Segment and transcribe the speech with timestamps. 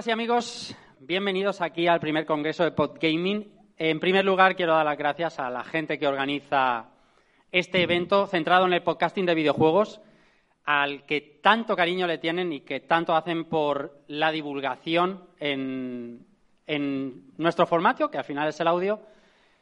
[0.00, 0.76] ¿Qué tal, amigas y amigos?
[1.00, 3.52] Bienvenidos aquí al primer congreso de Podgaming.
[3.76, 6.86] En primer lugar, quiero dar las gracias a la gente que organiza
[7.52, 10.00] este evento centrado en el podcasting de videojuegos,
[10.64, 16.24] al que tanto cariño le tienen y que tanto hacen por la divulgación en,
[17.36, 19.02] nuestro formato, que al final es el audio,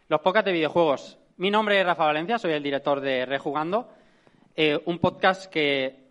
[0.07, 1.19] los podcasts de videojuegos.
[1.37, 3.89] Mi nombre es Rafa Valencia, soy el director de Rejugando,
[4.55, 6.08] eh, un podcast que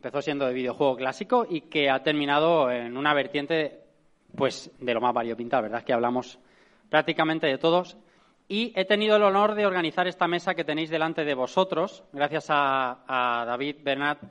[0.00, 3.80] empezó siendo de videojuego clásico y que ha terminado en una vertiente
[4.34, 5.84] pues de lo más variopinta, ¿verdad?
[5.84, 6.38] Que hablamos
[6.88, 7.98] prácticamente de todos.
[8.48, 12.46] Y he tenido el honor de organizar esta mesa que tenéis delante de vosotros, gracias
[12.48, 14.22] a, David Bernat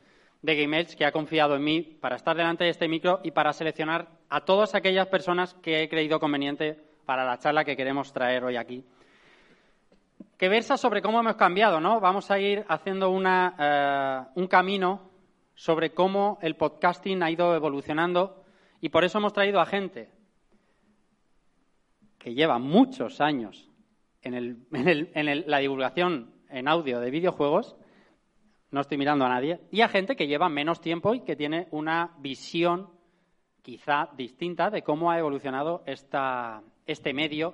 [0.42, 3.54] de Game que ha confiado en mí para estar delante de este micro y para
[3.54, 8.44] seleccionar a todas aquellas personas que he creído conveniente para la charla que queremos traer
[8.44, 8.84] hoy aquí.
[10.36, 12.00] Que versa sobre cómo hemos cambiado, ¿no?
[12.00, 15.09] Vamos a ir haciendo una, eh, un camino
[15.60, 18.46] sobre cómo el podcasting ha ido evolucionando
[18.80, 20.10] y por eso hemos traído a gente
[22.18, 23.70] que lleva muchos años
[24.22, 24.66] en,
[25.46, 27.76] la divulgación en audio de videojuegos,
[28.72, 31.68] no estoy mirando a nadie, y a gente que lleva menos tiempo y que tiene
[31.72, 32.92] una visión
[33.62, 37.54] quizá distinta de cómo ha evolucionado este medio.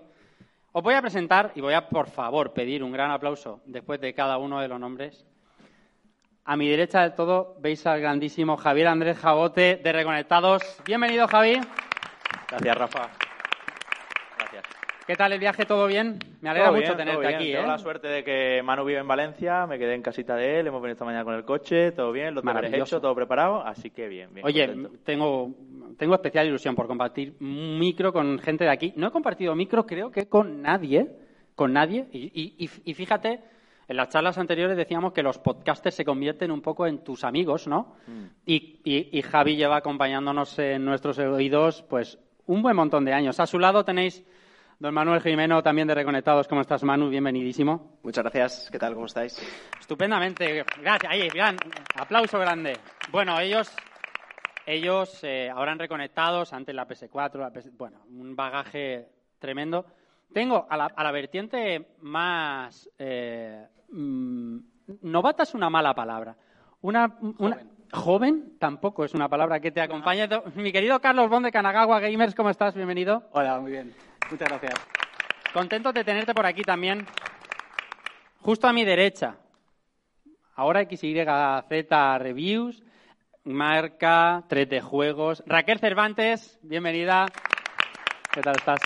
[0.73, 4.13] Os voy a presentar y voy a, por favor, pedir un gran aplauso después de
[4.13, 5.25] cada uno de los nombres
[6.45, 10.61] a mi derecha del todo veis al grandísimo Javier Andrés Jabote de Reconectados.
[10.85, 11.59] Bienvenido, Javi.
[12.49, 13.09] Gracias, Rafa.
[14.37, 14.63] Gracias.
[15.07, 15.65] ¿Qué tal el viaje?
[15.65, 16.19] ¿Todo bien?
[16.41, 17.51] Me alegra mucho tenerte aquí.
[17.51, 17.67] Tengo ¿eh?
[17.67, 20.83] la suerte de que Manu vive en Valencia, me quedé en casita de él, hemos
[20.83, 24.07] venido esta mañana con el coche, todo bien, lo deberes hecho, todo preparado, así que
[24.07, 24.31] bien.
[24.31, 24.69] bien Oye,
[25.03, 25.51] tengo,
[25.97, 28.93] tengo especial ilusión por compartir un micro con gente de aquí.
[28.95, 31.09] No he compartido micro, creo que con nadie,
[31.55, 33.54] con nadie, y fíjate
[33.87, 37.67] en las charlas anteriores decíamos que los podcasters se convierten un poco en tus amigos,
[37.67, 37.95] ¿no?
[38.07, 38.25] Mm.
[38.45, 43.39] Y, Javi lleva acompañándonos en nuestros oídos, pues, un buen montón de años.
[43.39, 44.23] A su lado tenéis
[44.79, 46.47] don Manuel Jimeno, también de Reconectados.
[46.47, 47.09] ¿Cómo estás, Manu?
[47.09, 47.99] Bienvenidísimo.
[48.03, 48.69] Muchas gracias.
[48.71, 48.93] ¿Qué tal?
[48.93, 49.39] ¿Cómo estáis?
[49.79, 50.63] Estupendamente.
[50.81, 51.11] Gracias.
[51.11, 51.55] Ahí, gran,
[51.95, 52.73] aplauso grande.
[53.11, 53.71] Bueno, ellos,
[54.65, 57.75] ellos eh, ahora han Reconectados, antes la PS4, la PS...
[57.77, 59.09] bueno, un bagaje
[59.39, 59.85] tremendo.
[60.33, 64.57] Tengo a la, a la vertiente más eh, Mm,
[65.03, 66.35] novata es una mala palabra.
[66.81, 67.17] Una,
[67.91, 68.57] joven.
[68.59, 70.27] tampoco es una palabra que te acompañe.
[70.55, 72.75] Mi querido Carlos Bond de Kanagawa Gamers, ¿cómo estás?
[72.75, 73.23] Bienvenido.
[73.31, 73.93] Hola, muy bien.
[74.29, 74.73] Muchas gracias.
[75.53, 77.05] Contento de tenerte por aquí también.
[78.41, 79.37] Justo a mi derecha.
[80.55, 81.25] Ahora XYZ
[82.19, 82.83] Reviews,
[83.43, 85.43] marca 3D Juegos.
[85.45, 87.25] Raquel Cervantes, bienvenida.
[88.31, 88.79] ¿Qué tal estás?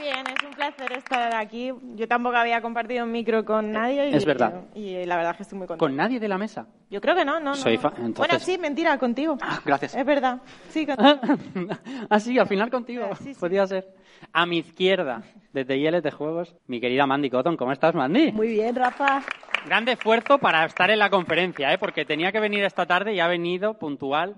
[0.00, 1.72] bien, es un placer estar aquí.
[1.94, 4.10] Yo tampoco había compartido un micro con nadie.
[4.10, 4.64] Y, es verdad.
[4.74, 5.86] Y, la verdad es que estoy muy contenta.
[5.86, 6.66] ¿Con nadie de la mesa?
[6.90, 7.54] Yo creo que no, no.
[7.54, 9.38] Soy Bueno, sí, mentira, contigo.
[9.40, 9.94] Ah, gracias.
[9.94, 10.40] Es verdad.
[10.68, 10.86] Sí,
[12.10, 13.08] ah, sí, al final contigo.
[13.22, 13.88] Sí, Podría ser.
[14.32, 15.22] A mi izquierda,
[15.52, 17.56] desde ILT de Juegos, mi querida Mandy Cotton.
[17.56, 18.32] ¿Cómo estás, Mandy?
[18.32, 19.22] Muy bien, Rafa.
[19.66, 21.78] Grande esfuerzo para estar en la conferencia, ¿eh?
[21.78, 24.36] porque tenía que venir esta tarde y ha venido puntual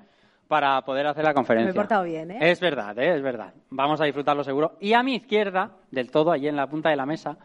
[0.52, 1.68] para poder hacer la conferencia.
[1.68, 2.38] Me he portado bien, ¿eh?
[2.38, 3.16] Es verdad, ¿eh?
[3.16, 3.54] es verdad.
[3.70, 4.76] Vamos a disfrutarlo seguro.
[4.80, 7.38] Y a mi izquierda, del todo, allí en la punta de la mesa,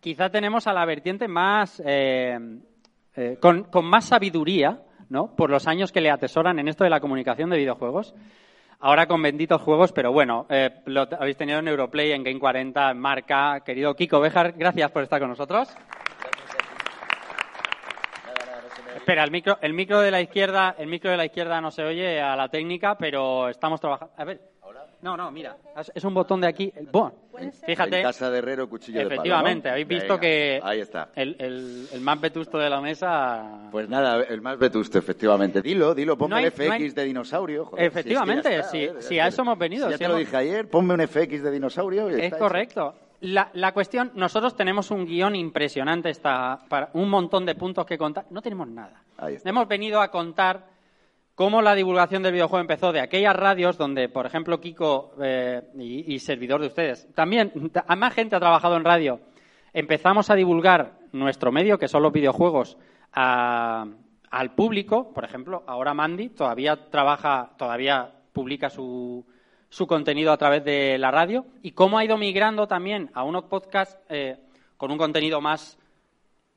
[0.00, 2.38] quizá tenemos a la vertiente más, eh,
[3.16, 5.34] eh, con, más sabiduría, ¿no?
[5.34, 8.14] Por los años que le atesoran en esto de la comunicación de videojuegos.
[8.80, 10.46] Ahora con benditos juegos, pero bueno,
[10.84, 13.60] lo habéis tenido en Europlay, en Game 40, en Marca.
[13.64, 15.74] Querido Kiko Bejar, gracias por estar con nosotros.
[19.02, 21.82] Espera, el micro, el micro de la izquierda, el micro de la izquierda no se
[21.82, 24.14] oye a la técnica, pero estamos trabajando.
[24.16, 24.40] A ver.
[25.00, 25.56] No, no, mira,
[25.92, 26.72] es un botón de aquí.
[26.92, 27.12] Bueno,
[27.66, 28.00] fíjate.
[28.00, 31.08] casa de herrero, cuchillo Efectivamente, de habéis visto que ahí está.
[31.16, 33.68] El, el, más vetusto de la mesa.
[33.72, 35.60] Pues nada, el más vetusto, efectivamente.
[35.60, 37.72] Dilo, dilo, ponme el FX de dinosaurio.
[37.76, 38.62] efectivamente,
[39.00, 39.90] si, a eso hemos venido.
[39.90, 42.08] ya te lo dije ayer, ponme un FX de dinosaurio.
[42.08, 42.94] es correcto.
[43.22, 48.26] La, cuestión, nosotros tenemos un guion impresionante, está, para un montón de puntos que contar.
[48.30, 49.00] No tenemos nada.
[49.44, 50.66] Hemos venido a contar
[51.36, 56.18] cómo la divulgación del videojuego empezó de aquellas radios donde, por ejemplo, Kiko eh, y,
[56.18, 57.52] servidor de ustedes, también,
[57.96, 59.20] más gente ha trabajado en radio.
[59.72, 62.76] Empezamos a divulgar nuestro medio, que son los videojuegos,
[63.12, 65.12] al público.
[65.12, 69.24] Por ejemplo, ahora Mandy todavía trabaja, todavía publica su,
[69.72, 73.44] su contenido a través de la radio y cómo ha ido migrando también a unos
[73.44, 74.36] podcasts eh,
[74.76, 75.78] con un contenido más,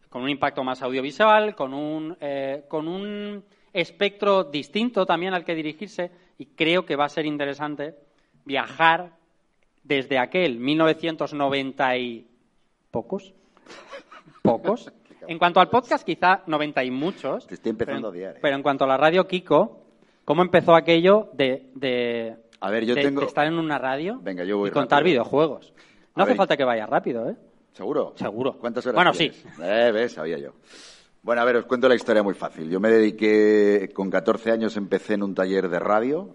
[0.09, 3.41] con un impacto más audiovisual, con un, eh, con un
[3.71, 7.95] espectro distinto también al que dirigirse y creo que va a ser interesante
[8.43, 9.11] viajar
[9.81, 12.27] desde aquel 1990 y
[12.91, 13.33] pocos,
[14.41, 14.91] pocos.
[15.27, 17.47] En cuanto al podcast, quizá 90 y muchos.
[17.47, 18.35] Te estoy empezando a odiar.
[18.35, 18.39] ¿eh?
[18.43, 19.81] Pero en cuanto a la radio Kiko,
[20.23, 23.21] ¿cómo empezó aquello de A ver, yo tengo...
[23.23, 25.73] estar en una radio Venga, yo voy y contar videojuegos.
[26.15, 27.35] No hace falta que vaya rápido, ¿eh?
[27.73, 28.13] ¿Seguro?
[28.15, 28.57] Seguro.
[28.57, 29.35] ¿Cuántas horas Bueno, tienes?
[29.35, 29.47] sí.
[29.61, 30.51] Eh, ves, sabía yo.
[31.21, 32.69] Bueno, a ver, os cuento la historia muy fácil.
[32.69, 36.29] Yo me dediqué, con 14 años empecé en un taller de radio.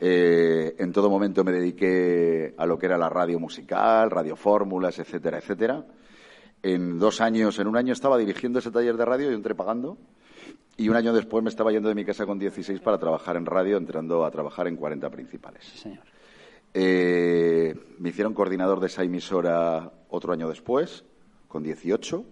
[0.00, 4.98] Eh, en todo momento me dediqué a lo que era la radio musical, radio fórmulas,
[4.98, 5.86] etcétera, etcétera.
[6.62, 9.96] En dos años, en un año estaba dirigiendo ese taller de radio y entré pagando.
[10.76, 13.46] Y un año después me estaba yendo de mi casa con 16 para trabajar en
[13.46, 15.64] radio, entrando a trabajar en 40 principales.
[15.64, 16.04] Sí, señor.
[16.74, 21.04] Eh, me hicieron coordinador de esa emisora otro año después,
[21.48, 22.24] con 18.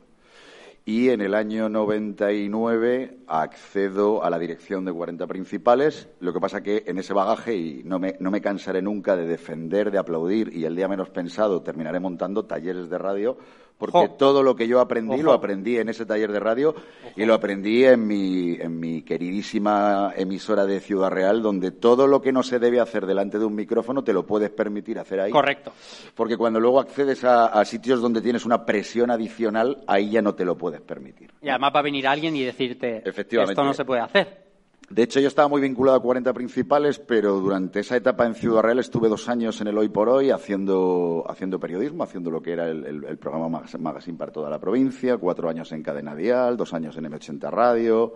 [0.86, 6.10] Y en el año 99 accedo a la dirección de 40 principales.
[6.20, 9.26] Lo que pasa que en ese bagaje, y no me, no me cansaré nunca de
[9.26, 13.38] defender, de aplaudir, y el día menos pensado terminaré montando talleres de radio,
[13.78, 14.10] porque Ojo.
[14.16, 15.22] todo lo que yo aprendí Ojo.
[15.24, 16.74] lo aprendí en ese taller de radio
[17.16, 22.22] y lo aprendí en mi, en mi queridísima emisora de Ciudad Real, donde todo lo
[22.22, 25.30] que no se debe hacer delante de un micrófono te lo puedes permitir hacer ahí.
[25.32, 25.72] Correcto.
[26.14, 30.34] Porque cuando luego accedes a, a sitios donde tienes una presión adicional, ahí ya no
[30.34, 31.32] te lo puedes permitir.
[31.42, 33.52] Y además va a venir alguien y decirte, Efectivamente.
[33.52, 34.43] esto no se puede hacer.
[34.90, 38.62] De hecho, yo estaba muy vinculado a 40 principales, pero durante esa etapa en Ciudad
[38.62, 42.52] Real estuve dos años en el Hoy por Hoy haciendo, haciendo periodismo, haciendo lo que
[42.52, 46.14] era el, el- el programa Mag- Magazine para toda la provincia, cuatro años en Cadena
[46.14, 48.14] Dial, dos años en M80 Radio.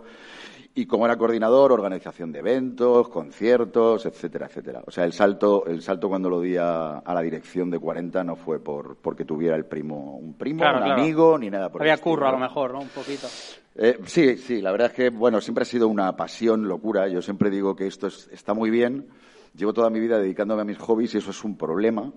[0.75, 4.83] Y como era coordinador, organización de eventos, conciertos, etcétera, etcétera.
[4.85, 8.23] O sea, el salto, el salto cuando lo di a, a la dirección de 40
[8.23, 11.01] no fue por porque tuviera el primo, un primo, Claro, un claro.
[11.01, 12.79] amigo, ni nada por Había curro a lo mejor, ¿no?
[12.81, 13.27] Un poquito.
[13.75, 17.07] Eh, sí, sí, la verdad es que, bueno, siempre ha sido una pasión, locura.
[17.07, 19.07] Yo siempre digo que esto es- está muy bien.
[19.55, 22.13] Llevo toda mi vida dedicándome a mis hobbies y eso es un problema,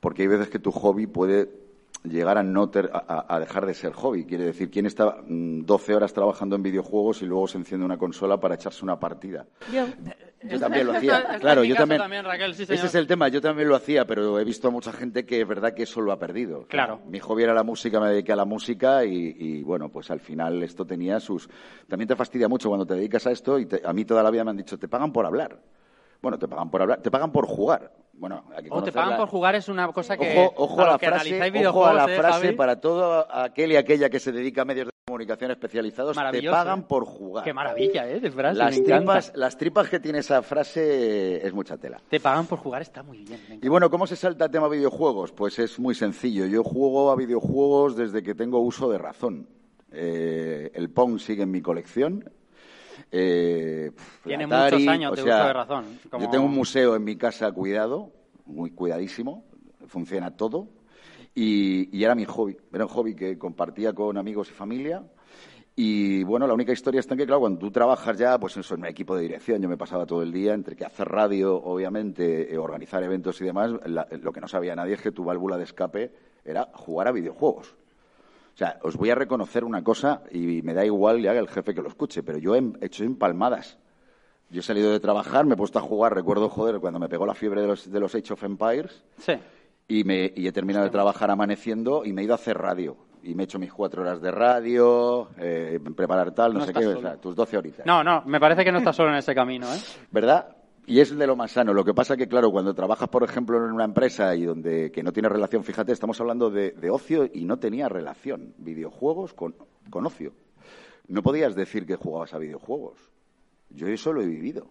[0.00, 1.48] porque hay veces que tu hobby puede
[2.04, 4.24] llegar a no ter- a, a- dejar de ser hobby.
[4.24, 7.98] Quiere decir, ¿quién está mm, 12 horas trabajando en videojuegos y luego se enciende una
[7.98, 9.46] consola para echarse una partida?
[9.72, 9.86] Yo.
[10.48, 11.38] Yo también lo hacía.
[11.40, 12.00] claro, yo también.
[12.00, 13.26] también, Raquel, sí, ese es el tema.
[13.28, 16.00] Yo también lo hacía, pero he visto a mucha gente que es verdad que eso
[16.00, 16.66] lo ha perdido.
[16.68, 17.00] Claro.
[17.08, 20.20] Mi hobby era la música, me dediqué a la música y, y, bueno, pues al
[20.20, 21.48] final esto tenía sus.
[21.88, 24.30] También te fastidia mucho cuando te dedicas a esto y te- a mí toda la
[24.30, 25.58] vida me han dicho te pagan por hablar.
[26.22, 27.92] Bueno, te pagan por hablar, te pagan por jugar.
[28.18, 30.38] Bueno, O te pagan la- por jugar es una cosa que...
[30.38, 32.56] Ojo, ojo a la que frase, ojo a la ¿eh, frase Javi?
[32.56, 36.80] para todo aquel y aquella que se dedica a medios de comunicación especializados, te pagan
[36.80, 36.84] ¿eh?
[36.88, 37.44] por jugar.
[37.44, 38.18] Qué maravilla, ¿eh?
[38.20, 42.00] De frase, Las me tripas, las tripas que tiene esa frase es mucha tela.
[42.08, 43.60] Te pagan por jugar, está muy bien.
[43.62, 45.32] Y bueno, ¿cómo se salta el tema videojuegos?
[45.32, 46.46] Pues es muy sencillo.
[46.46, 49.48] Yo juego a videojuegos desde que tengo uso de razón.
[49.92, 52.30] Eh, el Pong sigue en mi colección.
[53.18, 53.90] Eh,
[54.24, 56.94] Tiene Atari, muchos años o de sea, uso de razón, como- Yo tengo un museo
[56.96, 58.12] en mi casa cuidado,
[58.44, 59.44] muy cuidadísimo,
[59.86, 60.68] funciona todo.
[61.34, 62.56] Y, y era mi hobby.
[62.72, 65.02] Era un hobby que compartía con amigos y familia.
[65.78, 68.74] Y bueno, la única historia está en que, claro, cuando tú trabajas ya, pues eso,
[68.74, 71.54] en un equipo de dirección, yo me pasaba todo el día entre que hacer radio,
[71.56, 75.24] obviamente, eh, organizar eventos y demás, la- lo que no sabía nadie es que tu
[75.24, 76.10] válvula de escape
[76.44, 77.76] era jugar a videojuegos.
[78.56, 81.74] O sea, os voy a reconocer una cosa y me da igual ya el jefe
[81.74, 83.76] que lo escuche, pero yo he hecho empalmadas.
[84.48, 87.26] Yo he salido de trabajar, me he puesto a jugar, recuerdo, joder, cuando me pegó
[87.26, 89.34] la fiebre de los, de los Age of Empires, Sí.
[89.88, 92.96] y, me, y he terminado de trabajar amaneciendo y me he ido a hacer radio.
[93.22, 96.72] Y me he hecho mis cuatro horas de radio, eh, preparar tal, no, No sé
[96.72, 97.84] qué, o sea, tus 12 horitas.
[97.84, 99.78] No, no, me parece que no estás solo en ese camino, ¿eh?
[100.12, 100.55] ¿Verdad?
[100.88, 101.74] Y es de lo más sano.
[101.74, 105.02] Lo que pasa que, claro, cuando trabajas, por ejemplo, en una empresa y donde que
[105.02, 108.54] no tiene relación, fíjate, estamos hablando de, de ocio y no tenía relación.
[108.58, 109.56] Videojuegos con,
[109.90, 110.32] con ocio.
[111.08, 112.98] No podías decir que jugabas a videojuegos.
[113.70, 114.68] Yo eso lo he vivido.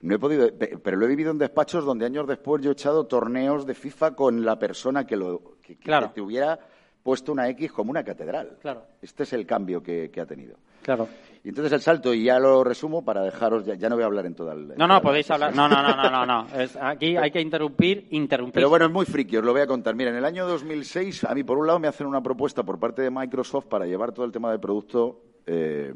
[0.00, 2.72] No he podido, pe- pero lo he vivido en despachos donde años después yo he
[2.72, 6.08] echado torneos de FIFA con la persona que lo que, que- Claro.
[6.08, 6.58] que te hubiera
[7.04, 8.58] puesto una X como una catedral.
[8.60, 8.82] Claro.
[9.00, 10.56] Este es el cambio que, que ha tenido.
[10.82, 11.08] Claro.
[11.42, 14.06] Y entonces el salto, y ya lo resumo para dejaros, ya, ya no voy a
[14.06, 14.72] hablar en toda el...
[14.72, 15.54] en No, no, la podéis hablar.
[15.56, 16.26] No, no, no, no, no.
[16.26, 16.46] no.
[16.60, 18.52] Es- aquí hay que interrumpir, interrumpir.
[18.54, 19.94] Pero bueno, es muy friki, os lo voy a contar.
[19.94, 22.78] Mira, en el año 2006, a mí por un lado me hacen una propuesta por
[22.78, 25.94] parte de Microsoft para llevar todo el tema de producto eh,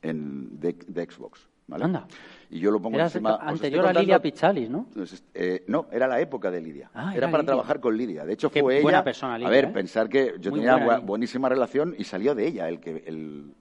[0.00, 1.46] en, de, de Xbox.
[1.66, 1.84] ¿vale?
[1.84, 2.06] Anda.
[2.48, 3.36] Y yo lo pongo Eras encima...
[3.42, 4.86] anterior a Lilia Pichalis, ¿no?
[4.88, 6.90] Entonces, eh, no, era la época de Lidia.
[6.94, 7.46] Ah, era era para Lidia.
[7.52, 8.24] trabajar con Lidia.
[8.24, 9.04] De hecho, Qué fue buena ella.
[9.04, 9.68] persona, Lidia, a ver, ¿eh?
[9.68, 11.06] pensar que yo Muy tenía buena Lidia.
[11.06, 13.52] buenísima relación y salió de ella el que el,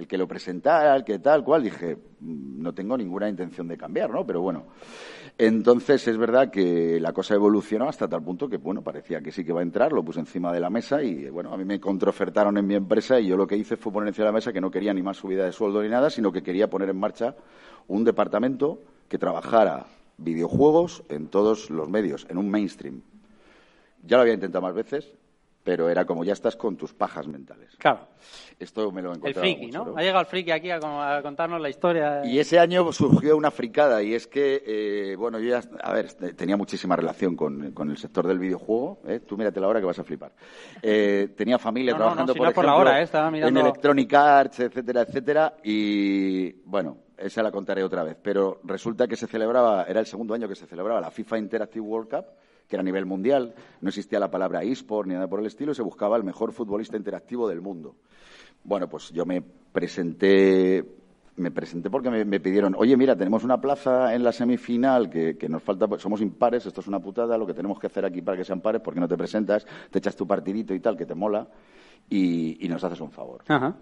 [0.00, 1.62] el que lo presentara, el que tal cual.
[1.62, 4.26] Dije, mm, no tengo ninguna intención de cambiar, ¿no?
[4.26, 4.64] Pero bueno.
[5.36, 9.44] Entonces es verdad que la cosa evolucionó hasta tal punto que, bueno, parecía que sí
[9.44, 11.78] que va a entrar, lo puse encima de la mesa y, bueno, a mí me
[11.78, 14.52] contraofertaron en mi empresa y yo lo que hice fue poner encima de la mesa
[14.52, 16.98] que no quería ni más subida de sueldo ni nada, sino que quería poner en
[16.98, 17.36] marcha
[17.88, 19.86] un departamento que trabajara
[20.18, 23.02] videojuegos en todos los medios, en un mainstream.
[24.02, 25.10] Ya lo había intentado más veces,
[25.70, 27.76] pero era como ya estás con tus pajas mentales.
[27.78, 28.00] Claro.
[28.58, 29.94] Esto me lo he El friki, ¿no?
[29.96, 30.80] Ha llegado el friki aquí a,
[31.22, 32.22] contarnos la historia.
[32.24, 36.12] Y ese año surgió una fricada y es que, eh, bueno, yo ya, a ver,
[36.34, 38.98] tenía muchísima relación con, el sector del videojuego.
[39.06, 39.20] ¿eh?
[39.20, 40.32] Tú mírate la hora que vas a flipar.
[40.82, 43.08] Eh, tenía familia trabajando, por, ejemplo, la hora, ¿eh?
[43.12, 45.54] en Electronic Arts, etcétera, etcétera.
[45.62, 48.16] Y, bueno, esa la contaré otra vez.
[48.20, 51.86] Pero resulta que se celebraba, era el segundo año que se celebraba la FIFA Interactive
[51.86, 52.24] World Cup
[52.70, 55.72] que era a nivel mundial, no existía la palabra eSport ni nada por el estilo,
[55.72, 57.96] y se buscaba el mejor futbolista interactivo del mundo.
[58.62, 60.84] Bueno, pues yo me presenté
[61.36, 65.62] me presenté porque me, pidieron, oye, mira, tenemos una plaza en la semifinal que, nos
[65.62, 68.36] falta, pues somos impares, esto es una putada, lo que tenemos que hacer aquí para
[68.36, 71.14] que sean pares, porque no te presentas, te echas tu partidito y tal, que te
[71.14, 71.48] mola,
[72.10, 73.42] y, y nos haces un favor.
[73.48, 73.74] Ajá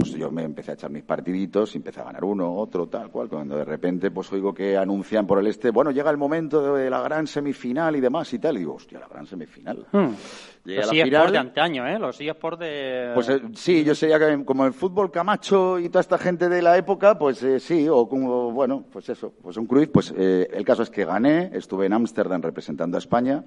[0.00, 3.10] pues yo me empecé a echar mis partiditos, y empecé a ganar uno, otro, tal
[3.10, 6.74] cual, cuando de repente pues oigo que anuncian por el este, bueno, llega el momento
[6.74, 9.86] de la gran semifinal y demás y tal, y digo, hostia, la gran semifinal.
[9.92, 10.08] Hmm.
[10.64, 11.98] Los eSports de antaño, ¿eh?
[11.98, 13.12] Los eSports de...
[13.14, 16.60] Pues eh, sí, yo sería que como el fútbol Camacho y toda esta gente de
[16.60, 20.48] la época, pues eh, sí, o como, bueno, pues eso, pues un Cruyff, pues eh,
[20.52, 23.42] el caso es que gané, estuve en Ámsterdam representando a España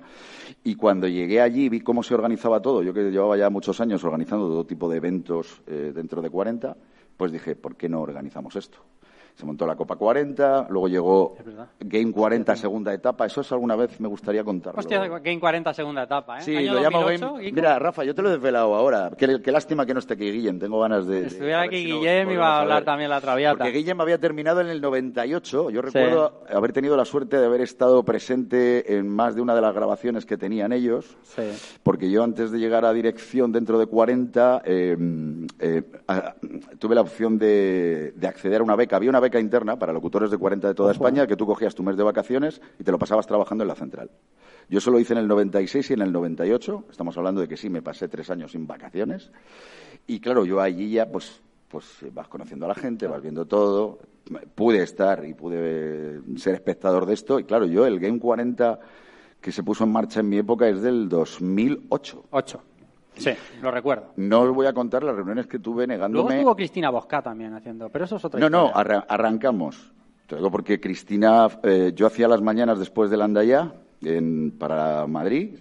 [0.64, 4.04] y cuando llegué allí vi cómo se organizaba todo, yo que llevaba ya muchos años
[4.04, 6.76] organizando todo tipo de eventos dentro de 40,
[7.16, 8.80] pues dije, ¿por qué no organizamos esto?
[9.36, 11.36] Se montó la Copa 40, luego llegó
[11.80, 13.26] Game 40 segunda etapa.
[13.26, 14.80] Eso es alguna vez me gustaría contarlo.
[14.80, 16.42] Hostia, Game 40 segunda etapa, ¿eh?
[16.42, 17.52] Sí, lo llamo Game...
[17.52, 19.12] Mira, Rafa, yo te lo he desvelado ahora.
[19.18, 21.28] Qué, lástima que no esté aquí Guillem, tengo ganas de...
[21.28, 23.58] Estuviera aquí Guillem y iba a hablar también la traviata.
[23.58, 25.72] Porque Guillem había terminado en el 98.
[25.72, 29.62] Yo recuerdo haber tenido la suerte de haber estado presente en más de una de
[29.62, 31.18] las grabaciones que tenían ellos.
[31.24, 31.44] Sí.
[31.82, 34.98] Porque yo antes de llegar a dirección dentro de 40 eh,
[35.60, 35.84] eh,
[36.78, 38.98] tuve la opción de, de acceder a una beca.
[38.98, 41.82] Había una beca interna para locutores de 40 de toda España que tú cogías tu
[41.82, 44.12] mes de vacaciones y te lo pasabas trabajando en la central.
[44.70, 46.86] Yo eso lo hice en el 96 y en el 98.
[46.90, 49.32] Estamos hablando de que sí, me pasé tres años sin vacaciones.
[50.08, 54.00] Y claro, yo allí ya, pues, pues vas conociendo a la gente, vas viendo todo.
[54.56, 57.40] Pude estar y pude ser espectador de esto.
[57.40, 58.80] Y claro, yo el Game 40
[59.42, 62.26] que se puso en marcha en mi época es del 2008.
[62.32, 62.62] Ocho.
[63.16, 64.14] Sí, lo recuerdo.
[64.18, 66.24] No os voy a contar las reuniones que tuve negándome.
[66.24, 69.92] Luego estuvo Cristina Bosca también haciendo, pero eso es otra No, no, arrancamos.
[70.28, 75.60] Te digo porque Cristina, eh, yo hacía las mañanas después del Andaya en, para Madrid.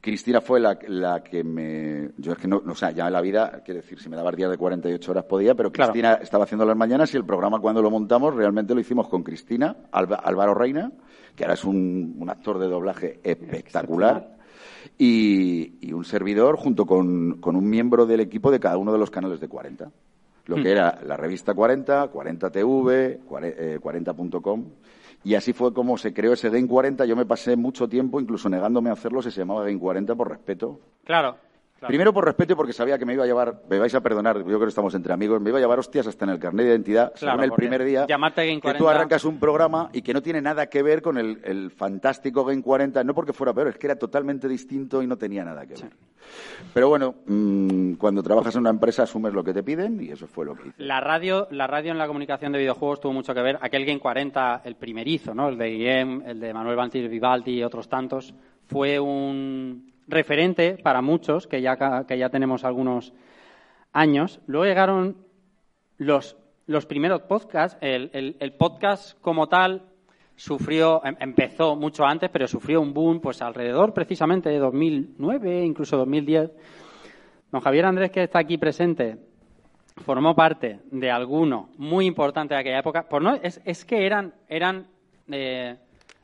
[0.00, 2.10] Cristina fue la, la, que me.
[2.16, 4.32] Yo es que no, o sea, ya en la vida, quiero decir, si me daba
[4.32, 7.80] días de 48 horas podía, pero Cristina estaba haciendo las mañanas y el programa cuando
[7.80, 10.90] lo montamos realmente lo hicimos con Cristina, Álvaro Reina,
[11.36, 14.41] que ahora es un, un actor de doblaje espectacular
[14.98, 19.40] y, un servidor junto con, un miembro del equipo de cada uno de los canales
[19.40, 19.90] de 40.
[20.46, 20.66] Lo que hmm.
[20.66, 23.20] era la revista 40, 40TV,
[23.80, 24.64] 40.com.
[25.24, 27.04] Y así fue como se creó ese Game 40.
[27.04, 30.30] Yo me pasé mucho tiempo, incluso negándome a hacerlo, si se llamaba Game 40 por
[30.30, 30.80] respeto.
[31.04, 31.36] Claro.
[31.86, 34.38] Primero por respeto y porque sabía que me iba a llevar, me vais a perdonar,
[34.38, 36.66] yo creo que estamos entre amigos, me iba a llevar hostias hasta en el carnet
[36.66, 40.40] de identidad, claro, el primer día, que tú arrancas un programa y que no tiene
[40.40, 43.96] nada que ver con el, fantástico Game 40, no porque fuera peor, es que era
[43.96, 45.92] totalmente distinto y no tenía nada que ver.
[46.72, 50.26] Pero bueno, mm, cuando trabajas en una empresa asumes lo que te piden y eso
[50.26, 50.82] fue lo que hice.
[50.82, 53.58] La radio, la radio en la comunicación de videojuegos tuvo mucho que ver.
[53.60, 55.48] Aquel Game 40, el primerizo, ¿no?
[55.48, 58.34] El de IEM, el de Manuel Vivaldi y otros tantos,
[58.66, 63.12] fue un referente para muchos, que ya, que ya tenemos algunos
[63.92, 64.40] años.
[64.46, 65.16] Luego llegaron
[65.98, 67.78] los, los primeros podcasts.
[67.80, 69.82] El, el, podcast como tal
[70.36, 75.96] sufrió, em, empezó mucho antes, pero sufrió un boom pues alrededor precisamente de 2009, incluso
[75.96, 76.50] 2010.
[77.50, 79.18] Don Javier Andrés, que está aquí presente,
[79.96, 83.08] formó parte de alguno muy importante de aquella época.
[83.08, 84.86] Por no, es, es que eran, eran
[85.30, 85.76] eh,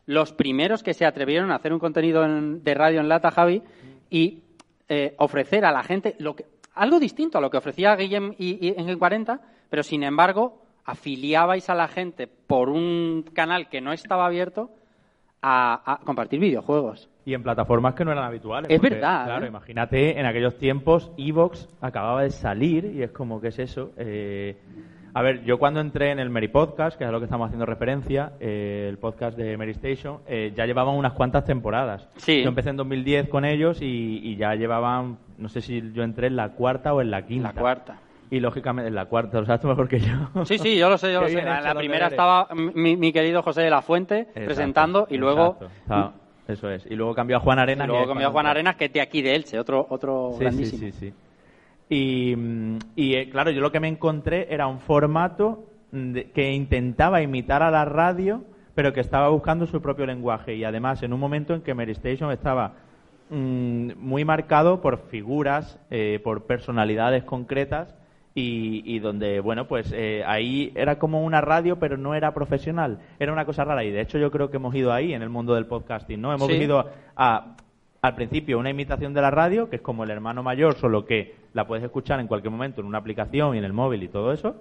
[0.08, 3.62] los primeros que se atrevieron a hacer un contenido de radio en lata, Javi,
[4.08, 4.42] y
[4.88, 8.72] eh, ofrecer a la gente lo que, algo distinto a lo que ofrecía Guillem y,
[8.74, 9.38] en el 40,
[9.68, 14.70] pero sin embargo afiliabais a la gente por un canal que no estaba abierto
[15.42, 17.10] a, compartir videojuegos.
[17.26, 18.70] Y en plataformas que no eran habituales.
[18.70, 19.26] Es verdad.
[19.26, 19.48] Claro, ¿eh?
[19.48, 23.92] imagínate, en aquellos tiempos Evox acababa de salir y es como, ¿qué es eso?
[23.98, 24.56] Eh,
[25.18, 27.46] a ver, yo cuando entré en el Mary Podcast, que es a lo que estamos
[27.46, 32.08] haciendo referencia, eh, el podcast de Mary Station, eh, ya llevaban unas cuantas temporadas.
[32.18, 32.44] Sí.
[32.44, 36.36] Yo empecé en 2010 con ellos y, ya llevaban, no sé si yo entré en
[36.36, 37.48] la cuarta o en la quinta.
[37.52, 37.98] La cuarta.
[38.30, 40.44] Y lógicamente en la cuarta, lo sabes tú mejor que yo.
[40.44, 41.40] Sí, sí, yo lo sé, yo lo sé.
[41.40, 45.58] En la, primera estaba mi, querido José de la Fuente presentando y luego...
[46.46, 46.86] eso es.
[46.86, 47.88] Y luego cambió a Juan Arenas.
[47.88, 50.44] Y luego cambió a Juan Arenas, que es de aquí de Elche, otro, otro sí,
[50.44, 50.78] grandísimo.
[50.78, 51.14] Sí, sí, sí.
[51.88, 52.34] Y,
[52.96, 55.64] eh, claro, yo lo que me encontré era un formato
[56.34, 60.54] que intentaba imitar a la radio, pero que estaba buscando su propio lenguaje.
[60.54, 62.74] Y además, en un momento en que Mary Station estaba
[63.30, 67.94] mm, muy marcado por figuras, eh, por personalidades concretas
[68.40, 73.00] y, donde, bueno, pues eh, ahí era como una radio, pero no era profesional.
[73.18, 75.28] Era una cosa rara y de hecho yo creo que hemos ido ahí en el
[75.28, 76.32] mundo del podcasting, ¿no?
[76.32, 77.56] Hemos ido a,
[78.00, 81.34] al principio una imitación de la radio, que es como el hermano mayor, solo que
[81.52, 84.32] la puedes escuchar en cualquier momento en una aplicación y en el móvil y todo
[84.32, 84.56] eso.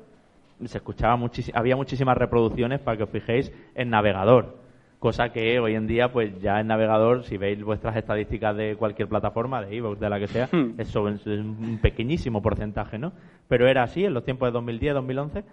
[0.65, 1.20] Se escuchaba
[1.53, 4.67] había muchísimas reproducciones para que os fijéis en navegador
[5.00, 9.08] cosa que hoy en día, pues ya en navegador, si veis vuestras estadísticas de cualquier
[9.08, 10.74] plataforma, de iVoox, de la que sea, hmm.
[10.79, 13.13] eso es un pequeñísimo porcentaje, ¿no?
[13.48, 15.44] Pero era así en los tiempos de 2010, 2011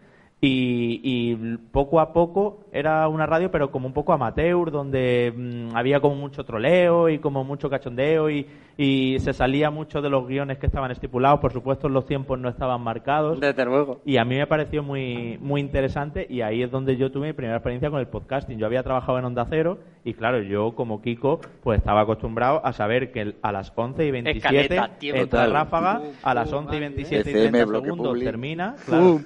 [0.41, 1.37] y,
[1.73, 6.17] poco a poco era una radio, pero como un poco amateur, donde mm, había como
[6.17, 10.91] mucho troleo y como mucho cachondeo y, se salía mucho de los guiones que estaban
[10.91, 11.41] estipulados.
[11.41, 13.39] Por supuesto, los tiempos no estaban marcados.
[13.39, 14.01] Desde luego.
[14.05, 17.33] Y a mí me pareció muy, muy interesante y ahí es donde yo tuve mi
[17.33, 18.59] primera experiencia con el podcasting.
[18.59, 22.73] Yo había trabajado en Onda Cero y claro, yo como Kiko pues estaba acostumbrado a
[22.73, 27.33] saber que a las 11 y 27 entra ráfaga, a las 11 y 27 y
[27.33, 28.77] 30 segundos termina.
[28.85, 29.21] Claro.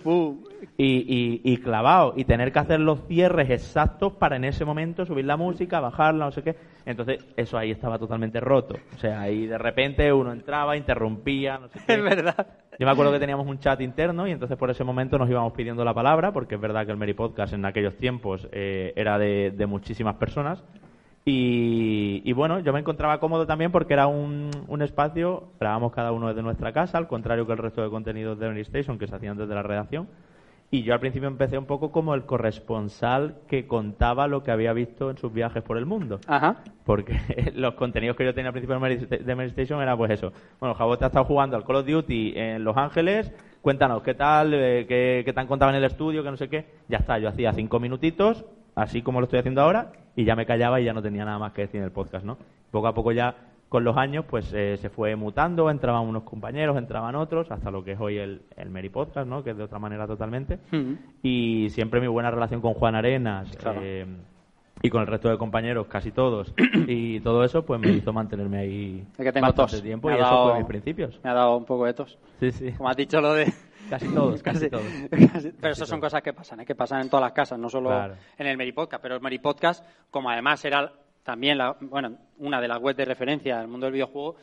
[0.77, 5.25] Y, y, clavado y tener que hacer los cierres exactos para en ese momento subir
[5.25, 6.57] la música, bajarla, no sé qué.
[6.87, 8.77] Entonces, eso ahí estaba totalmente roto.
[8.95, 11.95] O sea, ahí de repente uno entraba, interrumpía, no sé qué.
[11.95, 12.47] Es verdad.
[12.79, 15.53] Yo me acuerdo que teníamos un chat interno y entonces por ese momento nos íbamos
[15.53, 19.19] pidiendo la palabra, porque es verdad que el Mary Podcast en aquellos tiempos eh, era
[19.19, 20.63] de, muchísimas personas.
[21.25, 26.43] Y, bueno, yo me encontraba cómodo también porque era un, espacio, grabamos cada uno desde
[26.43, 29.55] nuestra casa, al contrario que el resto de contenidos de Station que se hacían desde
[29.55, 30.09] la redacción.
[30.71, 34.75] Y yo al principio empecé un poco como el corresponsal que contaba lo que había
[34.75, 36.21] visto en sus viajes por el mundo.
[36.27, 36.57] Ajá.
[36.85, 37.19] Porque
[37.55, 40.33] los contenidos que yo tenía al principio de Mary Station era pues eso.
[40.61, 43.33] Bueno, Jabot ha estado jugando al Call of Duty en Los Ángeles.
[43.63, 44.53] Cuéntanos, ¿qué tal?
[44.53, 46.23] Eh, ¿Qué, qué te han contado en el estudio?
[46.23, 46.67] Que no sé qué.
[46.89, 48.45] Ya está, yo hacía cinco minutitos,
[48.75, 51.39] así como lo estoy haciendo ahora, y ya me callaba y ya no tenía nada
[51.39, 52.37] más que decir en el podcast, ¿no?
[52.71, 53.35] Poco a poco ya
[53.69, 57.85] con los años pues eh, se fue mutando, entraban unos compañeros, entraban otros, hasta lo
[57.85, 59.45] que es hoy el, el Mary Podcast, ¿no?
[59.45, 60.59] que es de otra manera totalmente.
[61.23, 63.51] Y siempre mi buena relación con Juan Arenas
[63.83, 64.07] eh,
[64.83, 66.55] y con el resto de compañeros, casi todos,
[66.87, 70.59] y todo eso pues me hizo mantenerme ahí que tengo bastante tiempo y eso fue
[70.59, 71.21] mis principios.
[71.23, 72.19] Me ha dado un poco de tos.
[72.41, 72.73] Sí, sí.
[72.73, 73.53] Como has dicho lo de...
[73.89, 74.85] Casi todos, casi, todos.
[75.61, 76.67] pero eso son cosas que pasan, ¿eh?
[76.67, 77.91] que pasan en todas las casas, no solo
[78.37, 79.03] en el Mary Podcast.
[79.03, 80.93] Pero el Mary Podcast, como además era
[81.29, 84.37] también la, bueno, una de las webs de referencia del mundo del videojuego,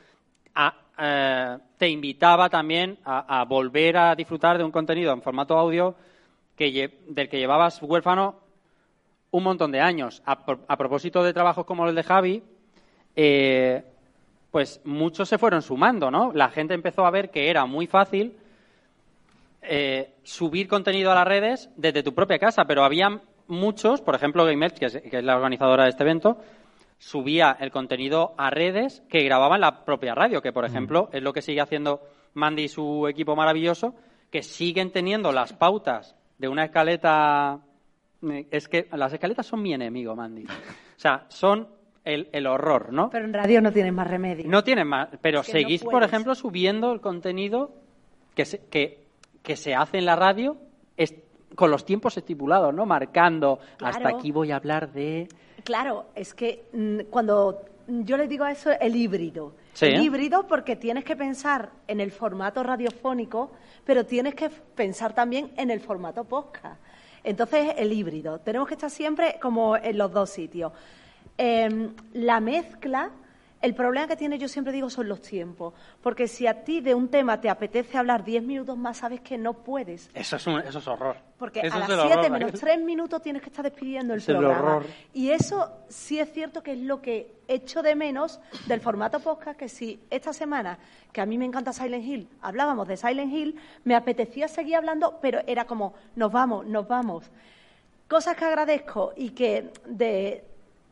[1.00, 5.95] eh, te invitaba también a, volver a disfrutar de un contenido en formato audio
[6.56, 8.36] que, del que llevabas huérfano
[9.32, 10.21] un montón de años.
[10.28, 12.43] A, propósito de trabajos como el de Javi,
[13.15, 13.84] eh,
[14.52, 16.34] pues muchos se fueron sumando, ¿no?
[16.36, 18.38] La gente empezó a ver que era muy fácil
[19.63, 24.45] eh, subir contenido a las redes desde tu propia casa, pero había muchos, por ejemplo
[24.45, 26.38] Game que es la organizadora de este evento,
[26.97, 30.67] subía el contenido a redes que grababan la propia radio, que por mm.
[30.67, 32.01] ejemplo es lo que sigue haciendo
[32.34, 33.95] Mandy y su equipo maravilloso,
[34.29, 37.60] que siguen teniendo las pautas de una escaleta.
[38.23, 40.45] Eh, es que las escaletas son mi enemigo, Mandy.
[40.45, 41.67] O sea, son
[42.03, 43.10] el, horror, ¿no?
[43.10, 44.45] Pero en radio no tienes más remedio.
[44.47, 47.71] No tienen más, pero seguís, por ejemplo, subiendo el contenido
[48.36, 49.05] que se, que,
[49.41, 50.58] que se hace en la radio
[51.55, 52.86] con los tiempos estipulados, ¿no?
[52.86, 55.27] Marcando, hasta aquí voy a hablar de...
[55.65, 59.56] Claro, es que mm, cuando yo le digo a eso el híbrido.
[59.82, 63.51] El híbrido porque tienes que pensar en el formato radiofónico,
[63.84, 66.80] pero tienes que pensar también en el formato podcast.
[67.23, 68.39] Entonces, el híbrido.
[68.39, 70.71] Tenemos que estar siempre como en los dos sitios.
[71.36, 73.12] Em, la mezcla
[73.65, 75.73] el problema que tiene, yo siempre digo, son los tiempos.
[76.01, 79.38] Porque si a ti de un tema te apetece hablar diez minutos más, sabes que
[79.38, 80.10] no puedes.
[80.13, 81.17] Eso es, un, eso es horror.
[81.38, 84.84] Porque a las siete menos tres minutos tienes que estar despidiendo el programa.
[85.13, 89.58] Y eso sí es cierto que es lo que echo de menos del formato podcast,
[89.58, 90.78] que si esta semana,
[91.12, 95.17] que a mí me encanta Silent Hill, hablábamos de Silent Hill, me apetecía seguir hablando,
[95.21, 97.32] pero era como, nos vamos, nos vamos.
[98.08, 100.43] Cosas que agradezco y que de,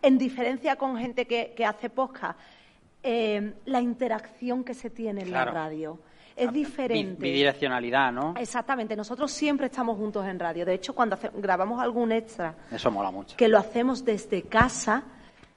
[0.01, 2.37] en diferencia con gente que, que hace podcast,
[3.03, 5.99] eh, la interacción que se tiene en la radio.
[6.35, 7.21] Es diferente.
[7.21, 8.33] Bidireccionalidad, ¿no?
[8.37, 8.95] Exactamente.
[8.95, 10.65] Nosotros siempre estamos juntos en radio.
[10.65, 12.55] De hecho, cuando grabamos algún extra.
[12.71, 13.37] Eso mola mucho.
[13.37, 15.03] Que lo hacemos desde casa,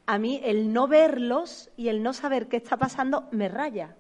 [0.07, 3.95] a mí el no verlos y el no saber qué está pasando me raya.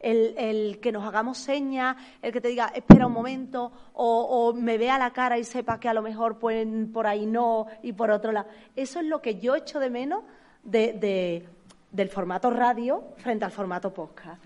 [0.00, 4.98] El, que nos hagamos señas, el que te diga, espera un momento, o, me vea
[4.98, 8.30] la cara y sepa que a lo mejor pueden por ahí no y por otro
[8.30, 8.46] lado.
[8.76, 10.22] Eso es lo que yo echo de menos
[10.62, 11.48] de
[11.94, 14.44] del formato radio frente al formato podcast.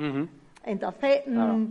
[0.65, 1.65] Entonces, mm,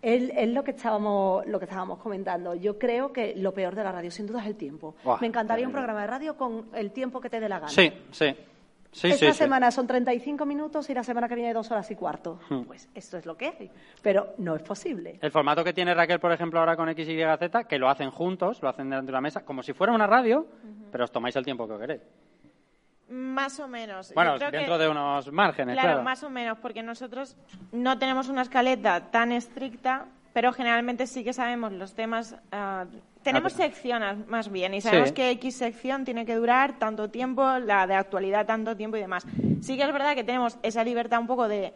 [0.00, 2.54] es, lo que estábamos lo que estábamos comentando.
[2.54, 4.94] Yo creo que lo peor de la radio, sin duda, es el tiempo.
[5.20, 7.70] Me encantaría un programa de radio con el tiempo que te dé la gana.
[7.70, 8.34] Sí, sí.
[8.92, 12.40] Esta semana son 35 minutos y la semana que viene dos horas y cuarto.
[12.48, 12.62] Hmm.
[12.62, 13.70] Pues esto es lo que hay.
[14.02, 15.18] Pero no es posible.
[15.20, 18.68] El formato que tiene Raquel, por ejemplo, ahora con XYZ, que lo hacen juntos, lo
[18.70, 20.46] hacen delante de una mesa, como si fuera una radio,
[20.90, 22.00] pero os tomáis el tiempo que queréis.
[23.10, 24.14] Más o menos.
[24.14, 26.02] Bueno, dentro de unos márgenes, claro, claro.
[26.04, 27.36] más o menos, porque nosotros
[27.72, 32.36] no tenemos una escaleta tan estricta, pero generalmente sí que sabemos los temas.
[32.52, 32.86] Ah,
[33.24, 37.86] tenemos secciones más bien y sabemos que X sección tiene que durar tanto tiempo, la
[37.86, 39.26] de actualidad tanto tiempo y demás.
[39.60, 41.74] Sí que es verdad que tenemos esa libertad un poco de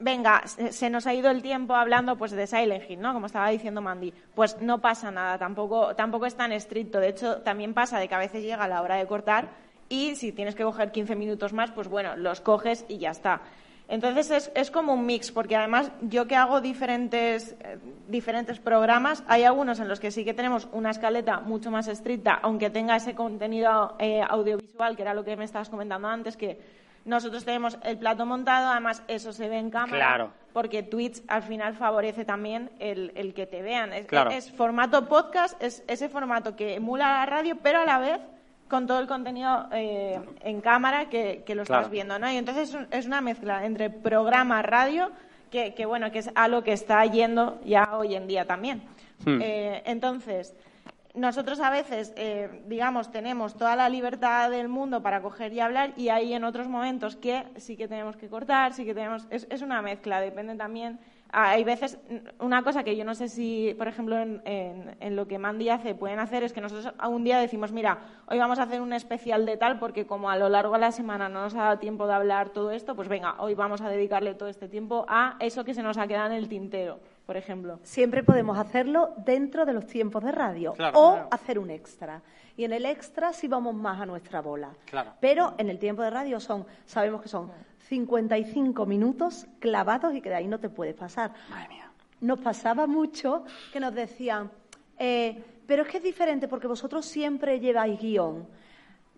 [0.00, 3.12] venga, se nos ha ido el tiempo hablando pues de Silent Hill, ¿no?
[3.12, 4.12] Como estaba diciendo Mandy.
[4.34, 6.98] Pues no pasa nada, tampoco, tampoco es tan estricto.
[6.98, 9.48] De hecho, también pasa de que a veces llega la hora de cortar
[9.90, 13.42] y si tienes que coger 15 minutos más, pues bueno, los coges y ya está.
[13.88, 17.76] Entonces es, es como un mix, porque además yo que hago diferentes, eh,
[18.06, 22.38] diferentes programas, hay algunos en los que sí que tenemos una escaleta mucho más estricta,
[22.40, 26.60] aunque tenga ese contenido eh, audiovisual, que era lo que me estabas comentando antes, que
[27.04, 30.32] nosotros tenemos el plato montado, además eso se ve en cámara, claro.
[30.52, 33.92] porque Twitch al final favorece también el, el que te vean.
[33.92, 38.20] Es, es formato podcast, es ese formato que emula la radio, pero a la vez
[38.70, 42.30] con todo el contenido eh, en cámara que, lo estás viendo, ¿no?
[42.30, 45.10] Y entonces es una mezcla entre programa, radio,
[45.50, 48.82] que, bueno, que es algo que está yendo ya hoy en día también.
[49.26, 49.40] Hmm.
[49.42, 50.54] Eh, entonces,
[51.14, 55.92] nosotros a veces, eh, digamos, tenemos toda la libertad del mundo para coger y hablar
[55.96, 59.26] y hay en otros momentos que sí que tenemos que cortar, sí que tenemos...
[59.30, 61.00] Es, es una mezcla, depende también
[61.32, 61.98] hay veces,
[62.38, 65.94] una cosa que yo no sé si, por ejemplo, en, en, lo que Mandy hace
[65.94, 69.46] pueden hacer es que nosotros un día decimos, mira, hoy vamos a hacer un especial
[69.46, 72.06] de tal porque como a lo largo de la semana no nos ha dado tiempo
[72.06, 75.64] de hablar todo esto, pues venga, hoy vamos a dedicarle todo este tiempo a eso
[75.64, 77.78] que se nos ha quedado en el tintero, por ejemplo.
[77.82, 82.22] Siempre podemos hacerlo dentro de los tiempos de radio o hacer un extra.
[82.56, 84.70] Y en el extra sí vamos más a nuestra bola.
[85.20, 87.50] Pero en el tiempo de radio son, sabemos que son
[87.90, 91.32] 55 minutos clavados y que de ahí no te puedes pasar.
[91.50, 91.90] Madre mía.
[92.20, 94.48] Nos pasaba mucho que nos decían,
[94.96, 98.46] eh, pero es que es diferente porque vosotros siempre lleváis guion.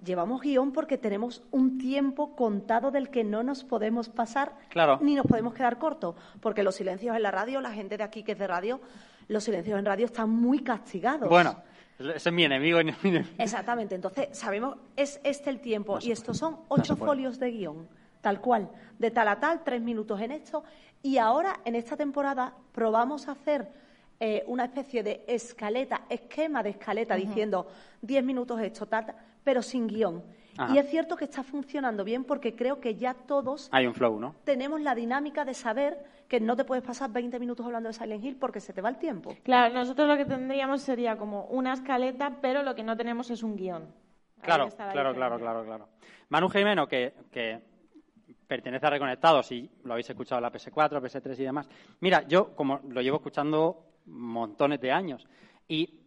[0.02, 4.56] Llevamos guion porque tenemos un tiempo contado del que no nos podemos pasar
[5.02, 6.16] ni nos podemos quedar cortos.
[6.40, 8.80] Porque los silencios en la radio, la gente de aquí que es de radio,
[9.28, 11.28] los silencios en radio están muy castigados.
[11.28, 11.56] Bueno,
[11.98, 12.78] ese es mi enemigo.
[13.36, 13.94] Exactamente.
[13.94, 15.98] Entonces, sabemos, es este el tiempo.
[16.00, 20.18] y estos son ocho folios de guion tal cual, de tal a tal, tres minutos
[20.22, 20.64] en esto.
[21.02, 23.68] Y ahora, en esta temporada, probamos a hacer
[24.18, 27.66] eh, una especie de escaleta, esquema de escaleta, diciendo
[28.00, 30.22] diez minutos esto, tal, pero sin guion.
[30.70, 34.20] Y es cierto que está funcionando bien porque creo que ya todos Hay un flow,
[34.20, 34.34] ¿no?
[34.44, 38.22] tenemos la dinámica de saber que no te puedes pasar 20 minutos hablando de Silent
[38.22, 39.34] Hill porque se te va el tiempo.
[39.44, 43.42] Claro, nosotros lo que tendríamos sería como una escaleta, pero lo que no tenemos es
[43.42, 43.86] un guion.
[44.42, 45.88] Claro, claro, claro, claro, claro.
[46.28, 47.60] Manu Jimeno, que, que
[48.52, 51.66] pertenece a Reconectados y lo habéis escuchado en la PS4, PS3 y demás.
[52.00, 55.26] Mira, yo como lo llevo escuchando montones de años
[55.66, 56.00] y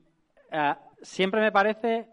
[0.52, 2.08] eh, siempre me parece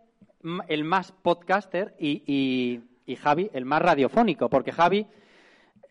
[0.68, 2.80] el más podcaster y,
[3.20, 5.06] Javi el más radiofónico, porque Javi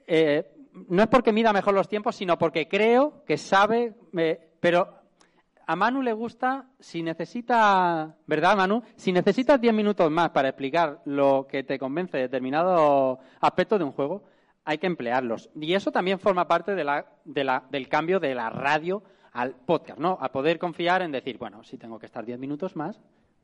[0.08, 0.51] eh,
[0.89, 5.01] no es porque mida mejor los tiempos, sino porque creo que sabe, eh, pero
[5.67, 8.82] a Manu le gusta, si necesita, ¿verdad, Manu?
[8.95, 13.84] Si necesitas 10 minutos más para explicar lo que te convence de determinado aspecto de
[13.84, 14.23] un juego,
[14.65, 15.50] hay que emplearlos.
[15.56, 20.17] Y eso también forma parte de la, del cambio de la radio al podcast, ¿no?
[20.21, 23.00] A poder confiar en decir, bueno, si tengo que estar 10 minutos más,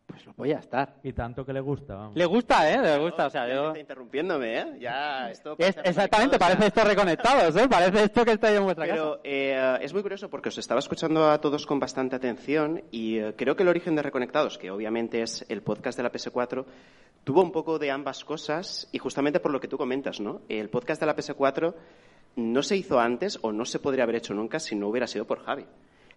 [0.08, 0.96] pues lo voy a estar.
[1.04, 2.10] Y tanto que le gusta.
[2.16, 2.82] Le gusta, ¿eh?
[2.82, 3.68] Le gusta, o sea, yo...
[3.68, 4.66] Está interrumpiéndome, ¿eh?
[4.80, 5.56] Ya, esto...
[5.58, 7.68] exactamente, parece esto reconectados, ¿eh?
[7.70, 11.30] Parece esto que está en vuestra Pero, eh, es muy curioso porque os estaba escuchando
[11.30, 15.22] a todos con bastante atención y eh, creo que el origen de Reconectados, que obviamente
[15.22, 16.66] es el podcast de la PS4,
[17.28, 20.40] tuvo un poco de ambas cosas y justamente por lo que tú comentas, ¿no?
[20.48, 21.74] El podcast de la PS4
[22.38, 25.28] no se hizo antes o no se podría haber hecho nunca si no hubiera sido
[25.28, 25.66] por Javi.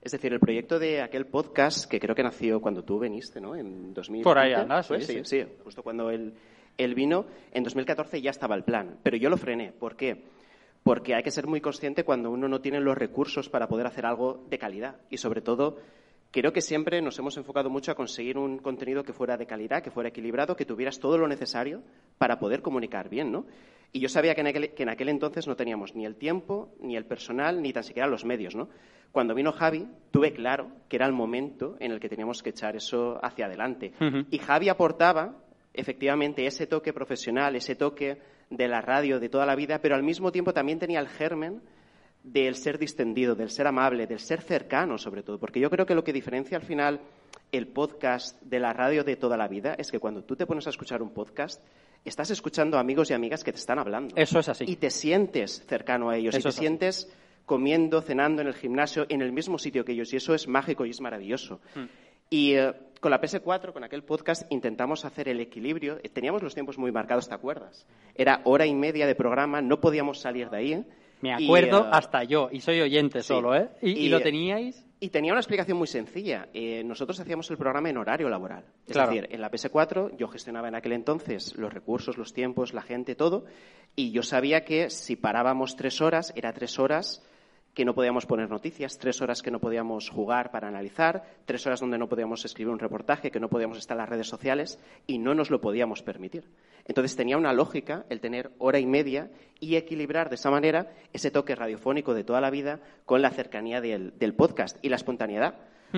[0.01, 3.57] Es decir, el proyecto de aquel podcast que creo que nació cuando tú viniste, ¿no?
[3.57, 4.23] En 2000.
[4.23, 6.33] Por ahí andas, sí, sí, sí, Justo cuando él,
[6.79, 9.01] él vino, en 2014 ya estaba el plan.
[9.03, 9.73] Pero yo lo frené.
[9.73, 10.27] ¿Por qué?
[10.85, 14.07] Porque hay que ser muy consciente cuando uno no tiene los recursos para poder hacer
[14.07, 15.01] algo de calidad.
[15.11, 15.79] Y sobre todo,
[16.31, 19.83] creo que siempre nos hemos enfocado mucho a conseguir un contenido que fuera de calidad,
[19.83, 21.83] que fuera equilibrado, que tuvieras todo lo necesario
[22.19, 23.47] para poder comunicar bien, ¿no?
[23.93, 26.73] Y yo sabía que en aquel, que en aquel entonces no teníamos ni el tiempo,
[26.81, 28.69] ni el personal, ni tan siquiera los medios, ¿no?
[29.11, 32.77] Cuando vino Javi, tuve claro que era el momento en el que teníamos que echar
[32.77, 33.93] eso hacia adelante.
[34.31, 35.35] Y Javi aportaba,
[35.75, 38.19] efectivamente, ese toque profesional, ese toque
[38.51, 41.61] de la radio de toda la vida, pero al mismo tiempo también tenía el germen
[42.23, 45.39] del ser distendido, del ser amable, del ser cercano, sobre todo.
[45.39, 47.01] Porque yo creo que lo que diferencia al final
[47.53, 50.67] el podcast de la radio de toda la vida es que cuando tú te pones
[50.67, 51.63] a escuchar un podcast,
[52.05, 54.15] estás escuchando amigos y amigas que te están hablando.
[54.17, 54.65] Eso es así.
[54.67, 57.13] Y te sientes cercano a ellos, y te sientes
[57.47, 60.87] comiendo, cenando en el gimnasio, en el mismo sitio que ellos, y eso es mágico
[60.87, 61.61] y es maravilloso.
[61.75, 61.85] Mm.
[62.31, 65.99] Y eh, con la PS4, con aquel podcast, intentamos hacer el equilibrio.
[66.13, 67.87] Teníamos los tiempos muy marcados, ¿te acuerdas?
[68.15, 70.87] Era hora y media de programa, no podíamos salir de ahí.
[71.21, 73.69] Me acuerdo eh, hasta yo, y soy oyente solo, ¿eh?
[73.83, 74.85] ¿Y, lo teníais?
[75.01, 76.49] Y tenía una explicación muy sencilla.
[76.53, 78.65] Eh, nosotros hacíamos el programa en horario laboral.
[78.87, 82.83] Es decir, en la PS4 yo gestionaba en aquel entonces los recursos, los tiempos, la
[82.83, 83.45] gente, todo.
[83.97, 87.23] Y yo sabía que si parábamos tres horas, era tres horas
[87.75, 91.81] que no podíamos poner noticias, tres horas que no podíamos jugar para analizar, tres horas
[91.81, 95.19] donde no podíamos escribir un reportaje, que no podíamos estar en las redes sociales y
[95.19, 96.45] no nos lo podíamos permitir.
[96.85, 99.31] Entonces tenía una lógica el tener hora y media
[99.61, 103.81] y equilibrar de esa manera ese toque radiofónico de toda la vida con la cercanía
[103.81, 105.55] del, podcast y la espontaneidad.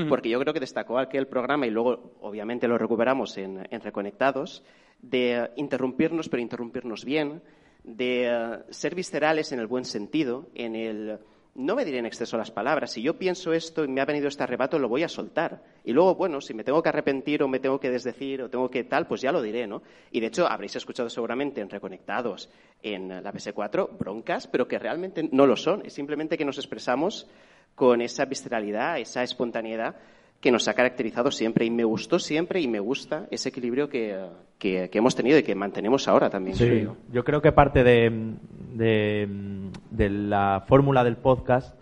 [0.09, 4.65] Porque yo creo que destacó aquel programa y luego obviamente lo recuperamos en, en Reconectados,
[5.03, 7.43] de interrumpirnos, pero interrumpirnos bien,
[7.85, 11.19] de eh, ser viscerales en el buen sentido, en el
[11.55, 12.93] no me diré en exceso las palabras.
[12.93, 15.63] Si yo pienso esto y me ha venido este arrebato, lo voy a soltar.
[15.85, 18.71] Y luego, bueno, si me tengo que arrepentir o me tengo que desdecir o tengo
[18.71, 19.83] que tal, pues ya lo diré, ¿no?
[20.11, 22.49] Y de hecho, habréis escuchado seguramente en Reconectados,
[22.83, 25.85] en la PS4, broncas, pero que realmente no lo son.
[25.85, 27.29] Es simplemente que nos expresamos
[27.75, 29.97] con esa visceralidad, esa espontaneidad
[30.43, 34.29] que nos ha caracterizado siempre y me gustó siempre y me gusta ese equilibrio que,
[34.61, 36.57] hemos tenido y que mantenemos ahora también.
[36.57, 38.35] Sí, yo creo que parte de,
[38.75, 41.79] de, la fórmula del podcast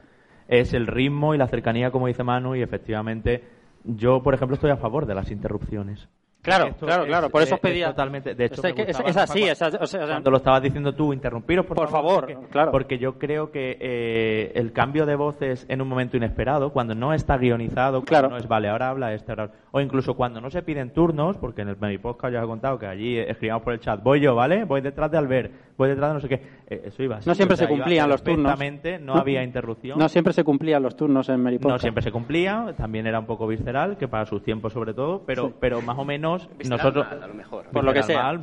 [0.46, 3.44] es el ritmo y la cercanía, como dice Manu, y efectivamente
[3.85, 6.07] yo, por ejemplo, estoy a favor de las interrupciones.
[6.42, 7.29] Claro, claro, claro.
[7.29, 7.88] Por eso os pedía.
[7.88, 8.35] totalmente.
[8.35, 9.42] De hecho, es, así.
[9.42, 12.20] Es, o sea, cuando lo estabas diciendo tú, interrumpiros, por, por favor.
[12.20, 12.70] porque, claro.
[12.70, 17.12] Porque yo creo que eh, el cambio de voces en un momento inesperado, cuando no
[17.12, 18.31] está guionizado, claro.
[18.31, 19.35] no es vale, ahora habla este,
[19.72, 22.79] o incluso cuando no se piden turnos, porque en el Podcast ya os he contado
[22.79, 24.64] que allí escribamos por el chat, voy yo, ¿vale?
[24.64, 26.61] Voy detrás de Albert, voy detrás de no sé qué.
[26.68, 27.18] Eh, eso iba.
[27.24, 28.59] no siempre se cumplían los turnos.
[29.00, 29.98] No, había interrupción.
[29.98, 33.26] No siempre se cumplían los turnos en Mary No siempre se cumplía, también era un
[33.26, 36.30] poco visceral, que para sus tiempos sobre todo, pero, pero más o menos
[36.69, 37.66] nosotros a lo mejor.
[37.66, 38.38] Por lo que sea.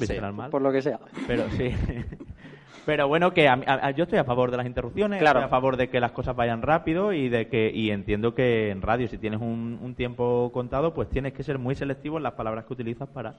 [0.49, 0.99] Por lo que sea.
[1.27, 1.73] Pero sí.
[2.85, 3.43] Pero bueno, que
[3.97, 6.61] yo estoy a favor de las interrupciones, estoy a favor de que las cosas vayan
[6.61, 10.93] rápido y de que y entiendo que en radio, si tienes un, un tiempo contado,
[10.93, 13.35] pues tienes que ser muy selectivo en las palabras que utilizas para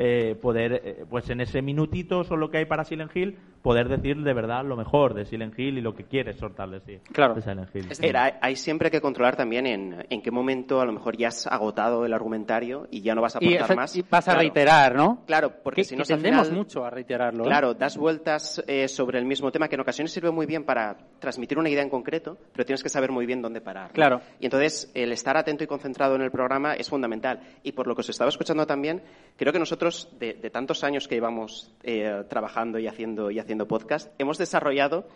[0.00, 4.16] eh, poder, eh, pues en ese minutito solo que hay para Silent Hill, poder decir
[4.22, 7.40] de verdad lo mejor de Silent Hill y lo que quieres soltar de, claro.
[7.40, 7.90] Silent Hill.
[7.90, 11.28] Es decir, hay, siempre que controlar también en, en qué momento a lo mejor ya
[11.28, 13.96] has agotado el argumentario y ya no vas a aportar más.
[13.96, 15.24] Y vas a reiterar, ¿no?
[15.26, 17.42] Claro, porque si no tendemos mucho a reiterarlo.
[17.42, 17.48] ¿eh?
[17.48, 21.58] Claro, das vueltas sobre el mismo tema que en ocasiones sirve muy bien para transmitir
[21.58, 23.90] una idea en concreto, pero tienes que saber muy bien dónde parar.
[23.90, 24.20] Claro.
[24.38, 27.40] Y entonces el estar atento y concentrado en el programa es fundamental.
[27.64, 29.02] Y por lo que os estaba escuchando también,
[29.36, 29.87] creo que nosotros
[30.18, 35.06] de, de tanto años que llevamos eh, trabajando y haciendo, y haciendo podcast, hemos desarrollado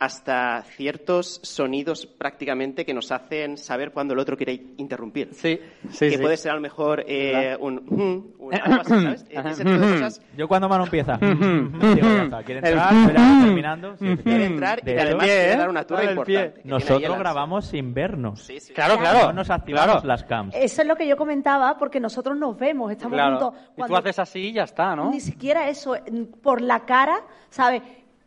[0.00, 5.28] hasta ciertos sonidos prácticamente que nos hacen saber cuando el otro quiere interrumpir.
[5.34, 5.60] Sí,
[5.90, 8.34] sí Que puede ser a lo mejor eh, un,
[8.88, 9.26] ¿sabes?
[9.28, 10.22] Ese tipo de cosas.
[10.38, 11.18] Yo cuando mano empieza.
[11.18, 12.94] quiere entrar,
[13.44, 13.94] terminando.
[13.96, 16.62] quiere entrar y además quiere dar una turra importante.
[16.64, 18.40] Nosotros grabamos sin vernos.
[18.40, 18.72] Sí, sí.
[18.72, 19.26] Claro, claro.
[19.26, 20.54] No nos activamos las cams.
[20.54, 23.54] Eso es lo que yo comentaba porque nosotros nos vemos, estamos juntos.
[23.76, 25.10] Y tú haces así y ya está, ¿no?
[25.10, 25.94] Ni siquiera eso,
[26.42, 27.82] por la cara, ¿sabes?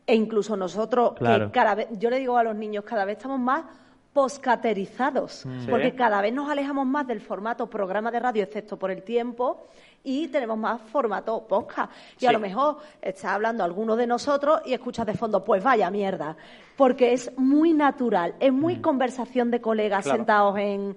[0.06, 3.39] E incluso nosotros, que cada vez, yo le digo a los niños, cada vez estamos
[3.39, 3.63] más
[4.12, 5.70] poscaterizados, mm.
[5.70, 9.66] porque cada vez nos alejamos más del formato programa de radio, excepto por el tiempo,
[10.04, 11.92] y tenemos más formato podcast.
[12.20, 15.89] Y a lo mejor está hablando alguno de nosotros y escuchas de fondo, pues vaya
[15.89, 16.36] mierda,
[16.76, 18.82] porque es muy natural, es muy mm.
[18.82, 20.96] conversación de colegas sentados en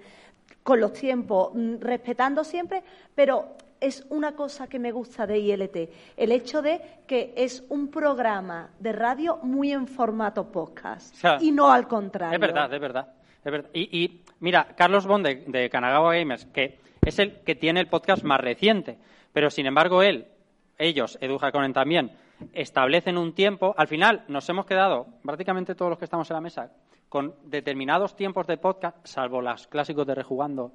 [0.63, 2.83] con los tiempos, mm, respetando siempre,
[3.15, 5.77] pero es una cosa que me gusta de ILT,
[6.17, 11.71] el hecho de que es un programa de radio muy en formato podcast y no
[11.71, 12.35] al contrario.
[12.35, 13.09] Es verdad, es verdad.
[13.73, 18.41] Y, mira, Carlos Bond de, Kanagawa Gamers, que es el que tiene el podcast más
[18.41, 18.99] reciente,
[19.33, 20.27] pero sin embargo él,
[20.79, 22.11] ellos, Edu Jaconen también,
[22.53, 23.73] establecen un tiempo.
[23.79, 26.73] Al final nos hemos quedado, prácticamente todos los que estamos en la mesa,
[27.09, 30.73] con determinados tiempos de podcast, salvo los clásicos de Rejugando,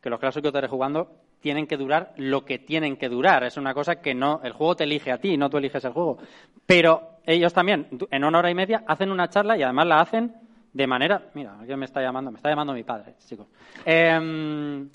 [0.00, 3.44] que los clásicos de Rejugando tienen que durar lo que tienen que durar.
[3.44, 5.92] Es una cosa que no, el juego te elige a ti, no tú eliges el
[5.92, 6.18] juego.
[6.66, 10.34] Pero ellos también, en una hora y media, hacen una charla y además la hacen
[10.72, 11.22] de manera.
[11.34, 13.46] Mira, alguien me está llamando, me está llamando mi padre, chicos.
[13.84, 14.88] Em,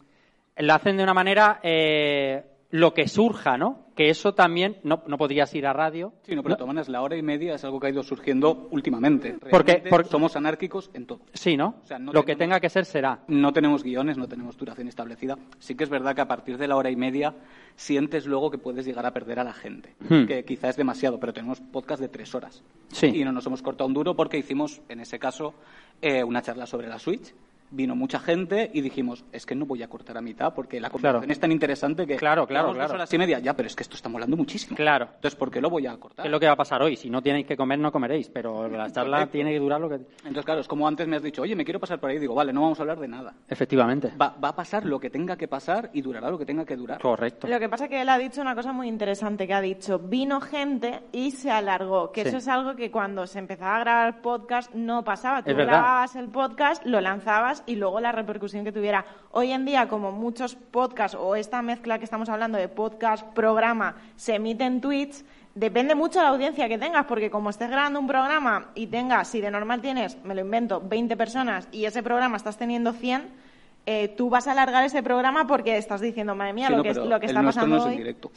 [0.57, 3.85] la hacen de una manera eh, lo que surja, ¿no?
[3.95, 6.11] Que eso también no, no podrías ir a radio.
[6.23, 8.67] Sí, no, pero de todas la hora y media es algo que ha ido surgiendo
[8.71, 9.37] últimamente.
[9.51, 11.19] porque, somos anárquicos en todo.
[11.33, 11.75] Sí, ¿no?
[12.11, 13.19] lo que tenga que ser será.
[13.27, 15.37] No tenemos guiones, no tenemos duración establecida.
[15.59, 17.35] Sí que es verdad que a partir de la hora y media
[17.75, 20.25] sientes luego que puedes llegar a perder a la gente, hmm.
[20.25, 22.63] que quizá es demasiado, pero tenemos podcast de tres horas.
[22.87, 23.05] Sí.
[23.05, 25.53] Y no nos hemos cortado un duro porque hicimos, en ese caso,
[26.01, 27.35] eh, una charla sobre la Switch
[27.73, 30.89] vino mucha gente y dijimos, es que no voy a cortar a mitad porque la
[30.89, 32.87] conversación es tan interesante que claro, claro, claro.
[32.87, 34.75] dos horas y media, ya, pero es que esto está molando muchísimo.
[34.75, 35.09] Claro.
[35.15, 36.23] Entonces, ¿por qué lo voy a cortar?
[36.23, 36.95] ¿Qué es lo que va a pasar hoy?
[36.95, 39.95] Si no tenéis que comer, no comeréis, pero la charla tiene que durar lo que...
[39.95, 42.35] Entonces, claro, es como antes me has dicho, oye, me quiero pasar por ahí, digo,
[42.35, 43.33] vale, no vamos a hablar de nada.
[43.47, 44.13] Efectivamente.
[44.19, 46.75] Va, va a pasar lo que tenga que pasar y durará lo que tenga que
[46.75, 47.01] durar.
[47.01, 47.47] Correcto.
[47.47, 49.99] Lo que pasa es que él ha dicho una cosa muy interesante, que ha dicho,
[49.99, 54.21] vino gente y se alargó, que eso es algo que cuando se empezaba a grabar
[54.21, 55.43] podcast no pasaba.
[55.43, 59.05] Tú grababas el podcast, lo lanzabas y luego la repercusión que tuviera.
[59.31, 63.95] Hoy en día, como muchos podcasts o esta mezcla que estamos hablando de podcast, programa,
[64.15, 65.23] se emite en Twitch,
[65.55, 69.27] depende mucho de la audiencia que tengas, porque como estés grabando un programa y tengas,
[69.27, 73.42] si de normal tienes, me lo invento, 20 personas y ese programa estás teniendo 100,
[73.85, 77.19] eh, tú vas a alargar ese programa porque estás diciendo, madre mía, lo, que, lo
[77.19, 78.31] que está pasando no es en directo.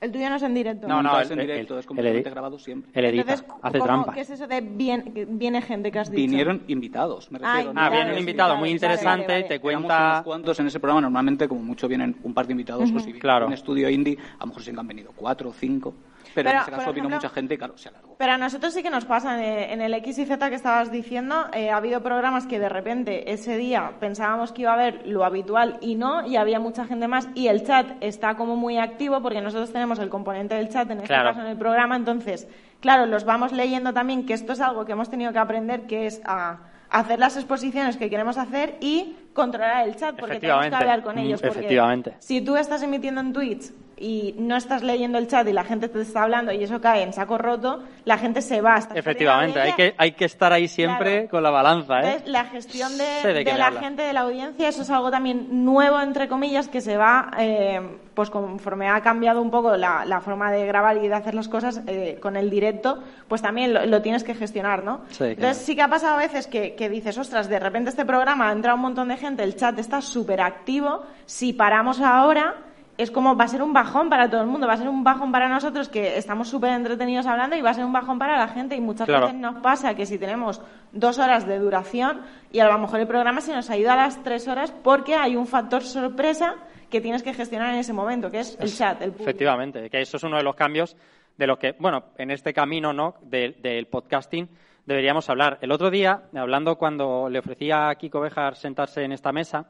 [0.00, 0.88] El tuyo no es en directo.
[0.88, 2.90] No, no, es en directo, es completamente grabado siempre.
[2.94, 4.12] El edita, hace trampa.
[4.12, 6.20] ¿Qué es eso de viene gente que has dicho?
[6.20, 7.72] Vinieron invitados, me ah, refiero.
[7.76, 10.12] Ah, viene un invitado muy interesante, te cuenta...
[10.12, 13.12] Unos cuantos en ese programa, normalmente como mucho vienen un par de invitados, o si
[13.12, 13.46] claro.
[13.46, 15.94] un estudio indie, a lo mejor se han venido cuatro o cinco.
[16.34, 18.16] Pero, en ese caso vino mucha gente y claro, se alargó.
[18.18, 19.42] Pero a nosotros sí que nos pasa.
[19.42, 22.68] Eh, en el X y Z que estabas diciendo, eh, ha habido programas que de
[22.68, 26.84] repente ese día pensábamos que iba a haber lo habitual y no, y había mucha
[26.84, 27.28] gente más.
[27.34, 31.00] Y el chat está como muy activo porque nosotros tenemos el componente del chat en
[31.00, 31.96] este caso en el programa.
[31.96, 32.48] Entonces,
[32.80, 36.06] claro, los vamos leyendo también, que esto es algo que hemos tenido que aprender, que
[36.06, 36.58] es a
[36.92, 41.18] hacer las exposiciones que queremos hacer y controlar el chat, porque tenemos que hablar con
[41.18, 41.40] ellos.
[41.40, 42.14] Porque Efectivamente.
[42.18, 45.88] Si tú estás emitiendo en Twitch y no estás leyendo el chat y la gente
[45.88, 48.74] te está hablando y eso cae en saco roto, la gente se va.
[48.74, 52.00] Hasta Efectivamente, hay que, hay que estar ahí siempre con la balanza.
[52.00, 52.22] ¿eh?
[52.26, 56.66] la gestión de, la gente, de la audiencia, eso es algo también nuevo, entre comillas,
[56.66, 57.80] que se va, eh,
[58.14, 61.80] pues conforme ha cambiado un poco la, forma de grabar y de hacer las cosas
[61.86, 65.02] eh, con el directo, pues también lo, tienes que gestionar, ¿no?
[65.20, 68.48] Entonces sí que ha pasado a veces que, que dices, ostras, de repente este programa
[68.48, 72.56] ha entrado un montón de gente, el chat está súper activo, si paramos ahora
[72.98, 75.02] es como va a ser un bajón para todo el mundo, va a ser un
[75.02, 78.36] bajón para nosotros que estamos súper entretenidos hablando y va a ser un bajón para
[78.36, 80.60] la gente y muchas veces nos pasa que si tenemos
[80.92, 83.96] dos horas de duración y a lo mejor el programa se nos ha ido a
[83.96, 86.56] las tres horas porque hay un factor sorpresa
[86.90, 89.30] que tienes que gestionar en ese momento, que es el chat, el público.
[89.30, 90.96] Efectivamente, que eso es uno de los cambios
[91.38, 93.14] de los que, bueno, en este camino ¿no?
[93.22, 94.48] del podcasting
[94.86, 95.58] deberíamos hablar.
[95.60, 99.66] El otro día, hablando cuando le ofrecía a Kiko Bejar sentarse en esta mesa,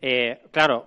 [0.00, 0.86] eh, claro,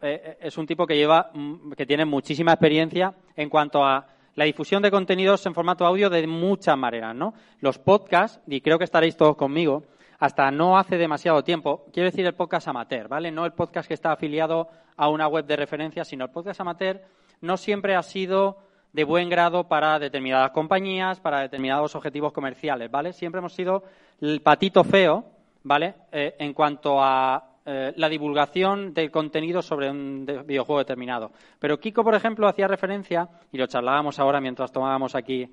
[0.00, 4.06] eh, eh, es un tipo que lleva, mm, que tiene muchísima experiencia en cuanto a
[4.34, 7.32] la difusión de contenidos en formato audio de muchas maneras, ¿no?
[7.60, 9.84] Los podcasts, y creo que estaréis todos conmigo,
[10.18, 13.30] hasta no hace demasiado tiempo, quiero decir el podcast amateur, ¿vale?
[13.30, 17.00] No el podcast que está afiliado a una web de referencia, sino el podcast amateur
[17.40, 18.58] no siempre ha sido
[18.96, 23.12] de buen grado para determinadas compañías, para determinados objetivos comerciales, ¿vale?
[23.12, 23.84] Siempre hemos sido
[24.22, 25.22] el patito feo,
[25.64, 25.96] ¿vale?
[26.10, 31.30] Eh, en cuanto a eh, la divulgación del contenido sobre un videojuego determinado.
[31.58, 35.46] Pero Kiko, por ejemplo, hacía referencia, y lo charlábamos ahora mientras tomábamos aquí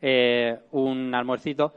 [0.00, 1.74] eh, un almuercito,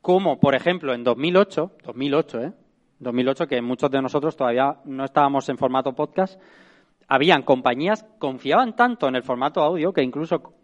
[0.00, 2.52] como, por ejemplo, en 2008, 2008, ¿eh?
[2.98, 6.40] 2008, que muchos de nosotros todavía no estábamos en formato podcast,
[7.12, 10.54] habían compañías confiaban tanto en el formato audio que incluso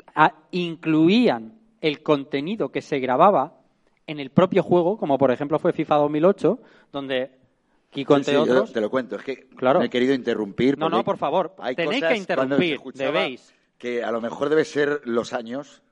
[0.50, 3.60] incluían el contenido que se grababa
[4.06, 6.58] en el propio juego, como por ejemplo fue FIFA 2008,
[6.90, 7.32] donde
[7.90, 8.72] Kiko, entre otros.
[8.72, 9.80] te lo cuento, es que claro.
[9.80, 10.78] me he querido interrumpir.
[10.78, 13.54] No, no, por favor, tenéis que interrumpir, debéis.
[13.76, 15.82] Que a lo mejor debe ser los años,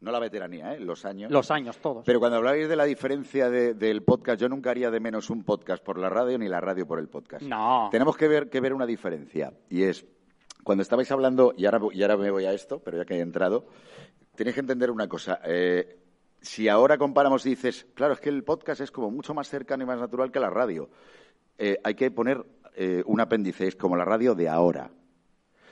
[0.00, 0.80] no la veteranía, ¿eh?
[0.80, 1.30] los años.
[1.30, 2.04] Los años, todos.
[2.04, 5.82] Pero cuando habláis de la diferencia del podcast, yo nunca haría de menos un podcast
[5.82, 7.42] por la radio ni la radio por el podcast.
[7.42, 7.88] No.
[7.90, 10.04] Tenemos que ver, que ver una diferencia, y es,
[10.64, 13.20] cuando estabais hablando, y ahora, y ahora me voy a esto, pero ya que he
[13.20, 13.66] entrado,
[14.34, 15.40] tenéis que entender una cosa.
[15.44, 15.98] Eh,
[16.40, 19.82] si ahora comparamos y dices, claro, es que el podcast es como mucho más cercano
[19.82, 20.88] y más natural que la radio.
[21.58, 22.44] Eh, hay que poner
[22.74, 24.90] eh, un apéndice, es como la radio de ahora.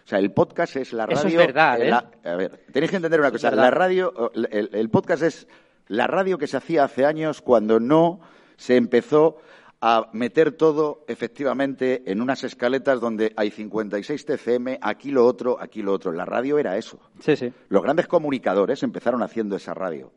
[0.05, 1.19] O sea, el podcast es la radio.
[1.19, 1.91] Eso es verdad, ¿eh?
[1.93, 3.51] a ver, tenéis que entender una cosa.
[3.51, 5.47] La radio, el, podcast es
[5.89, 8.21] la radio que se hacía hace años cuando no
[8.57, 9.39] se empezó
[9.81, 15.83] a meter todo efectivamente en unas escaletas donde hay 56 TCM, aquí lo otro, aquí
[15.83, 16.13] lo otro.
[16.13, 16.99] La radio era eso.
[17.21, 17.53] Sí, sí.
[17.69, 20.13] Los grandes comunicadores empezaron haciendo esa radio.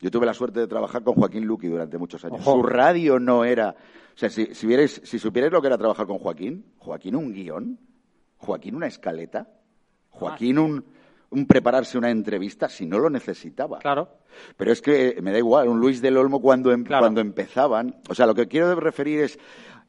[0.00, 2.42] Yo tuve la suerte de trabajar con Joaquín Luqui durante muchos años.
[2.42, 3.76] Su radio no era
[4.14, 7.78] o sea, si, si, si supierais lo que era trabajar con Joaquín, Joaquín un guion,
[8.40, 9.46] Joaquín una escaleta,
[10.08, 10.84] Joaquín un,
[11.30, 13.78] un prepararse una entrevista si no lo necesitaba.
[13.78, 14.08] Claro.
[14.56, 17.96] Pero es que me da igual, un Luis del Olmo cuando, em, cuando empezaban.
[18.08, 19.38] O sea, lo que quiero referir es.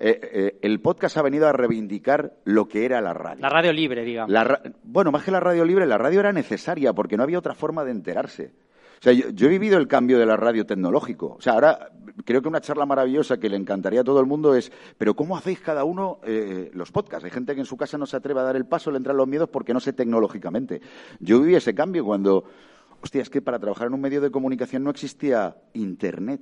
[0.03, 3.39] Eh, eh, el podcast ha venido a reivindicar lo que era la radio.
[3.39, 4.33] La radio libre, digamos.
[4.81, 7.83] bueno, más que la radio libre, la radio era necesaria porque no había otra forma
[7.83, 8.51] de enterarse.
[9.01, 11.35] Sea, yo, he vivido el cambio de la radio tecnológico.
[11.39, 11.91] O sea, ahora
[12.23, 15.35] creo que una charla maravillosa que le encantaría a todo el mundo es, pero ¿cómo
[15.35, 17.25] hacéis cada uno eh, los podcasts?
[17.25, 19.17] Hay gente que en su casa no se atreve a dar el paso, le entran
[19.17, 20.81] los miedos porque no sé tecnológicamente.
[21.19, 22.43] Yo viví ese cambio cuando,
[23.01, 26.41] hostia, es que para trabajar en un medio de comunicación no existía Internet.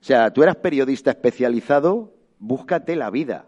[0.00, 3.46] O sea, tú eras periodista especializado, búscate la vida.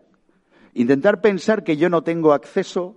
[0.75, 2.97] Intentar pensar que yo no tengo acceso,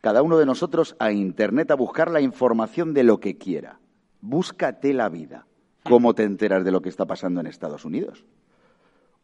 [0.00, 3.81] cada uno de nosotros, a Internet a buscar la información de lo que quiera
[4.22, 5.46] búscate la vida.
[5.84, 8.24] ¿Cómo te enteras de lo que está pasando en Estados Unidos?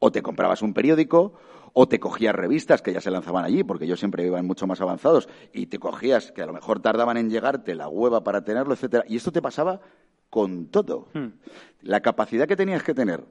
[0.01, 1.33] O te comprabas un periódico,
[1.73, 4.81] o te cogías revistas que ya se lanzaban allí, porque ellos siempre iban mucho más
[4.81, 8.75] avanzados, y te cogías que a lo mejor tardaban en llegarte la hueva para tenerlo,
[8.75, 9.05] etcétera.
[9.09, 9.81] Y esto te pasaba
[10.29, 11.09] con todo.
[11.15, 11.29] Hmm.
[11.81, 13.25] La capacidad que tenías que tener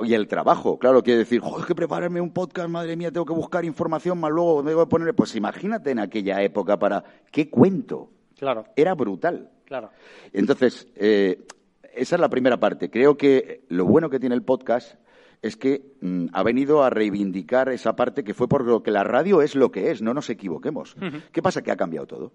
[0.00, 3.32] y el trabajo, claro, quiere decir, joder, que prepararme un podcast, madre mía, tengo que
[3.32, 5.14] buscar información, más luego debo poner.
[5.14, 8.10] Pues imagínate en aquella época para qué cuento.
[8.38, 8.64] Claro.
[8.76, 9.50] Era brutal.
[9.64, 9.90] Claro.
[10.32, 11.46] Entonces, eh,
[11.94, 12.90] esa es la primera parte.
[12.90, 14.96] Creo que lo bueno que tiene el podcast
[15.42, 19.04] es que mm, ha venido a reivindicar esa parte que fue por lo que la
[19.04, 20.96] radio es lo que es, no nos equivoquemos.
[21.32, 21.62] ¿Qué pasa?
[21.62, 22.32] Que ha cambiado todo.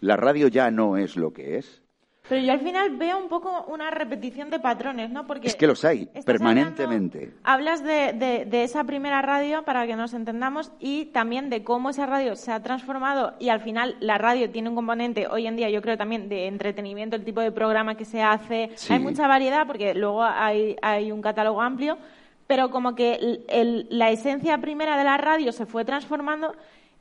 [0.00, 1.82] La radio ya no es lo que es.
[2.28, 5.26] Pero yo al final veo un poco una repetición de patrones, ¿no?
[5.26, 7.32] Porque es que los hay, permanentemente.
[7.42, 12.06] hablas de, de, esa primera radio, para que nos entendamos, y también de cómo esa
[12.06, 15.70] radio se ha transformado y al final la radio tiene un componente, hoy en día
[15.70, 18.70] yo creo también de entretenimiento, el tipo de programa que se hace.
[18.88, 21.98] Hay mucha variedad porque luego hay, hay un catálogo amplio,
[22.46, 23.44] pero como que
[23.90, 26.54] la esencia primera de la radio se fue transformando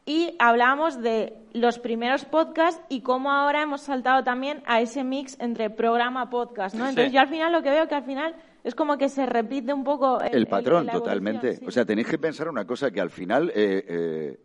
[0.10, 5.40] y hablábamos de los primeros podcasts y cómo ahora hemos saltado también a ese mix
[5.40, 6.90] entre programa podcast, ¿no?
[6.90, 8.34] Entonces yo al final lo que veo que al final
[8.64, 11.60] es como que se repite un poco el, patrón, totalmente.
[11.64, 14.40] O sea, tenéis que pensar una cosa que al final eh, eh,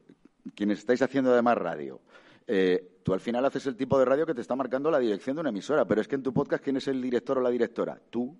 [0.55, 1.99] quienes estáis haciendo además radio.
[2.47, 5.35] Eh, tú al final haces el tipo de radio que te está marcando la dirección
[5.35, 7.49] de una emisora, pero es que en tu podcast, ¿quién es el director o la
[7.49, 7.99] directora?
[8.11, 8.37] Tú.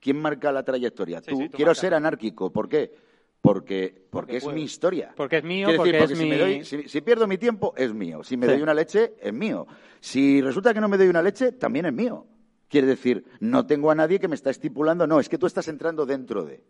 [0.00, 1.20] ¿Quién marca la trayectoria?
[1.20, 1.48] tú.
[1.52, 2.50] Quiero ser anárquico.
[2.50, 3.05] ¿Por qué?
[3.40, 5.12] Porque, porque, es mi historia.
[5.16, 6.64] Porque es mío, porque, es mi...
[6.64, 8.24] si, pierdo mi tiempo, es mío.
[8.24, 9.66] Si me doy una leche, es mío.
[10.00, 12.26] Si resulta que no me doy una leche, también es mío.
[12.68, 15.68] Quiere decir, no tengo a nadie que me está estipulando, no, es que tú estás
[15.68, 16.64] entrando dentro de.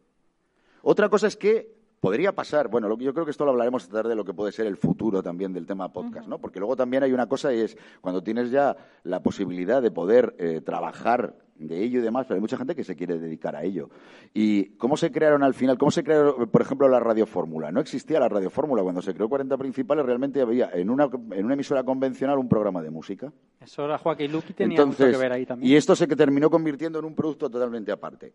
[0.83, 4.11] Otra cosa es que podría pasar, bueno, yo creo que esto lo hablaremos esta tarde
[4.11, 6.39] de lo que puede ser el futuro también del tema podcast, ¿no?
[6.39, 10.35] Porque luego también hay una cosa y es cuando tienes ya la posibilidad de poder
[10.39, 13.65] eh, trabajar de ello y demás, pero hay mucha gente que se quiere dedicar a
[13.65, 13.89] ello.
[14.35, 15.79] ¿Y cómo se crearon al final?
[15.79, 17.73] ¿Cómo se creó, por ejemplo, la radiofórmula?
[17.73, 18.83] No existía la radiofórmula.
[18.83, 22.83] Cuando se creó 40 Principales realmente había en una, en una emisora convencional un programa
[22.83, 23.33] de música.
[23.61, 25.71] Eso era Joaquín Luqui tenía mucho que ver ahí también.
[25.71, 28.35] Y esto se terminó convirtiendo en un producto totalmente aparte.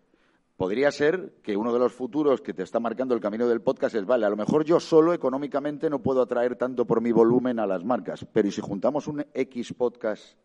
[0.62, 3.96] Podría ser que uno de los futuros que te está marcando el camino del podcast
[3.96, 7.58] es, vale, a lo mejor yo solo económicamente no puedo atraer tanto por mi volumen
[7.58, 10.38] a las marcas, pero ¿y si juntamos un X podcast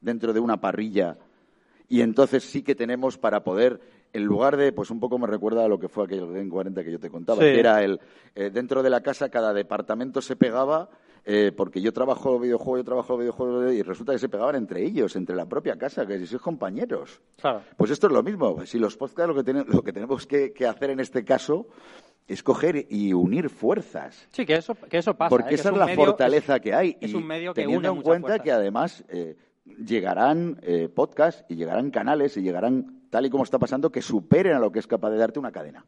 [0.00, 1.16] dentro de una parrilla
[1.88, 3.80] y entonces sí que tenemos para poder,
[4.12, 6.82] en lugar de, pues un poco me recuerda a lo que fue aquel en 40
[6.82, 8.00] que yo te contaba, que era el,
[8.34, 10.90] eh, dentro de la casa cada departamento se pegaba,
[11.24, 15.14] eh, porque yo trabajo videojuegos, yo trabajo videojuegos, y resulta que se pegaban entre ellos,
[15.16, 17.20] entre la propia casa, que si sois compañeros.
[17.40, 17.62] Claro.
[17.76, 18.64] Pues esto es lo mismo.
[18.66, 21.66] Si los podcasts lo que, lo que tenemos que, hacer en este caso
[22.26, 24.28] es coger y unir fuerzas.
[24.32, 25.30] Sí, que eso, que eso pasa.
[25.30, 25.54] Porque ¿eh?
[25.54, 26.96] esa es, la fortaleza que hay.
[27.00, 29.04] Es un medio que teniendo en cuenta que además
[29.64, 34.54] llegarán eh, podcasts y llegarán canales y llegarán, tal y como está pasando, que superen
[34.54, 35.84] a lo que es capaz de darte una cadena.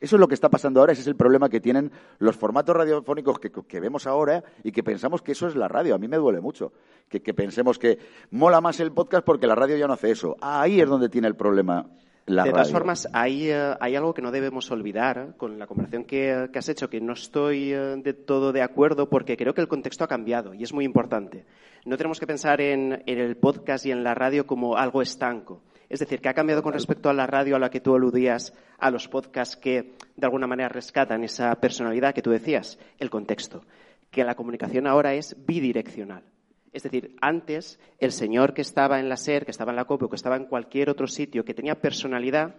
[0.00, 2.76] Eso es lo que está pasando ahora, ese es el problema que tienen los formatos
[2.76, 5.94] radiofónicos que, vemos ahora y que pensamos que eso es la radio.
[5.94, 6.72] A mí me duele mucho
[7.08, 7.98] que, pensemos que
[8.30, 10.36] mola más el podcast porque la radio ya no hace eso.
[10.40, 11.86] Ahí es donde tiene el problema
[12.26, 16.02] la de todas formas, hay, eh, hay, algo que no debemos olvidar con la comparación
[16.02, 19.60] que, que, has hecho, que no estoy eh, de todo de acuerdo porque creo que
[19.60, 21.44] el contexto ha cambiado y es muy importante.
[21.86, 25.62] No tenemos que pensar en, el podcast y en la radio como algo estanco.
[25.88, 28.52] Es decir, que ha cambiado con respecto a la radio a la que tú aludías,
[28.78, 33.64] a los podcasts que de alguna manera rescatan esa personalidad que tú decías, el contexto.
[34.10, 36.24] Que la comunicación ahora es bidireccional.
[36.72, 40.04] Es decir, antes el señor que estaba en la SER, que estaba en la COPE
[40.04, 42.56] o que estaba en cualquier otro sitio que tenía personalidad,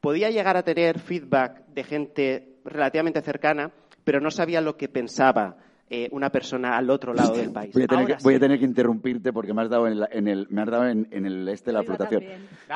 [0.00, 3.72] podía llegar a tener feedback de gente relativamente cercana,
[4.04, 5.58] pero no sabía lo que pensaba
[5.94, 7.74] eh, una persona al otro lado del país.
[7.74, 11.06] Voy a tener, que, interrumpirte porque me has dado en, el, me has dado en,
[11.12, 12.24] el este la flotación.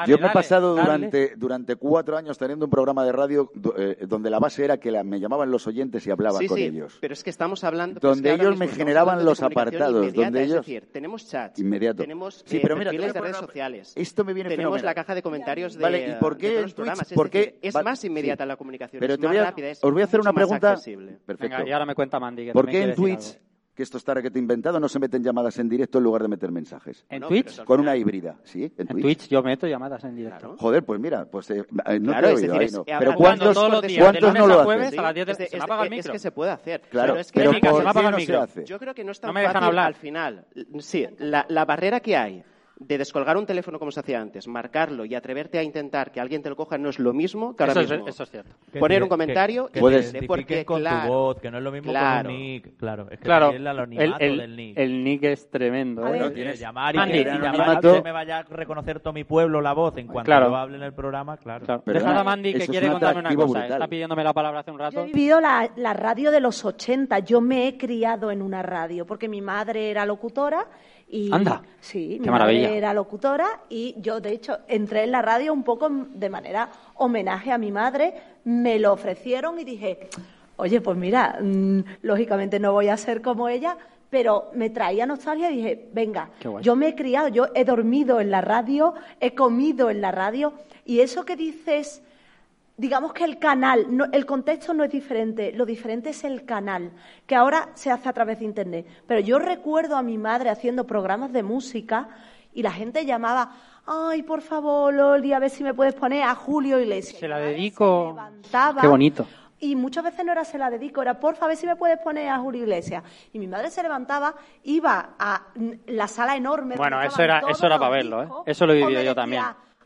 [0.07, 4.29] Yo me he pasado durante, durante cuatro años teniendo un programa de radio eh, donde
[4.29, 6.99] la base era que me llamaban los oyentes y hablaba con ellos.
[7.01, 8.01] Pero es que estamos hablando...
[8.01, 10.13] Donde ellos me generaban los apartados.
[10.13, 10.61] Donde ellos...
[10.61, 11.59] Es decir, tenemos chats.
[11.59, 12.03] Inmediato.
[12.03, 13.93] Tenemos sí, pero mira, de redes sociales.
[13.97, 16.67] Esto me viene Tenemos la caja de comentarios de, vale, ¿y por qué
[17.63, 20.77] es más inmediata la comunicación, pero es más rápida, Os voy a hacer una pregunta.
[21.25, 21.67] Perfecto.
[21.67, 22.53] y ahora me cuenta Mandy.
[22.53, 23.39] ¿Por qué en Twitch
[23.77, 26.51] que esto está requete inventado, no se meten llamadas en directo en lugar de meter
[26.51, 27.05] mensajes.
[27.11, 27.63] ¿En Twitch?
[27.63, 28.73] Con una híbrida, ¿sí?
[28.79, 29.29] En, Twitch.
[29.29, 30.57] yo meto llamadas en directo.
[30.59, 31.63] Joder, pues mira, pues eh,
[32.01, 32.85] no te he oído, ahí no.
[32.85, 34.99] Pero ¿cuántos, ¿cuántos no lo hacen?
[34.99, 36.07] A las 10 se apaga el micro.
[36.07, 36.81] Es que se puede hacer.
[36.89, 38.65] Claro, pero, es que pero ¿por qué no se hace?
[38.65, 40.47] Yo creo que no es tan fácil al final.
[40.79, 42.43] Sí, la barrera que hay
[42.79, 46.43] de descolgar un teléfono como se hacía antes, marcarlo y atreverte a intentar que alguien
[46.43, 48.09] te lo coja no es lo mismo que ahora eso mismo.
[48.09, 48.55] Es, eso es cierto.
[48.79, 52.29] Poner un comentario que, puedes porque con tu voz, que no es lo mismo claro,
[52.29, 52.77] con un nick.
[52.77, 54.79] Claro, es que claro, el, el, del nick.
[54.79, 56.07] El nick es tremendo.
[56.15, 56.31] ¿eh?
[56.31, 59.97] tienes llamar y que, llamar, que me vaya a reconocer todo mi pueblo la voz
[59.97, 60.55] en cuanto claro.
[60.55, 61.65] hable en el programa, claro.
[61.65, 61.83] claro.
[61.87, 63.67] Deja a Mandy que quiere contarme una cosa.
[63.67, 63.73] ¿eh?
[63.73, 64.97] Está pidiéndome la palabra hace un rato.
[64.97, 67.21] Yo he vivido la, la radio de los 80.
[67.21, 70.67] Yo me he criado en una radio porque mi madre era locutora
[71.09, 71.63] y, Anda.
[71.81, 75.89] Sí, mi madre era locutora y yo, de hecho, entré en la radio un poco
[75.89, 78.15] de manera homenaje a mi madre.
[78.45, 80.09] Me lo ofrecieron y dije,
[80.57, 83.77] oye, pues mira, mm, lógicamente no voy a ser como ella,
[84.11, 86.31] pero me traía nostalgia y dije, venga,
[86.61, 90.55] yo me he criado, yo he dormido en la radio, he comido en la radio
[90.85, 92.03] y eso que dices
[92.77, 96.93] digamos que el canal, el contexto no es diferente, lo diferente es el canal,
[97.27, 98.87] que ahora se hace a través de Internet.
[99.07, 102.09] Pero yo recuerdo a mi madre haciendo programas de música
[102.53, 103.53] y la gente llamaba,
[103.87, 107.19] ay, por favor, Loli, a ver si me puedes poner a Julio Iglesias.
[107.19, 108.17] Se la dedico.
[108.81, 109.27] Qué bonito.
[109.59, 111.99] Y muchas veces no era se la dedico, era porfa, a ver si me puedes
[111.99, 113.03] poner a Julio Iglesias.
[113.33, 115.47] Y mi madre se levantaba, iba a
[115.87, 116.77] la sala enorme.
[116.77, 118.29] Bueno, eso era, eso era para verlo, ¿eh?
[118.45, 119.43] Eso lo he vivido yo también.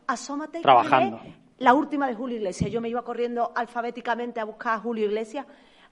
[0.07, 1.21] Asómate trabajando
[1.61, 2.71] la última de Julio Iglesias.
[2.71, 5.45] Yo me iba corriendo alfabéticamente a buscar a Julio Iglesias.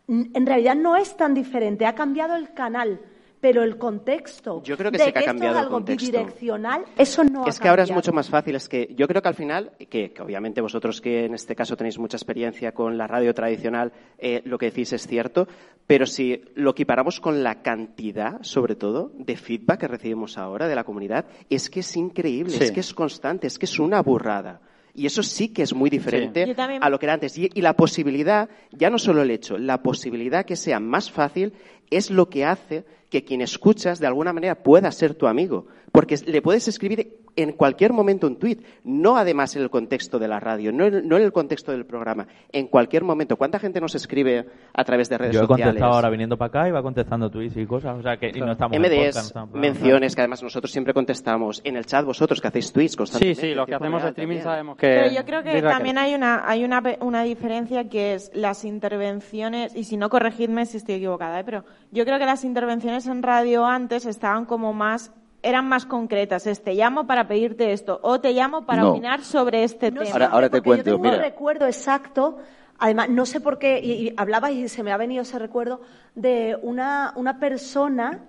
[0.07, 2.99] En realidad no es tan diferente, ha cambiado el canal,
[3.39, 4.63] pero el contexto.
[4.63, 6.11] Yo creo que sí que ha cambiado es algo el contexto.
[6.11, 8.55] bidireccional, eso no Es que ahora es mucho más fácil.
[8.55, 11.99] Es que yo creo que al final, que, obviamente vosotros que en este caso tenéis
[11.99, 15.47] mucha experiencia con la radio tradicional, eh, lo que decís es cierto,
[15.85, 20.75] pero si lo equiparamos con la cantidad, sobre todo, de feedback que recibimos ahora de
[20.75, 24.59] la comunidad, es que es increíble, es que es constante, es que es una burrada.
[24.99, 27.37] Y eso sí que es muy diferente a lo que era antes.
[27.37, 31.53] Y, y, la posibilidad, ya no solo el hecho, la posibilidad que sea más fácil
[31.89, 35.67] es lo que hace que quien escuchas de alguna manera pueda ser tu amigo.
[35.91, 40.27] Porque le puedes escribir en cualquier momento un tuit, no además en el contexto de
[40.27, 43.37] la radio, no en, el contexto del programa, en cualquier momento.
[43.37, 45.49] ¿Cuánta gente nos escribe a través de redes sociales?
[45.49, 48.17] Yo he contestado ahora viniendo para acá y va contestando tweets y cosas, o sea
[48.17, 51.61] que y no estamos MDs, menciones, que además nosotros siempre contestamos.
[51.63, 53.41] En el chat vosotros que hacéis tweets constantemente.
[53.41, 54.87] Sí, sí, lo que hacemos en streaming sabemos que...
[54.87, 59.75] Pero yo creo que también hay una, hay una, una diferencia que es las intervenciones,
[59.75, 61.43] y si no corregidme si estoy equivocada, ¿eh?
[61.43, 65.11] pero yo creo que las intervenciones en radio antes estaban como más
[65.41, 66.47] eran más concretas.
[66.47, 70.25] Es te llamo para pedirte esto o te llamo para opinar sobre este tema.
[70.27, 70.89] Ahora, te cuento.
[70.89, 72.37] Yo tengo un recuerdo exacto.
[72.77, 75.81] Además, no sé por qué, y, hablaba y se me ha venido ese recuerdo
[76.15, 78.21] de una, una persona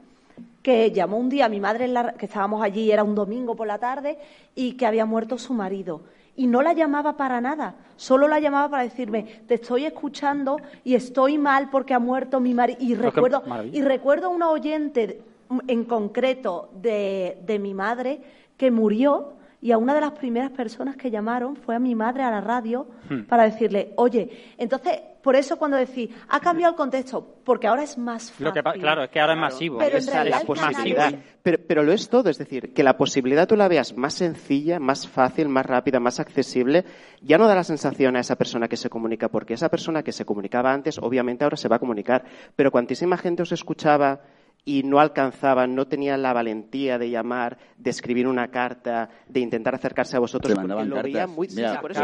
[0.62, 1.88] que llamó un día a mi madre,
[2.18, 4.18] que estábamos allí, era un domingo por la tarde,
[4.56, 6.02] y que había muerto su marido.
[6.34, 10.94] Y no la llamaba para nada, solo la llamaba para decirme, te estoy escuchando y
[10.94, 12.78] estoy mal porque ha muerto mi marido.
[12.80, 15.22] Y recuerdo, y recuerdo a una oyente
[15.66, 18.20] en concreto de, de mi madre
[18.56, 22.22] que murió y a una de las primeras personas que llamaron fue a mi madre
[22.22, 23.22] a la radio hmm.
[23.22, 27.98] para decirle, oye, entonces, por eso cuando decís, ha cambiado el contexto, porque ahora es
[27.98, 28.62] más fácil.
[28.80, 29.78] claro, es que ahora es masivo.
[29.78, 31.12] Pero es la posibilidad.
[31.42, 34.78] Pero, pero, lo es todo, es decir, que la posibilidad tú la veas más sencilla,
[34.78, 36.84] más fácil, más rápida, más accesible,
[37.20, 40.12] ya no da la sensación a esa persona que se comunica, porque esa persona que
[40.12, 42.24] se comunicaba antes, obviamente ahora se va a comunicar,
[42.56, 44.20] pero cuantísima gente os escuchaba
[44.64, 49.74] y no alcanzaban, no tenían la valentía de llamar, de escribir una carta, de intentar
[49.74, 51.48] acercarse a vosotros, porque lo veían muy...
[51.80, 52.02] por eso,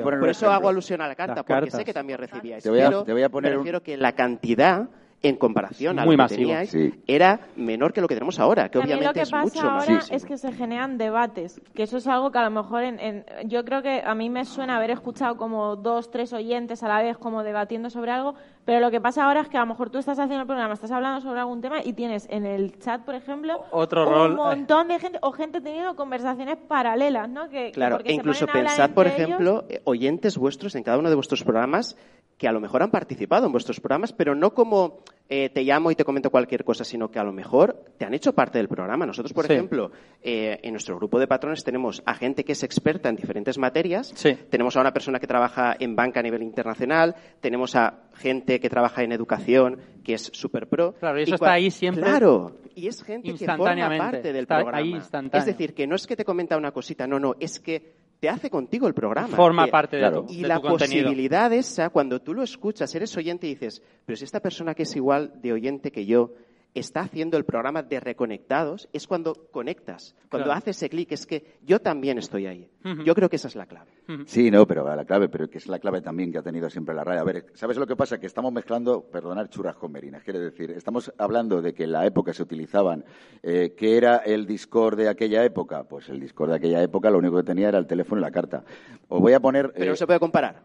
[0.00, 2.62] por eso hago alusión a la carta, porque sé que también recibíais.
[2.62, 4.88] Te voy a, te voy a poner me que la cantidad
[5.22, 9.22] en comparación a lo que teníais, era menor que lo que tenemos ahora, que obviamente
[9.22, 9.88] es mucho más.
[9.88, 13.24] ahora es que se generan debates, que eso es algo que a lo mejor en,
[13.44, 17.02] yo creo que a mí me suena haber escuchado como dos, tres oyentes a la
[17.02, 19.90] vez como debatiendo sobre algo, pero lo que pasa ahora es que a lo mejor
[19.90, 23.02] tú estás haciendo el programa, estás hablando sobre algún tema y tienes en el chat,
[23.02, 27.48] por ejemplo, un montón de gente o gente teniendo conversaciones paralelas, ¿no?
[27.48, 31.42] Que, claro, e incluso pensad, por ejemplo, eh, oyentes vuestros en cada uno de vuestros
[31.42, 31.96] programas
[32.38, 34.98] que a lo mejor han participado en vuestros programas, pero no como
[35.28, 38.14] eh, te llamo y te comento cualquier cosa, sino que a lo mejor te han
[38.14, 39.06] hecho parte del programa.
[39.06, 39.90] Nosotros, por ejemplo,
[40.22, 44.14] eh, en nuestro grupo de patrones tenemos a gente que es experta en diferentes materias.
[44.48, 47.16] Tenemos a una persona que trabaja en banca a nivel internacional.
[47.40, 50.92] Tenemos a gente que trabaja en educación, que es super pro.
[50.94, 52.04] Claro, y eso está ahí siempre.
[52.04, 55.02] Claro, y es gente que forma parte del programa.
[55.32, 58.50] es decir, que no es que te comenta una cosita, no, no, es que hace
[58.50, 59.36] contigo el programa.
[59.36, 63.50] Forma parte de, tu, y la posibilidad esa, cuando tú lo escuchas, eres oyente y
[63.54, 66.32] dices, pero si esta persona que es igual de oyente que yo,
[66.80, 71.58] está haciendo el programa de Reconectados es cuando conectas, cuando haces ese clic, es que
[71.62, 72.70] yo también estoy ahí.
[73.04, 73.90] Yo creo que esa es la clave.
[74.26, 76.94] Sí, no, pero la clave, pero que es la clave también que ha tenido siempre
[76.94, 77.20] la radio.
[77.20, 78.18] A ver, ¿sabes lo que pasa?
[78.18, 80.22] Que estamos mezclando, perdonar, churras con merinas.
[80.22, 83.04] Quiere decir, estamos hablando de que en la época se utilizaban,
[83.42, 85.84] eh, ¿qué era el Discord de aquella época?
[85.84, 88.30] Pues el Discord de aquella época lo único que tenía era el teléfono y la
[88.30, 88.64] carta.
[89.08, 89.72] Os voy a poner...
[89.72, 90.62] Pero no eh, se puede comparar.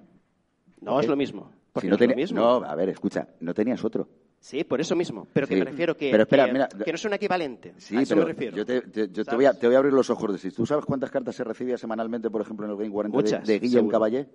[0.81, 1.51] No es lo mismo.
[1.79, 2.39] Si no, no, mismo.
[2.39, 4.09] no, a ver, escucha, no tenías otro.
[4.41, 5.27] Sí, por eso mismo.
[5.31, 7.73] Pero que me refiero que, pero espera, que, mira, que, no es un equivalente.
[7.77, 8.81] Sí, pero yo, te,
[9.11, 11.11] yo te, voy a, te, voy a, abrir los ojos de si tú sabes cuántas
[11.11, 14.27] cartas se recibía semanalmente, por ejemplo, en el Game 40 Muchas, de, de Guillem Caballé.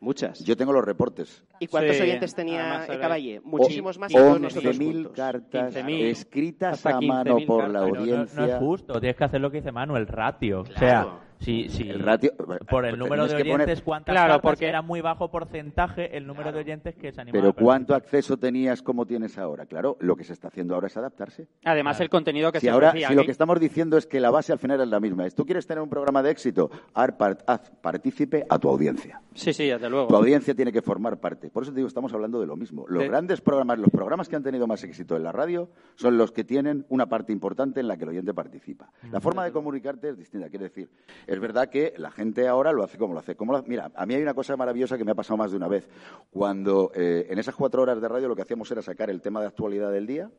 [0.00, 0.44] Muchas.
[0.44, 1.42] Yo tengo los reportes.
[1.60, 3.40] ¿Y cuántos oyentes tenía Caballé?
[3.42, 4.12] Muchísimos más.
[4.12, 8.40] 11.000 cartas escritas a mano por la audiencia.
[8.40, 10.60] No, es justo, tienes que hacer lo que dice Manu, el ratio.
[10.60, 11.88] O sea, Sí, sí.
[11.88, 12.32] El ratio,
[12.68, 16.60] por el número de oyentes, ¿cuántas claro, porque era muy bajo porcentaje el número de
[16.60, 17.52] oyentes que se animaban.
[17.52, 19.66] Pero ¿cuánto acceso tenías como tienes ahora?
[19.66, 21.48] Claro, lo que se está haciendo ahora es adaptarse.
[21.64, 24.30] Además, el contenido que si se ahora, Si lo que estamos diciendo es que la
[24.30, 25.26] base al final es la misma.
[25.26, 29.20] Es, tú quieres tener un programa de éxito, haz partícipe a tu audiencia.
[29.34, 30.08] Sí, sí, desde luego.
[30.08, 31.50] Tu audiencia tiene que formar parte.
[31.50, 32.86] Por eso te digo, estamos hablando de lo mismo.
[32.88, 36.32] Los grandes programas, los programas que han tenido más éxito en la radio son los
[36.32, 38.90] que tienen una parte importante en la que el oyente participa.
[39.10, 40.48] La forma de comunicarte es distinta.
[40.48, 40.88] Quiere decir,
[41.26, 43.36] es verdad que la gente ahora lo hace como lo hace.
[43.36, 45.68] Como Mira, a mí hay una cosa maravillosa que me ha pasado más de una
[45.68, 45.88] vez.
[46.30, 49.40] Cuando eh, en esas cuatro horas de radio lo que hacíamos era sacar el tema
[49.40, 50.30] de actualidad del día,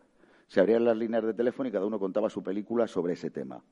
[0.47, 3.63] se abrían las líneas de teléfono y cada uno contaba su película sobre ese tema.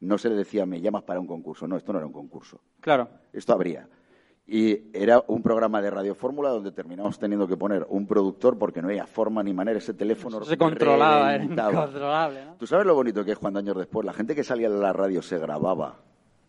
[0.00, 1.66] No se le decía, me llamas para un concurso.
[1.68, 2.60] No, esto no era un concurso.
[2.80, 3.08] Claro.
[3.32, 3.88] Esto habría.
[4.46, 8.82] Y era un programa de Radio Fórmula donde terminamos teniendo que poner un productor porque
[8.82, 9.78] no había forma ni manera.
[9.78, 12.40] Ese teléfono se controlaba, era incontrolable.
[12.58, 14.92] ¿Tú sabes lo bonito que es cuando años después la gente que salía de la
[14.92, 16.00] radio se grababa,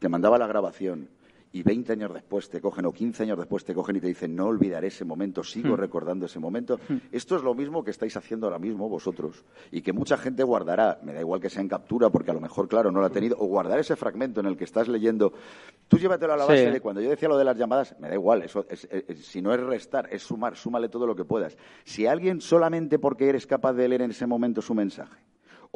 [0.04, 1.08] te mandaba la grabación
[1.54, 4.36] y 20 años después te cogen o 15 años después te cogen y te dicen
[4.36, 5.80] no olvidaré ese momento, sigo hmm.
[5.80, 6.78] recordando ese momento.
[6.90, 6.98] Hmm.
[7.10, 11.00] Esto es lo mismo que estáis haciendo ahora mismo vosotros y que mucha gente guardará,
[11.04, 13.12] me da igual que sea en captura porque a lo mejor, claro, no lo ha
[13.12, 15.32] tenido, o guardar ese fragmento en el que estás leyendo.
[15.88, 18.16] Tú llévatelo a la base de cuando yo decía lo de las llamadas, me da
[18.16, 18.66] igual, eso
[19.22, 21.56] si no es restar, es sumar, súmale todo lo que puedas.
[21.86, 25.16] Si alguien solamente porque eres capaz de leer en ese momento su mensaje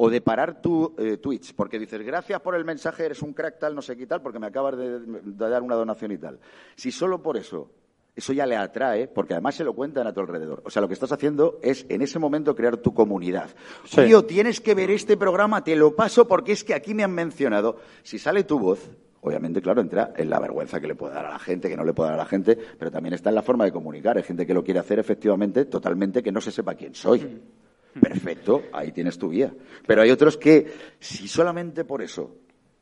[0.00, 3.58] o de parar tu eh, Twitch, porque dices, gracias por el mensaje, eres un crack
[3.58, 6.38] tal, no sé qué tal, porque me acabas de, dar una donación y tal.
[6.76, 7.72] Si solo por eso,
[8.14, 10.62] eso ya le atrae, porque además se lo cuentan a tu alrededor.
[10.64, 13.50] O sea, lo que estás haciendo es en ese momento crear tu comunidad.
[13.92, 17.12] Tío, tienes que ver este programa, te lo paso porque es que aquí me han
[17.12, 17.78] mencionado.
[18.04, 18.88] Si sale tu voz,
[19.22, 21.82] obviamente, claro, entra en la vergüenza que le puede dar a la gente, que no
[21.82, 24.16] le puede dar a la gente, pero también está en la forma de comunicar.
[24.16, 27.18] Hay gente que lo quiere hacer efectivamente totalmente que no se sepa quién soy.
[27.20, 27.67] Mm.
[28.00, 29.52] Perfecto, ahí tienes tu guía.
[29.86, 32.36] Pero hay otros que, si solamente por eso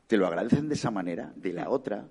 [0.07, 2.07] te lo agradecen de esa manera, de la otra,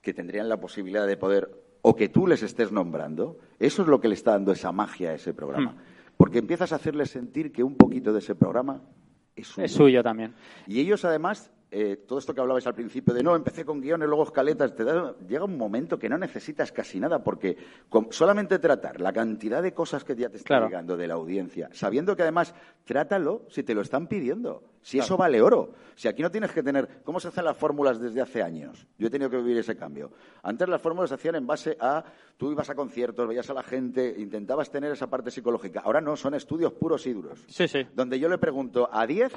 [0.00, 1.50] que tendrían la posibilidad de poder,
[1.82, 5.10] o que tú les estés nombrando, eso es lo que le está dando esa magia
[5.10, 5.72] a ese programa.
[5.72, 5.78] Hmm.
[6.16, 8.82] Porque empiezas a hacerles sentir que un poquito de ese programa
[9.34, 9.64] es suyo.
[9.64, 10.34] Es suyo también.
[10.66, 14.08] Y ellos, además, eh, todo esto que hablabais al principio de no, empecé con guiones,
[14.08, 14.84] luego escaletas, te
[15.28, 17.56] llega un momento que no necesitas casi nada porque
[18.10, 22.16] solamente tratar la cantidad de cosas que ya te están llegando de la audiencia, sabiendo
[22.16, 22.54] que además
[22.84, 25.74] trátalo si te lo están pidiendo, si eso vale oro.
[25.94, 28.86] Si aquí no tienes que tener, ¿cómo se hacen las fórmulas desde hace años?
[28.98, 30.10] Yo he tenido que vivir ese cambio.
[30.42, 32.02] Antes las fórmulas se hacían en base a,
[32.38, 35.82] tú ibas a conciertos, veías a la gente, intentabas tener esa parte psicológica.
[35.84, 37.44] Ahora no, son estudios puros y duros.
[37.48, 37.86] Sí, sí.
[37.94, 39.32] Donde yo le pregunto a 10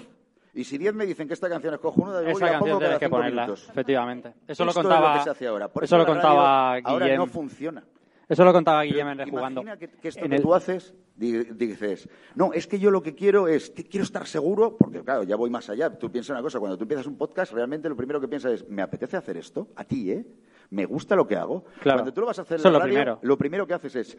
[0.53, 3.09] y si 10 me dicen que esta canción es cojonuda, yo Esa canción tienes que
[3.09, 3.69] ponerla, minutos.
[3.69, 4.33] efectivamente.
[4.47, 5.69] Eso lo contaba, es lo que se ahora.
[5.81, 6.91] eso lo contaba Guillem.
[6.91, 7.83] Ahora no funciona.
[8.29, 9.61] Eso lo contaba Guillem en Rejugando.
[9.61, 13.47] Imagina que, que esto que tú haces, dices, no, es que yo lo que quiero
[13.47, 15.89] es, quiero estar seguro, porque claro, ya voy más allá.
[15.97, 18.69] Tú piensas una cosa, cuando tú empiezas un podcast, realmente lo primero que piensas es,
[18.69, 19.67] ¿me apetece hacer esto?
[19.75, 20.25] A ti, ¿eh?
[20.69, 21.65] ¿Me gusta lo que hago?
[21.81, 21.99] Claro.
[21.99, 23.19] Cuando tú lo vas a hacer en la radio, lo primero.
[23.21, 24.17] lo primero que haces es,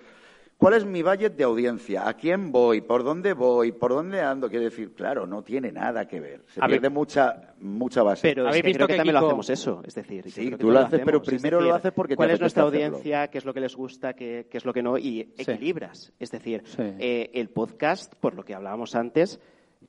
[0.57, 2.09] ¿Cuál es mi budget de audiencia?
[2.09, 2.80] ¿A quién voy?
[2.80, 3.72] ¿Por dónde voy?
[3.72, 4.48] ¿Por dónde ando?
[4.48, 6.44] Quiere decir, claro, no tiene nada que ver.
[6.46, 8.22] Se pierde mucha, mucha base.
[8.22, 9.82] Pero es que creo que, también lo hacemos eso.
[9.84, 13.28] Es decir, sí, tú lo haces, pero primero lo haces porque ¿Cuál es nuestra audiencia?
[13.28, 14.14] ¿Qué es lo que les gusta?
[14.14, 14.96] ¿Qué, es lo que no?
[14.96, 16.12] Y equilibras.
[16.18, 19.40] Es decir, eh, el podcast, por lo que hablábamos antes,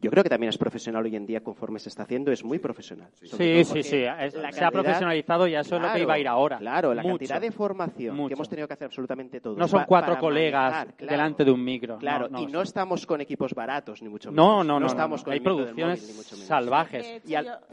[0.01, 2.59] yo creo que también es profesional hoy en día conforme se está haciendo, es muy
[2.59, 3.09] profesional.
[3.21, 4.05] Sí, sí, sí,
[4.51, 6.57] se ha profesionalizado y eso es lo que iba a ir ahora.
[6.57, 9.57] Claro, la cantidad de formación que hemos tenido que hacer absolutamente todos.
[9.57, 11.97] No son cuatro colegas delante de un micro.
[11.97, 14.45] Claro, y no estamos con equipos baratos, ni mucho menos.
[14.45, 14.87] No, no, no.
[14.87, 16.01] estamos con Hay producciones
[16.45, 17.21] salvajes.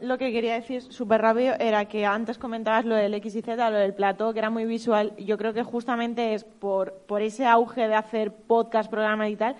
[0.01, 3.69] lo que quería decir súper rápido era que antes comentabas lo del X y Z,
[3.69, 5.13] lo del plató, que era muy visual.
[5.17, 9.55] Yo creo que justamente es por, por ese auge de hacer podcast, programas y tal,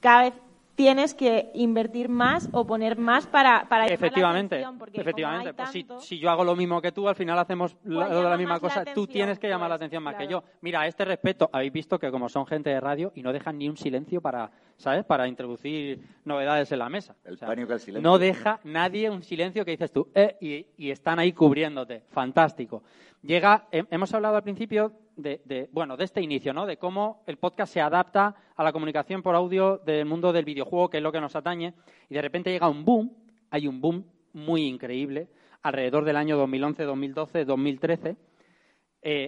[0.00, 0.34] cada vez
[0.74, 5.86] tienes que invertir más o poner más para, para efectivamente la atención, efectivamente pues si,
[6.00, 8.84] si, yo hago lo mismo que tú al final hacemos pues la, misma cosa.
[8.84, 10.42] Tú tienes que llamar la pues, atención más que yo.
[10.60, 13.58] Mira a este respecto habéis visto que como son gente de radio y no dejan
[13.58, 17.14] ni un silencio para sabes para introducir novedades en la mesa.
[17.24, 18.10] El pánico silencio.
[18.10, 22.04] no deja nadie un silencio que dices tú eh, y, y están ahí cubriéndote.
[22.10, 22.82] Fantástico
[23.22, 26.66] llega hemos hablado al principio de, bueno, de este inicio, ¿no?
[26.66, 30.90] De cómo el podcast se adapta a la comunicación por audio del mundo del videojuego,
[30.90, 31.74] que es lo que nos atañe,
[32.08, 33.12] y de repente llega un boom,
[33.50, 35.28] hay un boom muy increíble,
[35.62, 38.16] alrededor del año 2011, 2012, 2013,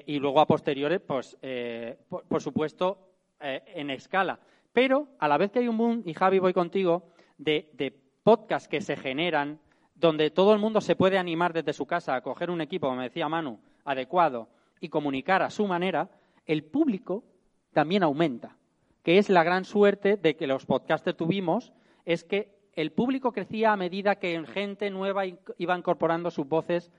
[0.06, 4.38] y luego a posteriores, pues, eh, por, supuesto, eh, en escala.
[4.72, 7.92] Pero a la vez que hay un boom, y Javi, voy contigo, de, de
[8.22, 9.60] podcasts que se generan,
[9.94, 13.02] donde todo el mundo se puede animar desde su casa a coger un equipo, como
[13.02, 14.48] decía Manu, adecuado,
[14.80, 16.10] y comunicar a su manera,
[16.46, 17.24] el público
[17.72, 18.56] también aumenta,
[19.02, 21.72] que es la gran suerte de que los podcasters tuvimos,
[22.04, 26.90] es que el público crecía a medida que gente nueva iba incorporando sus voces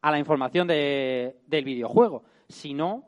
[0.00, 2.24] a la información del videojuego.
[2.48, 3.04] Si no,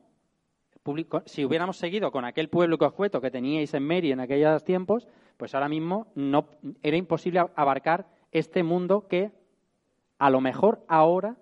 [1.26, 5.06] si hubiéramos seguido con aquel pueblo escueto que teníais en Mary en aquellos tiempos,
[5.36, 6.48] pues ahora mismo no
[6.82, 9.32] era imposible abarcar este mundo que
[10.18, 11.36] a lo mejor ahora,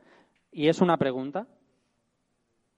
[0.51, 1.47] y es una pregunta,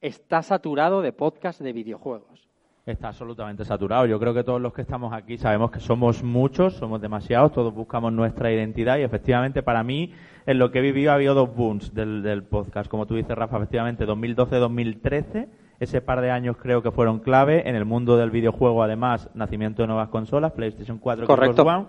[0.04, 2.46] está saturado de podcast de videojuegos.
[2.84, 4.04] Está absolutamente saturado.
[4.04, 7.72] Yo creo que todos los que estamos aquí sabemos que somos muchos, somos demasiados, todos
[7.72, 10.12] buscamos nuestra identidad y efectivamente para mí
[10.44, 12.90] en lo que he vivido ha habido dos booms del, podcast.
[12.90, 15.48] Como tú dices, Rafa, efectivamente 2012-2013,
[15.80, 19.80] ese par de años creo que fueron clave en el mundo del videojuego, además, nacimiento
[19.80, 21.62] de nuevas consolas, PlayStation 4, Correcto.
[21.62, 21.86] One.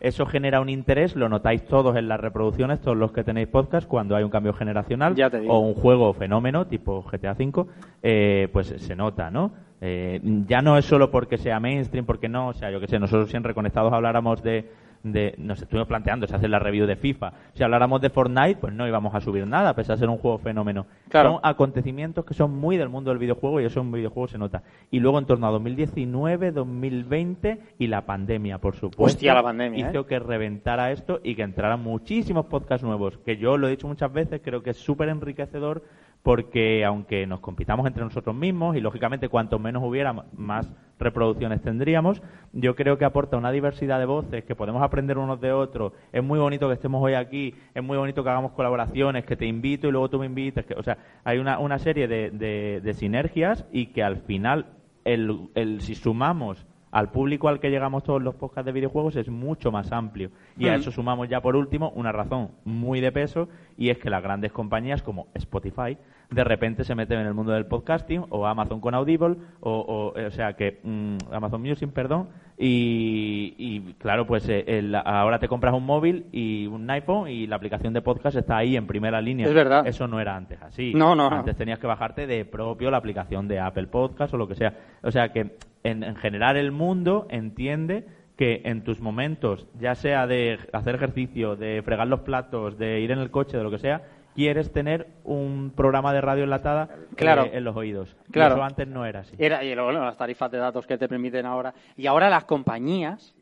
[0.00, 3.88] Eso genera un interés, lo notáis todos en las reproducciones, todos los que tenéis podcast,
[3.88, 5.14] cuando hay un cambio generacional
[5.48, 7.66] o un juego fenómeno tipo GTA V,
[8.02, 9.52] eh, pues se nota, ¿no?
[9.80, 12.98] Eh, ya no es solo porque sea mainstream, porque no, o sea, yo que sé,
[12.98, 14.70] nosotros siempre conectados habláramos de
[15.12, 17.32] de, nos estuvimos planteando si hacer la review de FIFA.
[17.54, 20.18] Si habláramos de Fortnite, pues no íbamos a subir nada, a pesar de ser un
[20.18, 20.86] juego fenómeno.
[21.10, 24.38] Son acontecimientos que son muy del mundo del videojuego y eso en un videojuego se
[24.38, 24.62] nota.
[24.90, 29.02] Y luego en torno a 2019, 2020 y la pandemia, por supuesto.
[29.02, 29.90] Hostia, la pandemia.
[29.90, 30.06] Hizo ¿eh?
[30.06, 34.12] que reventara esto y que entraran muchísimos podcasts nuevos, que yo lo he dicho muchas
[34.12, 35.82] veces, creo que es súper enriquecedor
[36.22, 42.22] porque aunque nos compitamos entre nosotros mismos y lógicamente cuanto menos hubiera más reproducciones tendríamos,
[42.52, 45.92] yo creo que aporta una diversidad de voces que podemos aprender unos de otros.
[46.12, 49.46] Es muy bonito que estemos hoy aquí, es muy bonito que hagamos colaboraciones, que te
[49.46, 52.94] invito y luego tú me invites, que, o sea, hay una, una serie de, de,
[52.94, 54.66] sinergias y que al final
[55.04, 59.28] el, el, si sumamos al público al que llegamos todos los podcasts de videojuegos es
[59.28, 60.30] mucho más amplio.
[60.56, 64.10] Y a eso sumamos ya por último una razón muy de peso y es que
[64.10, 65.98] las grandes compañías como Spotify
[66.30, 70.30] de repente se meten en el mundo del podcasting o Amazon con Audible o, o,
[70.30, 72.28] sea que mm, Amazon Music, perdón,
[72.60, 77.92] y, claro, pues eh, ahora te compras un móvil y un iPhone y la aplicación
[77.92, 79.46] de podcast está ahí en primera línea.
[79.46, 79.86] Es verdad.
[79.86, 80.92] Eso no era antes así.
[80.92, 81.28] No, no.
[81.28, 84.74] Antes tenías que bajarte de propio la aplicación de Apple Podcast o lo que sea.
[85.02, 88.06] O sea que en, general el mundo entiende
[88.36, 93.12] que en tus momentos, ya sea de hacer ejercicio, de fregar los platos, de ir
[93.12, 94.02] en el coche, de lo que sea,
[94.34, 98.16] quieres tener un programa de radio enlatada eh, en los oídos.
[98.30, 98.54] Claro.
[98.54, 99.34] eso antes no era así.
[99.38, 101.74] Era, y luego las tarifas de datos que te permiten ahora.
[101.96, 103.34] Y ahora las compañías,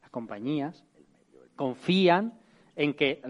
[0.00, 0.84] las compañías
[1.56, 2.34] confían
[2.74, 3.22] en que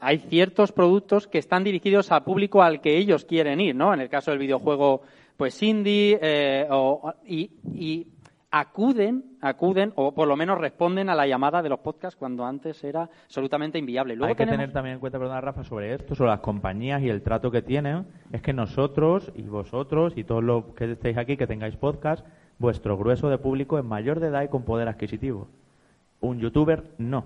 [0.00, 3.94] hay ciertos productos que están dirigidos al público al que ellos quieren ir, ¿no?
[3.94, 5.02] En el caso del videojuego
[5.36, 8.06] pues indie eh, o, y, y,
[8.50, 12.82] acuden, acuden o por lo menos responden a la llamada de los podcasts cuando antes
[12.82, 14.16] era absolutamente inviable.
[14.16, 17.08] Luego Hay que tener también en cuenta, perdona Rafa, sobre esto, sobre las compañías y
[17.08, 21.36] el trato que tienen, es que nosotros y vosotros y todos los que estéis aquí,
[21.36, 22.26] que tengáis podcast,
[22.58, 25.48] vuestro grueso de público es mayor de edad y con poder adquisitivo.
[26.20, 27.24] Un youtuber no.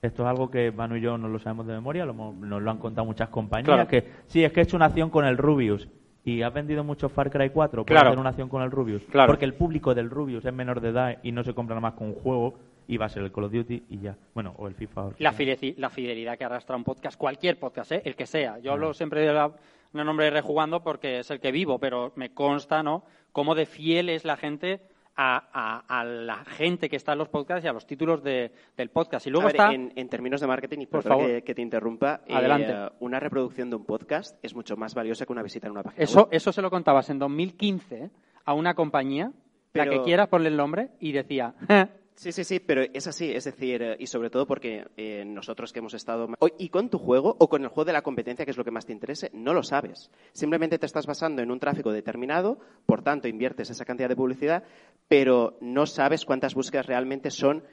[0.00, 2.78] Esto es algo que Manu y yo no lo sabemos de memoria, nos lo han
[2.78, 5.88] contado muchas compañías, que sí, es que he hecho una acción con el Rubius
[6.24, 9.02] y has vendido mucho Far Cry 4, puedes hacer una acción con el Rubius.
[9.26, 11.94] Porque el público del Rubius es menor de edad y no se compra nada más
[11.94, 12.54] con un juego
[12.86, 14.16] y va a ser el Call of Duty y ya.
[14.34, 15.10] Bueno, o el FIFA.
[15.18, 18.02] la, fidelidad, que arrastra un podcast, cualquier podcast, ¿eh?
[18.04, 18.58] el que sea.
[18.58, 19.52] Yo hablo siempre de la,
[19.92, 23.04] nombre de Rejugando porque es el que vivo, pero me consta, ¿no?
[23.32, 24.80] Cómo de fiel es la gente
[25.22, 29.26] a, la gente que está en los podcasts y a los títulos del podcast.
[29.26, 29.72] Y luego está...
[29.72, 31.42] en, términos de marketing, y por favor.
[31.42, 35.42] que, te interrumpa, eh, una reproducción de un podcast es mucho más valiosa que una
[35.42, 38.10] visita en una página eso, Eso se lo contabas en 2015
[38.44, 39.32] a una compañía,
[39.72, 41.54] la que quiera, ponle el nombre, y decía...
[42.14, 45.72] Sí, sí, sí, pero es así, es decir, eh, y sobre todo porque eh, nosotros
[45.72, 46.28] que hemos estado...
[46.58, 48.70] Y con tu juego o con el juego de la competencia, que es lo que
[48.70, 50.10] más te interese, no lo sabes.
[50.32, 54.64] Simplemente te estás basando en un tráfico determinado, por tanto inviertes esa cantidad de publicidad,
[55.08, 57.64] pero no sabes cuántas búsquedas realmente son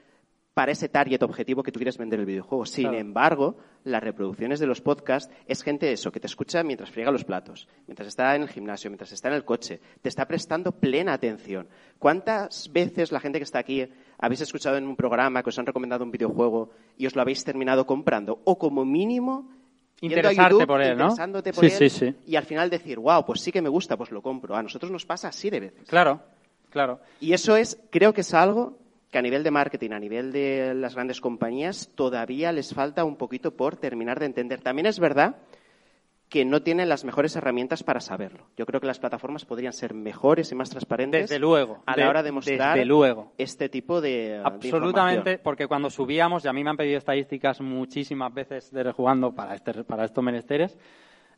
[0.59, 2.65] para ese target objetivo que tú quieres vender el videojuego.
[2.65, 7.11] Sin embargo, las reproducciones de los podcasts es gente eso, que te escucha mientras friega
[7.11, 10.73] los platos, mientras está en el gimnasio, mientras está en el coche, te está prestando
[10.73, 11.69] plena atención.
[11.97, 13.87] ¿Cuántas veces la gente que está aquí
[14.20, 17.43] habéis escuchado en un programa que os han recomendado un videojuego y os lo habéis
[17.43, 18.39] terminado comprando?
[18.43, 19.49] O como mínimo
[20.01, 21.11] interesarte por él, ¿no?
[21.11, 22.15] sí, sí, sí.
[22.26, 24.55] y al final decir, wow, pues sí que me gusta, pues lo compro.
[24.55, 25.88] A nosotros nos pasa así de veces.
[25.89, 26.22] Claro,
[26.70, 26.99] claro.
[27.20, 28.78] Y eso es, creo que es algo
[29.11, 33.15] que a nivel de marketing, a nivel de las grandes compañías, todavía les falta un
[33.15, 34.61] poquito por terminar de entender.
[34.61, 35.38] También es verdad
[36.30, 38.45] que no tienen las mejores herramientas para saberlo.
[38.55, 42.07] Yo creo que las plataformas podrían ser mejores y más transparentes desde luego, a la
[42.07, 43.34] hora de mostrar desde luego.
[43.38, 48.32] este tipo de Absolutamente, porque cuando subíamos, y a mí me han pedido estadísticas muchísimas
[48.32, 50.77] veces de rejugando para, este, para estos menesteres,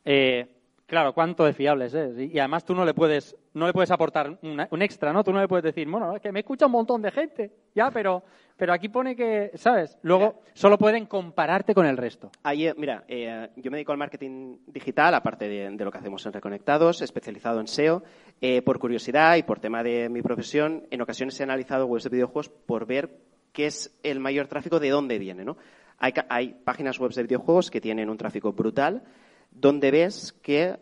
[0.03, 0.60] eh,
[0.91, 2.19] Claro, cuánto de fiables es.
[2.19, 5.23] Y además tú no le puedes, no le puedes aportar un extra, ¿no?
[5.23, 7.91] Tú no le puedes decir, bueno, es que me escucha un montón de gente, ya,
[7.91, 8.23] pero,
[8.57, 9.97] pero aquí pone que, ¿sabes?
[10.01, 12.29] Luego solo pueden compararte con el resto.
[12.43, 16.25] Ahí, eh, mira, eh, yo me dedico al marketing digital, aparte de, lo que hacemos
[16.25, 18.03] en Reconectados, especializado en SEO.
[18.41, 22.09] Eh, por curiosidad y por tema de mi profesión, en ocasiones he analizado webs de
[22.09, 23.17] videojuegos por ver
[23.53, 25.55] qué es el mayor tráfico, de dónde viene, ¿no?
[25.99, 29.03] Hay, hay páginas web de videojuegos que tienen un tráfico brutal
[29.51, 30.79] donde ves que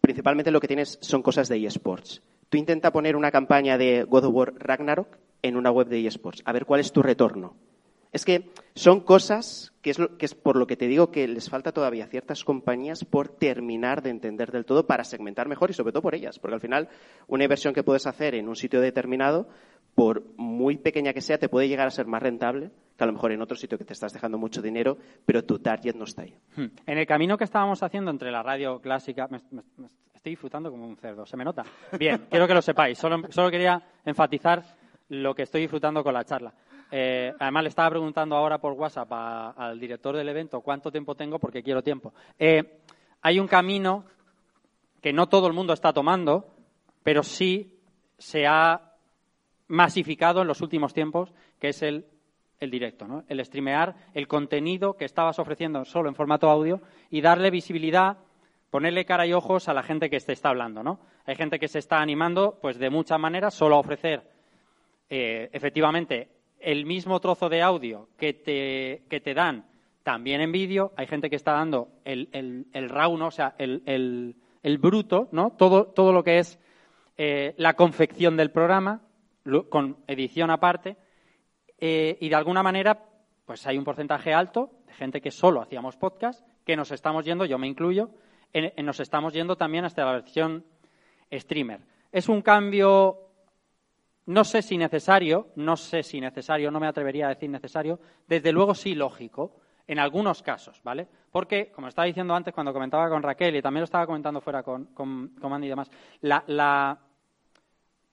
[0.00, 2.22] principalmente lo que tienes son cosas de eSports.
[2.48, 6.42] Tú intenta poner una campaña de God of War Ragnarok en una web de eSports,
[6.44, 7.56] a ver cuál es tu retorno.
[8.12, 11.50] Es que son cosas que es, que es, por lo que te digo que les
[11.50, 15.92] falta todavía ciertas compañías por terminar de entender del todo para segmentar mejor y sobre
[15.92, 16.88] todo por ellas, porque al final
[17.26, 19.48] una inversión que puedes hacer en un sitio determinado
[19.96, 23.14] por muy pequeña que sea, te puede llegar a ser más rentable que a lo
[23.14, 26.22] mejor en otro sitio que te estás dejando mucho dinero, pero tu target no está
[26.22, 26.36] ahí.
[26.54, 26.66] Hmm.
[26.86, 29.38] En el camino que estábamos haciendo entre la radio clásica, me,
[30.14, 31.64] estoy disfrutando como un cerdo, ¿se me nota?
[31.98, 32.98] Bien, quiero que lo sepáis.
[32.98, 34.62] Solo, quería enfatizar
[35.08, 36.52] lo que estoy disfrutando con la charla.
[36.90, 41.38] Eh, además, le estaba preguntando ahora por WhatsApp al director del evento cuánto tiempo tengo
[41.38, 42.12] porque quiero tiempo.
[42.38, 42.80] Eh,
[43.22, 44.04] hay un camino
[45.00, 46.54] que no todo el mundo está tomando,
[47.02, 47.80] pero sí
[48.18, 48.85] se ha
[49.68, 52.06] masificado en los últimos tiempos, que es el,
[52.60, 53.24] directo, ¿no?
[53.28, 58.18] el streamear el contenido que estabas ofreciendo solo en formato audio y darle visibilidad,
[58.70, 60.82] ponerle cara y ojos a la gente que te está hablando.
[60.82, 60.98] ¿no?
[61.26, 64.22] Hay gente que se está animando pues de muchas maneras solo a ofrecer
[65.10, 66.28] eh, efectivamente
[66.60, 69.66] el mismo trozo de audio que te, que te dan
[70.02, 70.92] también en vídeo.
[70.96, 75.28] Hay gente que está dando el, el, el raw, o sea, el, el, el, bruto,
[75.32, 75.50] ¿no?
[75.50, 76.58] todo, todo lo que es
[77.18, 79.02] eh, la confección del programa
[79.68, 80.96] con edición aparte,
[81.78, 83.02] eh, y de alguna manera,
[83.44, 87.44] pues hay un porcentaje alto de gente que solo hacíamos podcast, que nos estamos yendo,
[87.44, 88.10] yo me incluyo,
[88.82, 90.64] nos estamos yendo también hasta la versión
[91.32, 91.80] streamer.
[92.10, 93.18] Es un cambio,
[94.26, 98.52] no sé si necesario, no sé si necesario, no me atrevería a decir necesario, desde
[98.52, 101.06] luego sí lógico, en algunos casos, ¿vale?
[101.30, 104.62] Porque, como estaba diciendo antes cuando comentaba con Raquel y también lo estaba comentando fuera
[104.62, 105.90] con, con, Andy y demás,
[106.22, 106.98] la, la,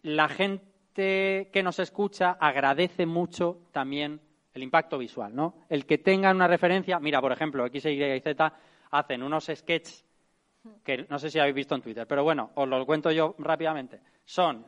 [0.03, 4.21] la gente que nos escucha agradece mucho también
[4.53, 5.55] el impacto visual, ¿no?
[5.69, 8.53] El que tengan una referencia, mira, por ejemplo, X, Y y Z
[8.91, 10.05] hacen unos sketches
[10.83, 13.99] que no sé si habéis visto en Twitter, pero bueno, os lo cuento yo rápidamente.
[14.23, 14.65] Son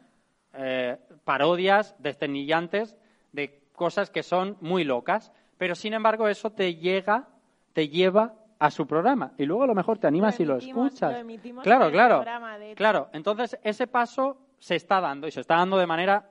[0.53, 2.97] eh, parodias desternillantes
[3.32, 7.30] de cosas que son muy locas, pero sin embargo eso te llega,
[7.73, 11.23] te lleva a su programa y luego a lo mejor te animas y lo escuchas.
[11.61, 12.26] claro, claro.
[12.76, 16.26] Claro, entonces ese paso se está dando y se está dando de manera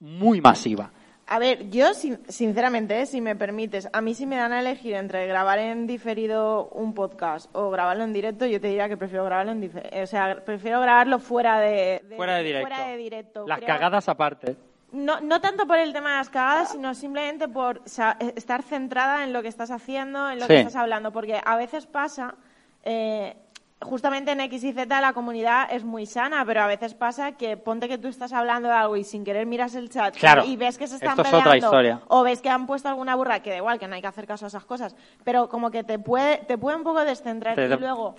[0.00, 0.90] muy masiva.
[1.28, 5.28] A ver, yo sinceramente, si me permites, a mí si me dan a elegir entre
[5.28, 9.52] grabar en diferido un podcast o grabarlo en directo, yo te diría que prefiero grabarlo
[9.52, 10.02] en diferido.
[10.02, 13.46] O sea, prefiero grabarlo fuera de, fuera, de directo.
[13.46, 14.56] Las cagadas aparte.
[14.90, 19.32] No, no tanto por el tema de las cagadas, sino simplemente por estar centrada en
[19.32, 21.12] lo que estás haciendo, en lo que estás hablando.
[21.12, 22.34] Porque a veces pasa,
[22.82, 23.36] eh,
[23.80, 27.56] justamente en X y Z la comunidad es muy sana, pero a veces pasa que
[27.56, 30.16] ponte que tú estás hablando de algo y sin querer miras el chat
[30.46, 31.70] y ves que se están peleando
[32.08, 34.26] o ves que han puesto alguna burra, que da igual, que no hay que hacer
[34.26, 37.58] caso a esas cosas, pero como que te puede, te puede un poco descentrar.
[37.58, 38.14] y luego,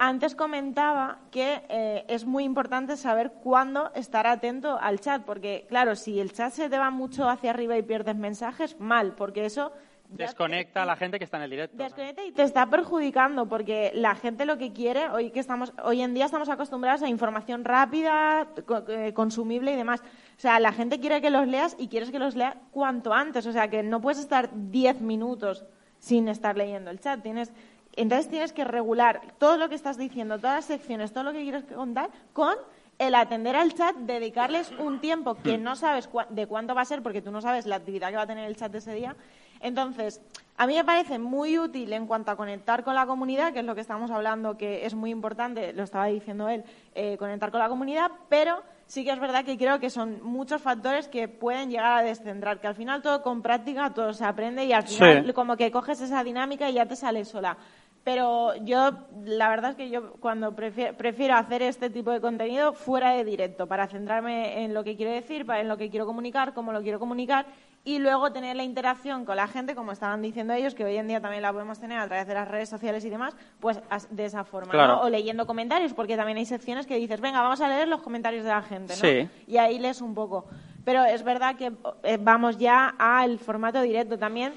[0.00, 5.94] antes comentaba que eh, es muy importante saber cuándo estar atento al chat, porque claro,
[5.94, 9.72] si el chat se te va mucho hacia arriba y pierdes mensajes, mal, porque eso
[10.08, 11.76] Desconecta a la gente que está en el directo.
[11.76, 16.02] Desconecta y te está perjudicando porque la gente lo que quiere, hoy que estamos, hoy
[16.02, 18.48] en día estamos acostumbrados a información rápida,
[18.88, 20.00] eh, consumible y demás.
[20.00, 23.46] O sea, la gente quiere que los leas y quieres que los leas cuanto antes.
[23.46, 25.64] O sea, que no puedes estar 10 minutos
[25.98, 27.22] sin estar leyendo el chat.
[27.22, 27.52] Tienes,
[27.94, 31.42] entonces tienes que regular todo lo que estás diciendo, todas las secciones, todo lo que
[31.42, 32.56] quieres contar con
[32.98, 37.02] el atender al chat, dedicarles un tiempo que no sabes de cuánto va a ser,
[37.02, 39.16] porque tú no sabes la actividad que va a tener el chat ese día,
[39.60, 40.20] entonces,
[40.58, 43.64] a mí me parece muy útil en cuanto a conectar con la comunidad, que es
[43.64, 47.60] lo que estamos hablando, que es muy importante, lo estaba diciendo él, eh, conectar con
[47.60, 51.70] la comunidad, pero sí que es verdad que creo que son muchos factores que pueden
[51.70, 55.34] llegar a descentrar, que al final todo con práctica todo se aprende y al final
[55.34, 57.58] como que coges esa dinámica y ya te sale sola.
[58.06, 58.92] Pero yo,
[59.24, 63.24] la verdad es que yo cuando prefiero, prefiero hacer este tipo de contenido fuera de
[63.24, 66.70] directo, para centrarme en lo que quiero decir, para en lo que quiero comunicar, cómo
[66.70, 67.46] lo quiero comunicar
[67.82, 71.08] y luego tener la interacción con la gente, como estaban diciendo ellos, que hoy en
[71.08, 73.80] día también la podemos tener a través de las redes sociales y demás, pues
[74.10, 75.00] de esa forma, ¿no?
[75.00, 78.44] O leyendo comentarios, porque también hay secciones que dices, venga, vamos a leer los comentarios
[78.44, 79.30] de la gente, ¿no?
[79.48, 80.46] Y ahí lees un poco.
[80.84, 81.72] Pero es verdad que
[82.04, 84.52] eh, vamos ya al formato directo también.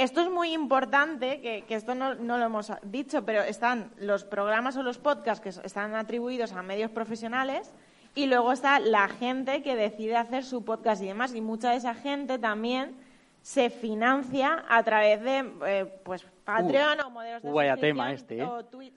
[0.00, 4.74] Esto es muy importante, que, esto no, no, lo hemos dicho, pero están los programas
[4.78, 7.70] o los podcasts que están atribuidos a medios profesionales
[8.14, 11.34] y luego está la gente que decide hacer su podcast y demás.
[11.34, 12.96] Y mucha de esa gente también
[13.42, 16.24] se financia a través de eh, pues
[16.56, 18.48] Patreon o modelos de vaya tema este, ¿eh?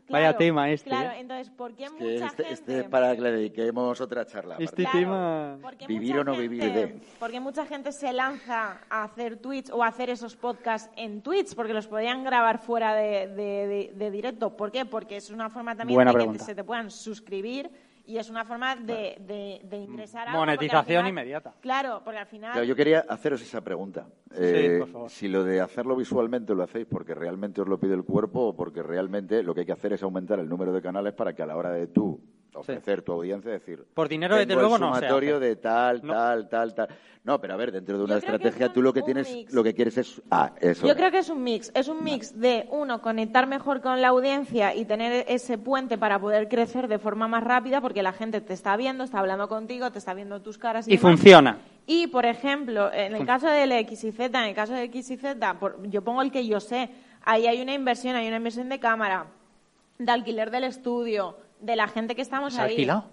[0.09, 0.89] vaya tema este.
[0.89, 1.19] Claro, ¿eh?
[1.19, 2.53] entonces, ¿por qué mucha este, gente...
[2.53, 4.55] Este es para que le dediquemos otra charla.
[4.59, 5.57] Este tema...
[5.87, 6.99] Vivir o no vivir de...
[7.19, 11.55] Porque mucha gente se lanza a hacer tweets o a hacer esos podcasts en tweets,
[11.55, 14.55] porque los podrían grabar fuera de, de, directo.
[14.55, 14.85] ¿Por qué?
[14.85, 17.69] Porque es una forma también de que se te puedan suscribir
[18.05, 21.53] y es una forma de, de, ingresar a monetización inmediata.
[21.61, 22.65] Claro, porque al final.
[22.65, 24.07] yo quería haceros esa pregunta.
[24.35, 28.47] Eh, si lo de hacerlo visualmente lo hacéis porque realmente os lo pide el cuerpo
[28.47, 31.33] o porque realmente lo que hay que hacer es aumentar el número de canales para
[31.33, 32.19] que a la hora de tú
[32.53, 36.87] ofrecer tu audiencia, decir, por dinero desde luego no sumatorio de tal, tal, tal, tal.
[37.23, 39.97] No, pero a ver, dentro de una estrategia tú lo que tienes, lo que quieres
[39.97, 40.85] es, ah, eso.
[40.85, 44.09] Yo creo que es un mix, es un mix de uno conectar mejor con la
[44.09, 48.41] audiencia y tener ese puente para poder crecer de forma más rápida, porque la gente
[48.41, 51.59] te está viendo, está hablando contigo, te está viendo tus caras y, y funciona.
[51.87, 55.11] Y por ejemplo, en el caso del X y Z, en el caso de X
[55.11, 56.89] y Z, yo pongo el que yo sé,
[57.23, 59.27] ahí hay una inversión, hay una inversión de cámara,
[59.97, 62.71] de alquiler del estudio de la gente que estamos ¿Se ahí.
[62.71, 63.05] alquilado?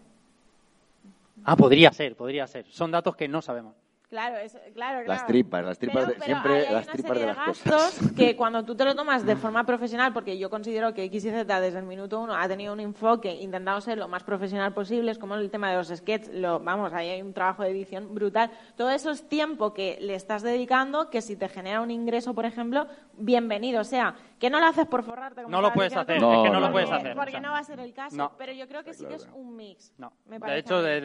[1.44, 2.66] Ah, podría ser, podría ser.
[2.66, 3.74] Son datos que no sabemos.
[4.10, 8.00] Claro, es, claro, Las tripas, las tripas, de, siempre las tripas de, las cosas.
[8.16, 11.30] que cuando tú te lo tomas de forma profesional, porque yo considero que X y
[11.30, 15.12] Z desde el minuto uno ha tenido un enfoque intentando ser lo más profesional posible,
[15.12, 18.12] es como el tema de los sketches, lo, vamos, ahí hay un trabajo de edición
[18.12, 18.50] brutal.
[18.76, 22.46] Todo eso es tiempo que le estás dedicando, que si te genera un ingreso, por
[22.46, 23.80] ejemplo, bienvenido.
[23.80, 25.42] O sea, que no lo haces por forrarte.
[25.46, 27.14] no lo puedes hacer, es que no, lo puedes hacer.
[27.14, 29.54] Porque no va a ser el caso, pero yo creo que sí que es un
[29.54, 29.92] mix.
[29.98, 30.12] No.
[30.24, 31.00] de hecho, de,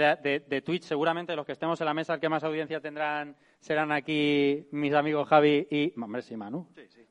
[0.48, 3.92] de, Twitch, seguramente los que estemos en la mesa, el que más audiencia tendrán serán
[3.92, 6.68] aquí mis amigos Javi y, hombre, sí, Manu.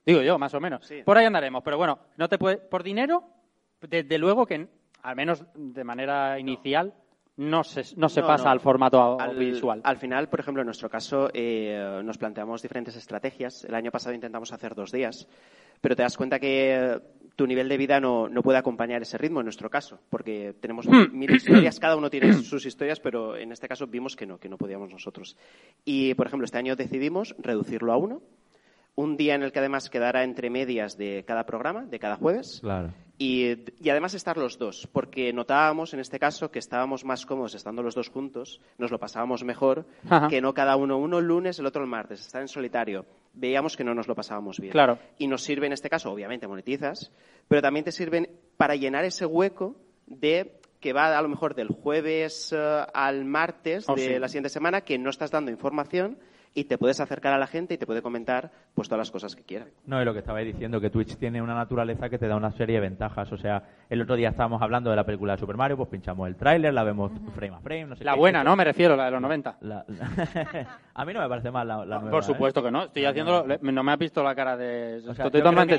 [0.07, 0.91] Digo yo, más o menos.
[1.05, 3.25] Por ahí andaremos, pero bueno, no te puede, por dinero,
[3.81, 4.69] desde luego que,
[5.03, 6.95] al menos de manera inicial,
[7.37, 9.81] no se, no se pasa al formato audiovisual.
[9.85, 13.65] Al final, por ejemplo, en nuestro caso, eh, nos planteamos diferentes estrategias.
[13.65, 15.27] El año pasado intentamos hacer dos días,
[15.81, 17.01] pero te das cuenta que
[17.37, 20.87] tu nivel de vida no, no puede acompañar ese ritmo en nuestro caso, porque tenemos
[20.87, 21.13] hmm.
[21.13, 24.49] mil historias, cada uno tiene sus historias, pero en este caso vimos que no, que
[24.49, 25.37] no podíamos nosotros.
[25.85, 28.23] Y, por ejemplo, este año decidimos reducirlo a uno,
[28.97, 32.59] un día en el que además quedara entre medias de cada programa, de cada jueves.
[32.61, 32.93] Claro.
[33.17, 33.53] Y,
[33.89, 37.95] además estar los dos, porque notábamos en este caso que estábamos más cómodos estando los
[37.95, 39.87] dos juntos, nos lo pasábamos mejor
[40.29, 43.07] que no cada uno, uno el lunes, el otro el martes, estar en solitario.
[43.33, 44.73] Veíamos que no nos lo pasábamos bien.
[44.73, 44.99] Claro.
[45.19, 47.13] Y nos sirve en este caso, obviamente monetizas,
[47.47, 49.77] pero también te sirven para llenar ese hueco
[50.07, 54.51] de que va a lo mejor del jueves eh, al martes oh, de la siguiente
[54.51, 56.19] semana, que no estás dando información
[56.55, 59.35] y te puedes acercar a la gente y te puede comentar pues todas las cosas
[59.35, 59.67] que quiera.
[59.87, 62.53] No, y lo que estabais diciendo, que Twitch tiene una naturaleza que te da una
[62.53, 63.31] serie de ventajas.
[63.33, 66.29] O sea, el otro día estábamos hablando de la película de Super Mario, pues pinchamos
[66.29, 68.55] el tráiler, la vemos frame a frame, no sé La buena, ¿no?
[68.55, 69.59] Me refiero, la de los 90.
[70.95, 72.11] a mí no me parece mal la, nueva.
[72.11, 72.63] Por supuesto ¿eh?
[72.65, 72.85] que no.
[72.85, 73.45] Estoy haciendo...
[73.61, 75.03] No me ha visto la cara de...
[75.03, 75.79] totalmente,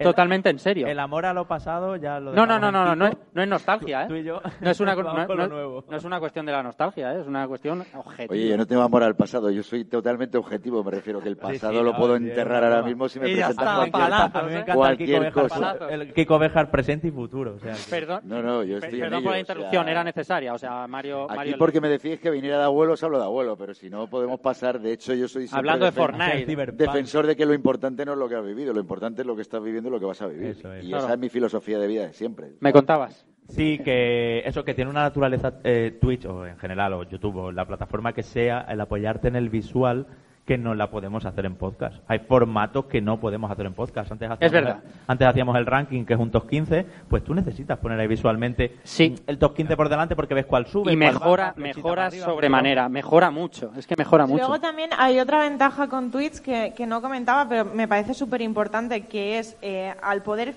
[0.00, 0.86] totalmente en serio.
[0.86, 3.48] El amor a lo pasado ya lo No, no, no, no, no, es, no es
[3.48, 4.08] nostalgia, ¿eh?
[4.08, 4.40] Tú y yo.
[4.60, 7.20] No es una, no, es una cuestión de la nostalgia, ¿eh?
[7.20, 8.32] Es una cuestión objetiva.
[8.32, 11.36] Oye, yo no tengo amor al pasado, yo soy totalmente objetivo, me refiero que el
[11.36, 15.76] pasado lo puedo enterrar ahora mismo si me presentas cualquier, cualquier cosa.
[15.90, 17.56] El Kiko Bejar presente y futuro.
[17.90, 20.54] Perdón, no, no, yo estoy perdón por la interrupción, era necesaria.
[20.54, 21.30] O sea, Mario.
[21.30, 24.06] Aquí porque me decís que viniera de abuelo, os hablo de abuelo, pero si no
[24.06, 24.80] podemos pasar.
[24.80, 25.48] De hecho, yo soy.
[25.52, 26.46] Hablando de Fortnite.
[26.72, 29.36] Defensor de que lo importante no es lo que has vivido, lo importante es lo
[29.36, 30.56] que estás viviendo y lo que vas a vivir.
[30.82, 32.52] y esa es mi filosofía de vida de siempre.
[32.60, 33.26] Me contabas.
[33.54, 37.52] Sí, que eso que tiene una naturaleza eh, Twitch o en general o YouTube o
[37.52, 40.06] la plataforma que sea, el apoyarte en el visual
[40.46, 42.02] que no la podemos hacer en podcast.
[42.08, 44.10] Hay formatos que no podemos hacer en podcast.
[44.10, 44.82] Antes hacíamos, es verdad.
[45.06, 48.76] Antes hacíamos el ranking, que es un top 15, pues tú necesitas poner ahí visualmente
[48.82, 49.14] sí.
[49.26, 50.92] el top 15 por delante porque ves cuál sube.
[50.92, 53.70] Y mejora, mejora sobremanera, mejora mucho.
[53.76, 54.38] Es que mejora mucho.
[54.38, 58.40] Luego también hay otra ventaja con Twitch que, que no comentaba, pero me parece súper
[58.40, 60.54] importante, que es eh, al poder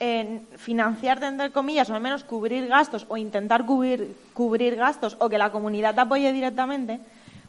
[0.00, 5.28] eh, financiar, entre comillas, o al menos cubrir gastos o intentar cubrir, cubrir gastos o
[5.28, 7.00] que la comunidad te apoye directamente,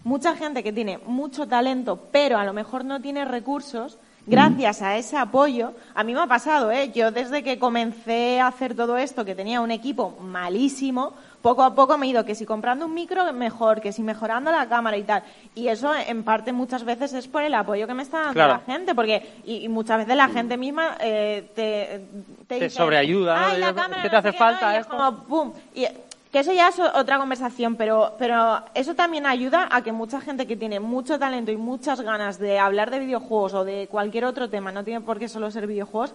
[0.04, 4.97] mucha gente que tiene mucho talento, pero a lo mejor no tiene recursos, gracias a
[4.97, 6.91] ese apoyo, a mí me ha pasado, ¿eh?
[6.93, 11.76] Yo desde que comencé a hacer todo esto, que tenía un equipo malísimo, poco a
[11.76, 14.98] poco me he ido que si comprando un micro mejor, que si mejorando la cámara
[14.98, 15.24] y tal.
[15.56, 18.60] Y eso en parte muchas veces es por el apoyo que me está dando la
[18.60, 22.06] gente, porque y, muchas veces la gente misma eh, te,
[22.48, 24.78] te, te sobreayuda, Ay, la cámara, ¿qué te hace falta?
[24.78, 25.54] es como, ¡pum!
[25.74, 25.86] Y,
[26.32, 30.48] que eso ya es otra conversación, pero, pero eso también ayuda a que mucha gente
[30.48, 34.50] que tiene mucho talento y muchas ganas de hablar de videojuegos o de cualquier otro
[34.50, 36.14] tema, no tiene por qué solo ser videojuegos,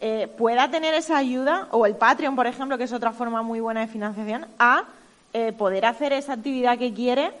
[0.00, 3.60] eh, pueda tener esa ayuda, o el Patreon, por ejemplo, que es otra forma muy
[3.60, 4.84] buena de financiación, a
[5.32, 7.32] eh, poder hacer esa actividad que quiere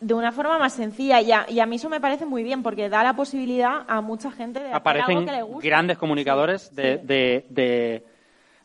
[0.00, 1.20] de una forma más sencilla.
[1.20, 4.00] Y a, y a, mí eso me parece muy bien, porque da la posibilidad a
[4.00, 5.68] mucha gente de Aparecen hacer algo que le gusta.
[5.68, 8.06] grandes comunicadores de, De, de,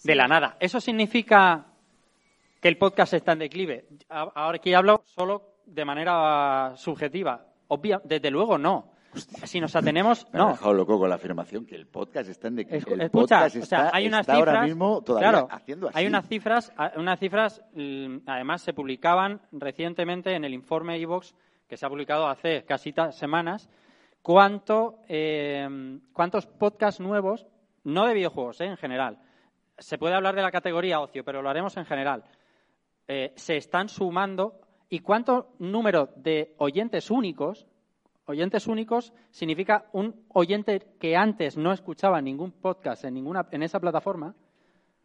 [0.03, 0.55] de la nada.
[0.59, 1.65] ¿Eso significa
[2.65, 3.85] que el podcast está en declive.
[4.09, 7.45] Ahora aquí hablo solo de manera subjetiva.
[7.67, 8.91] Obvia, desde luego no.
[9.15, 10.49] Si nos atenemos, Me no.
[10.49, 12.83] ha dejado loco con la afirmación que el podcast está en declive.
[12.93, 15.99] El Escucha, podcast o sea, hay unas está cifras, ahora mismo todavía claro, haciendo así.
[15.99, 21.33] Hay unas cifras, unas cifras, mm, además se publicaban recientemente en el informe iVox
[21.67, 23.69] que se ha publicado hace casi semanas.
[24.21, 27.45] Cuánto, eh, ¿Cuántos podcasts nuevos,
[27.83, 29.19] no de videojuegos, eh, en general,
[29.77, 32.23] se puede hablar de la categoría ocio, pero lo haremos en general
[33.07, 37.67] eh, se están sumando y cuánto número de oyentes únicos,
[38.25, 43.79] oyentes únicos significa un oyente que antes no escuchaba ningún podcast en, ninguna, en esa
[43.79, 44.35] plataforma,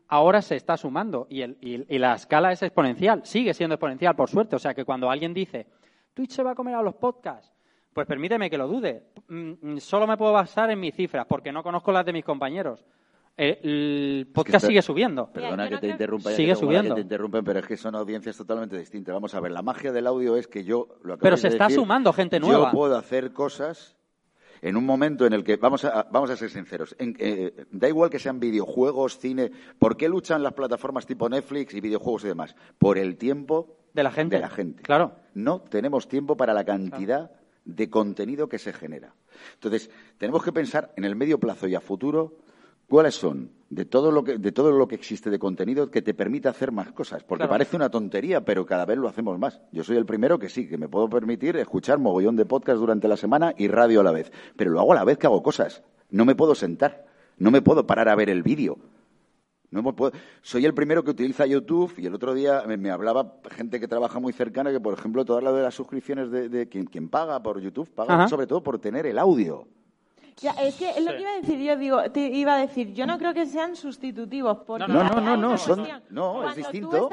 [0.09, 4.57] ahora se está sumando y, y, la escala es exponencial, sigue siendo exponencial, por suerte.
[4.57, 5.67] O sea que cuando alguien dice,
[6.15, 7.53] Twitch se va a comer a los podcasts,
[7.93, 9.05] pues permíteme que lo dude.
[9.29, 12.25] Mm, mm, solo me puedo basar en mis cifras porque no conozco las de mis
[12.25, 12.85] compañeros.
[13.43, 15.33] Eh, el podcast sigue subiendo.
[15.33, 16.95] Perdona que te interrumpa, sigue subiendo.
[16.95, 19.15] te interrumpen, pero es que son audiencias totalmente distintas.
[19.15, 22.13] Vamos a ver, la magia del audio es que yo lo Pero se está sumando
[22.13, 22.67] gente nueva.
[22.67, 23.97] Yo puedo hacer cosas
[24.61, 26.95] en un momento en el que vamos a vamos a ser sinceros.
[26.99, 29.51] Eh, da igual que sean videojuegos, cine.
[29.79, 32.55] ¿Por qué luchan las plataformas tipo Netflix y videojuegos y demás?
[32.77, 34.37] Por el tiempo de la gente.
[34.37, 34.83] De la gente.
[34.83, 35.13] Claro.
[35.33, 37.31] No tenemos tiempo para la cantidad
[37.65, 39.15] de contenido que se genera.
[39.55, 42.37] Entonces tenemos que pensar en el medio plazo y a futuro
[42.91, 46.13] ¿Cuáles son de todo lo que de todo lo que existe de contenido que te
[46.13, 47.23] permite hacer más cosas?
[47.23, 49.61] Porque parece una tontería, pero cada vez lo hacemos más.
[49.71, 53.07] Yo soy el primero que sí, que me puedo permitir escuchar mogollón de podcast durante
[53.07, 55.41] la semana y radio a la vez, pero lo hago a la vez que hago
[55.41, 55.85] cosas.
[56.11, 57.07] No me puedo sentar,
[57.39, 58.77] no me puedo parar a ver el vídeo.
[59.71, 60.11] No me puedo...
[60.43, 64.19] Soy el primero que utiliza YouTube y el otro día me, hablaba gente que trabaja
[64.19, 67.89] muy cercana que, por ejemplo, todas las de las suscripciones de, quien, paga por YouTube
[67.89, 69.69] paga sobre todo por tener el audio.
[70.41, 72.95] Ya, es que es lo que iba a decir yo, digo, te iba a decir,
[72.95, 74.59] yo no creo que sean sustitutivos.
[74.67, 77.11] Porque no, no, no, no, son, no es distinto.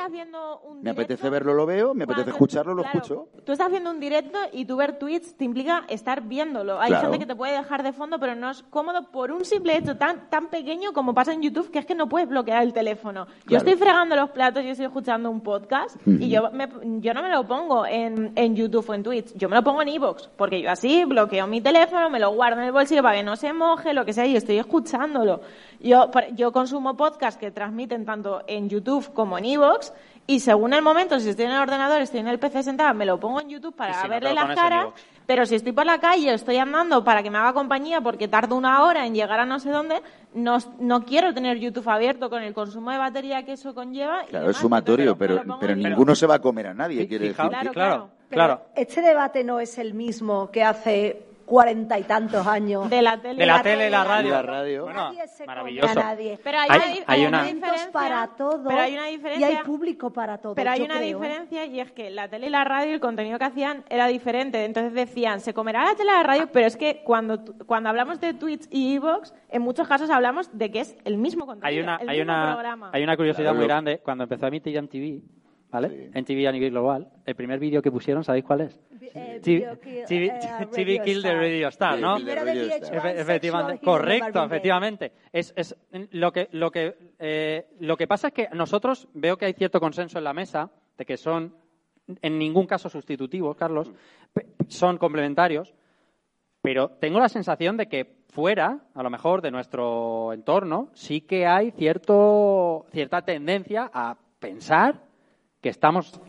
[0.81, 3.27] me apetece verlo, lo veo, me apetece escucharlo, lo escucho.
[3.43, 6.79] Tú estás viendo un directo y tú ver tweets te implica estar viéndolo.
[6.79, 9.77] Hay gente que te puede dejar de fondo, pero no es cómodo por un simple
[9.77, 12.71] hecho tan, tan pequeño como pasa en YouTube, que es que no puedes bloquear el
[12.71, 13.27] teléfono.
[13.47, 16.69] Yo estoy fregando los platos, yo estoy escuchando un podcast y yo, me,
[17.01, 19.81] yo no me lo pongo en, en YouTube o en Twitch, yo me lo pongo
[19.81, 23.16] en Evox, porque yo así bloqueo mi teléfono, me lo guardo en el bolsillo para
[23.17, 25.41] que no se moje, lo que sea, y estoy escuchándolo.
[25.79, 29.91] Yo, yo consumo podcasts que transmiten tanto en YouTube como en Evox
[30.27, 33.05] y según el momento, si estoy en el ordenador, estoy en el PC sentada, me
[33.05, 34.87] lo pongo en YouTube para verle las caras.
[35.25, 38.55] Pero si estoy por la calle, estoy andando para que me haga compañía porque tardo
[38.55, 40.01] una hora en llegar a no sé dónde,
[40.33, 44.25] no, no quiero tener YouTube abierto con el consumo de batería que eso conlleva.
[44.25, 47.49] Claro, es sumatorio, pero, pero, ninguno se va a comer a nadie, quiere decir.
[47.73, 48.61] claro, claro.
[48.75, 52.89] Este debate no es el mismo que hace cuarenta y tantos años.
[52.89, 54.31] De la tele, de la, tele y la radio.
[54.31, 54.89] La radio.
[54.93, 55.89] nadie se maravilloso.
[55.89, 56.37] A nadie.
[56.43, 56.69] Pero hay,
[57.07, 58.63] hay, una, una, diferencia para todo.
[58.67, 59.49] Pero hay una diferencia.
[59.49, 60.53] Y hay público para todo.
[60.53, 61.07] Pero hay yo una creo.
[61.07, 61.13] ¿eh?
[61.13, 64.65] diferencia y es que la tele y la radio, el contenido que hacían era diferente.
[64.65, 68.19] Entonces decían, se comerá la tele y la radio, pero es que cuando, cuando hablamos
[68.19, 71.67] de Twitch y Evox, en muchos casos hablamos de que es el mismo contenido.
[71.67, 72.89] Hay una, el hay mismo una, programa.
[72.93, 73.59] hay una curiosidad Claro.
[73.59, 73.99] muy grande.
[74.03, 75.21] Cuando empezó a emitir en TV,
[75.71, 75.89] ¿vale?
[75.89, 76.11] Sí.
[76.13, 78.79] En TV a nivel global, el primer vídeo que pusieron, ¿sabéis cuál es?
[79.13, 81.37] Eh, TV, Video Kill, TV, eh, TV Radio Kill the Star.
[81.37, 82.17] Radio Star, ¿no?
[82.17, 82.93] Sí, Primero Radio de Star.
[82.93, 85.11] VH1, Efe- efectivamente, correcto, efectivamente.
[85.31, 85.75] Es, es
[86.11, 89.79] lo que lo que eh, lo que pasa es que nosotros veo que hay cierto
[89.79, 91.55] consenso en la mesa de que son
[92.21, 93.91] en ningún caso sustitutivos, Carlos,
[94.69, 95.73] son complementarios,
[96.61, 101.45] pero tengo la sensación de que fuera, a lo mejor de nuestro entorno, sí que
[101.45, 105.01] hay cierto cierta tendencia a pensar
[105.61, 106.19] que estamos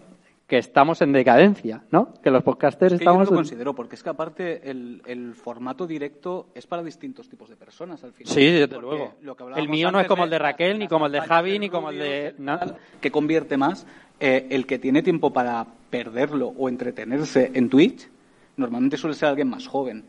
[0.49, 2.15] que estamos en decadencia, ¿no?
[2.23, 5.03] Que los podcasters Es que yo estamos no lo considero, porque es que aparte el,
[5.05, 8.33] el formato directo es para distintos tipos de personas al final.
[8.33, 9.15] Sí, desde Porque luego.
[9.21, 11.59] lo que El mío no es como el de Raquel, ni como el de Javi,
[11.59, 12.35] ni como el de...
[12.99, 13.87] que convierte más
[14.21, 18.09] eh, el que tiene tiempo para perderlo o entretenerse en Twitch,
[18.57, 20.07] normalmente suele ser alguien más joven.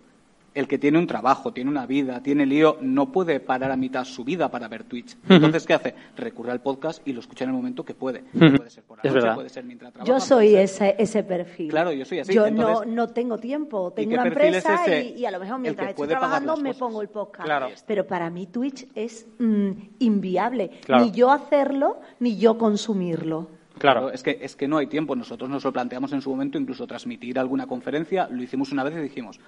[0.60, 4.04] El que tiene un trabajo, tiene una vida, tiene lío, no puede parar a mitad
[4.04, 5.16] su vida para ver Twitch.
[5.30, 5.96] Entonces, ¿qué hace?
[6.18, 8.24] Recurre al podcast y lo escucha en el momento que puede.
[8.38, 9.36] Puede ser por la Es noche, verdad.
[9.36, 10.12] puede ser mientras trabaja.
[10.12, 11.70] Yo soy puede ser- ese, ese perfil.
[11.70, 12.34] Claro, yo soy así.
[12.34, 13.94] Yo Entonces, no, no tengo tiempo.
[13.94, 15.10] ¿y Tengo qué una perfil es empresa ese?
[15.18, 16.80] y, y a lo mejor El mientras que estoy puede pagar trabajando las me cosas.
[16.80, 17.46] pongo el podcast.
[17.46, 17.68] Claro.
[17.88, 19.70] Pero para mí Twitch es mm,
[20.00, 20.72] inviable.
[20.86, 21.06] Claro.
[21.06, 23.48] Ni yo hacerlo, ni yo consumirlo.
[23.78, 24.12] Claro.
[24.12, 25.16] Es que, es que no hay tiempo.
[25.16, 28.28] Nosotros nos lo planteamos en su momento, incluso transmitir alguna conferencia.
[28.30, 29.40] Lo hicimos una vez y dijimos,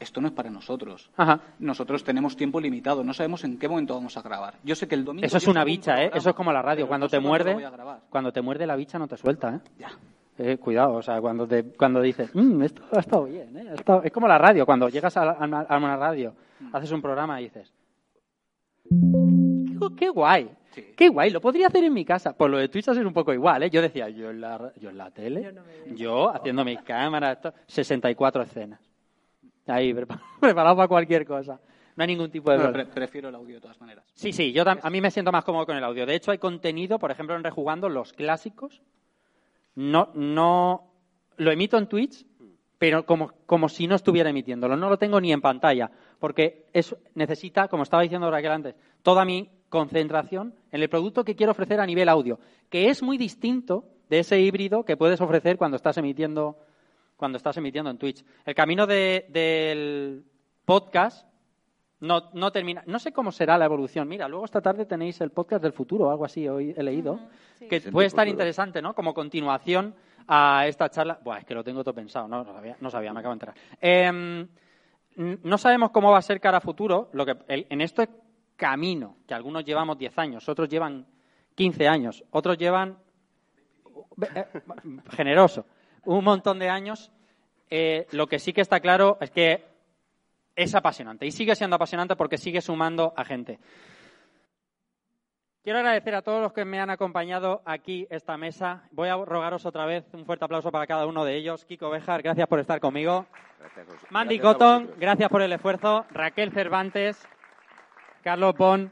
[0.00, 1.10] esto no es para nosotros.
[1.16, 1.40] Ajá.
[1.60, 4.54] Nosotros tenemos tiempo limitado, no sabemos en qué momento vamos a grabar.
[4.64, 5.24] Yo sé que el domingo...
[5.26, 5.94] Eso es yo una bicha, ¿eh?
[6.08, 6.88] programa, Eso es como la radio.
[6.88, 7.56] Cuando no te muerde,
[8.10, 9.60] cuando te muerde la bicha no te suelta, ¿eh?
[9.78, 9.90] Ya.
[10.38, 13.66] Eh, cuidado, o sea, cuando, te, cuando dices, "Mm, esto ha estado bien, ¿eh?
[13.70, 14.02] Ha estado-".
[14.02, 16.74] Es como la radio, cuando llegas a, la- a una- radio, Mm.
[16.76, 17.70] haces un programa y dices,
[18.88, 20.84] "Qué- qué guay, Sí.
[20.96, 22.32] qué guay, lo podría hacer en mi casa.
[22.32, 23.70] Pues lo de Twitch es un poco igual, ¿eh?
[23.70, 25.52] Yo decía, yo en la, yo en la tele,
[25.94, 28.80] yo, haciendo mis cámaras, esto, 64 escenas.
[29.70, 31.60] Ahí, prepa- preparado para cualquier cosa.
[31.96, 32.68] No hay ningún tipo de...
[32.68, 34.04] Pre- prefiero el audio de todas maneras.
[34.14, 36.06] Sí, sí, yo a mí me siento más cómodo con el audio.
[36.06, 38.80] De hecho, hay contenido, por ejemplo, en Rejugando, los clásicos.
[39.74, 40.92] No, no
[41.36, 42.24] lo emito en Twitch,
[42.78, 44.76] pero como, como si no estuviera emitiéndolo.
[44.76, 49.24] No lo tengo ni en pantalla, porque eso necesita, como estaba diciendo Raquel antes, toda
[49.24, 52.38] mi concentración en el producto que quiero ofrecer a nivel audio,
[52.68, 56.56] que es muy distinto de ese híbrido que puedes ofrecer cuando estás emitiendo,
[57.20, 58.24] cuando estás emitiendo en Twitch.
[58.44, 60.24] El camino de- del
[60.64, 61.28] podcast
[62.00, 62.82] no, no termina.
[62.86, 64.08] No sé cómo será la evolución.
[64.08, 67.20] Mira, luego esta tarde tenéis el podcast del futuro o algo así, hoy he leído,
[67.68, 68.32] que Sí, puede estar futuro.
[68.32, 68.94] interesante, ¿no?
[68.94, 69.94] Como continuación
[70.26, 71.20] a esta charla.
[71.22, 73.36] Buah, es que lo tengo todo pensado, no, no sabía, no sabía me acabo de
[73.36, 73.54] enterar.
[73.80, 74.48] Em,
[75.16, 77.10] n- no sabemos cómo va a ser cara a futuro.
[77.12, 78.08] Lo que, el- en este
[78.56, 81.06] camino, que algunos llevamos 10 años, otros llevan
[81.54, 82.96] 15 años, otros llevan
[84.34, 84.44] eh,
[85.10, 85.66] generoso,
[86.04, 87.10] un montón de años.
[87.70, 89.64] eh, lo que sí que está claro es que
[90.56, 93.58] es apasionante y sigue siendo apasionante porque sigue sumando a gente.
[95.62, 98.82] Quiero agradecer a todos los que me han acompañado aquí esta mesa.
[98.92, 101.64] Voy a rogaros otra vez un fuerte aplauso para cada uno de ellos.
[101.66, 103.26] Kiko Bejar, gracias por estar conmigo.
[103.58, 103.86] Gracias.
[104.10, 106.06] Mandy Gracias Cotton, gracias por el esfuerzo.
[106.10, 107.22] Raquel Cervantes,
[108.24, 108.90] Carlos Pon,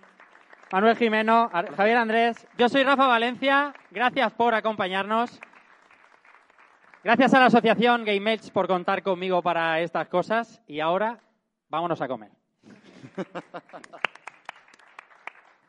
[0.71, 2.47] Manuel Jimeno, Javier Andrés.
[2.59, 3.73] Yo soy Rafa Valencia.
[3.91, 5.41] Gracias por acompañarnos.
[7.09, 10.61] Gracias a la asociación Game Edge por contar conmigo para estas cosas.
[10.67, 11.19] Y ahora,
[11.71, 12.31] vámonos a comer.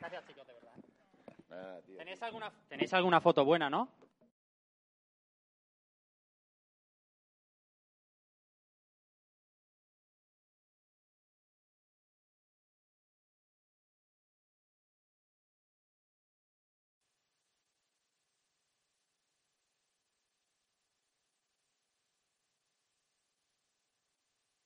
[0.02, 1.82] Gracias, chicos, de verdad.
[1.98, 3.88] ¿Tenéis alguna, tenéis alguna foto buena, no?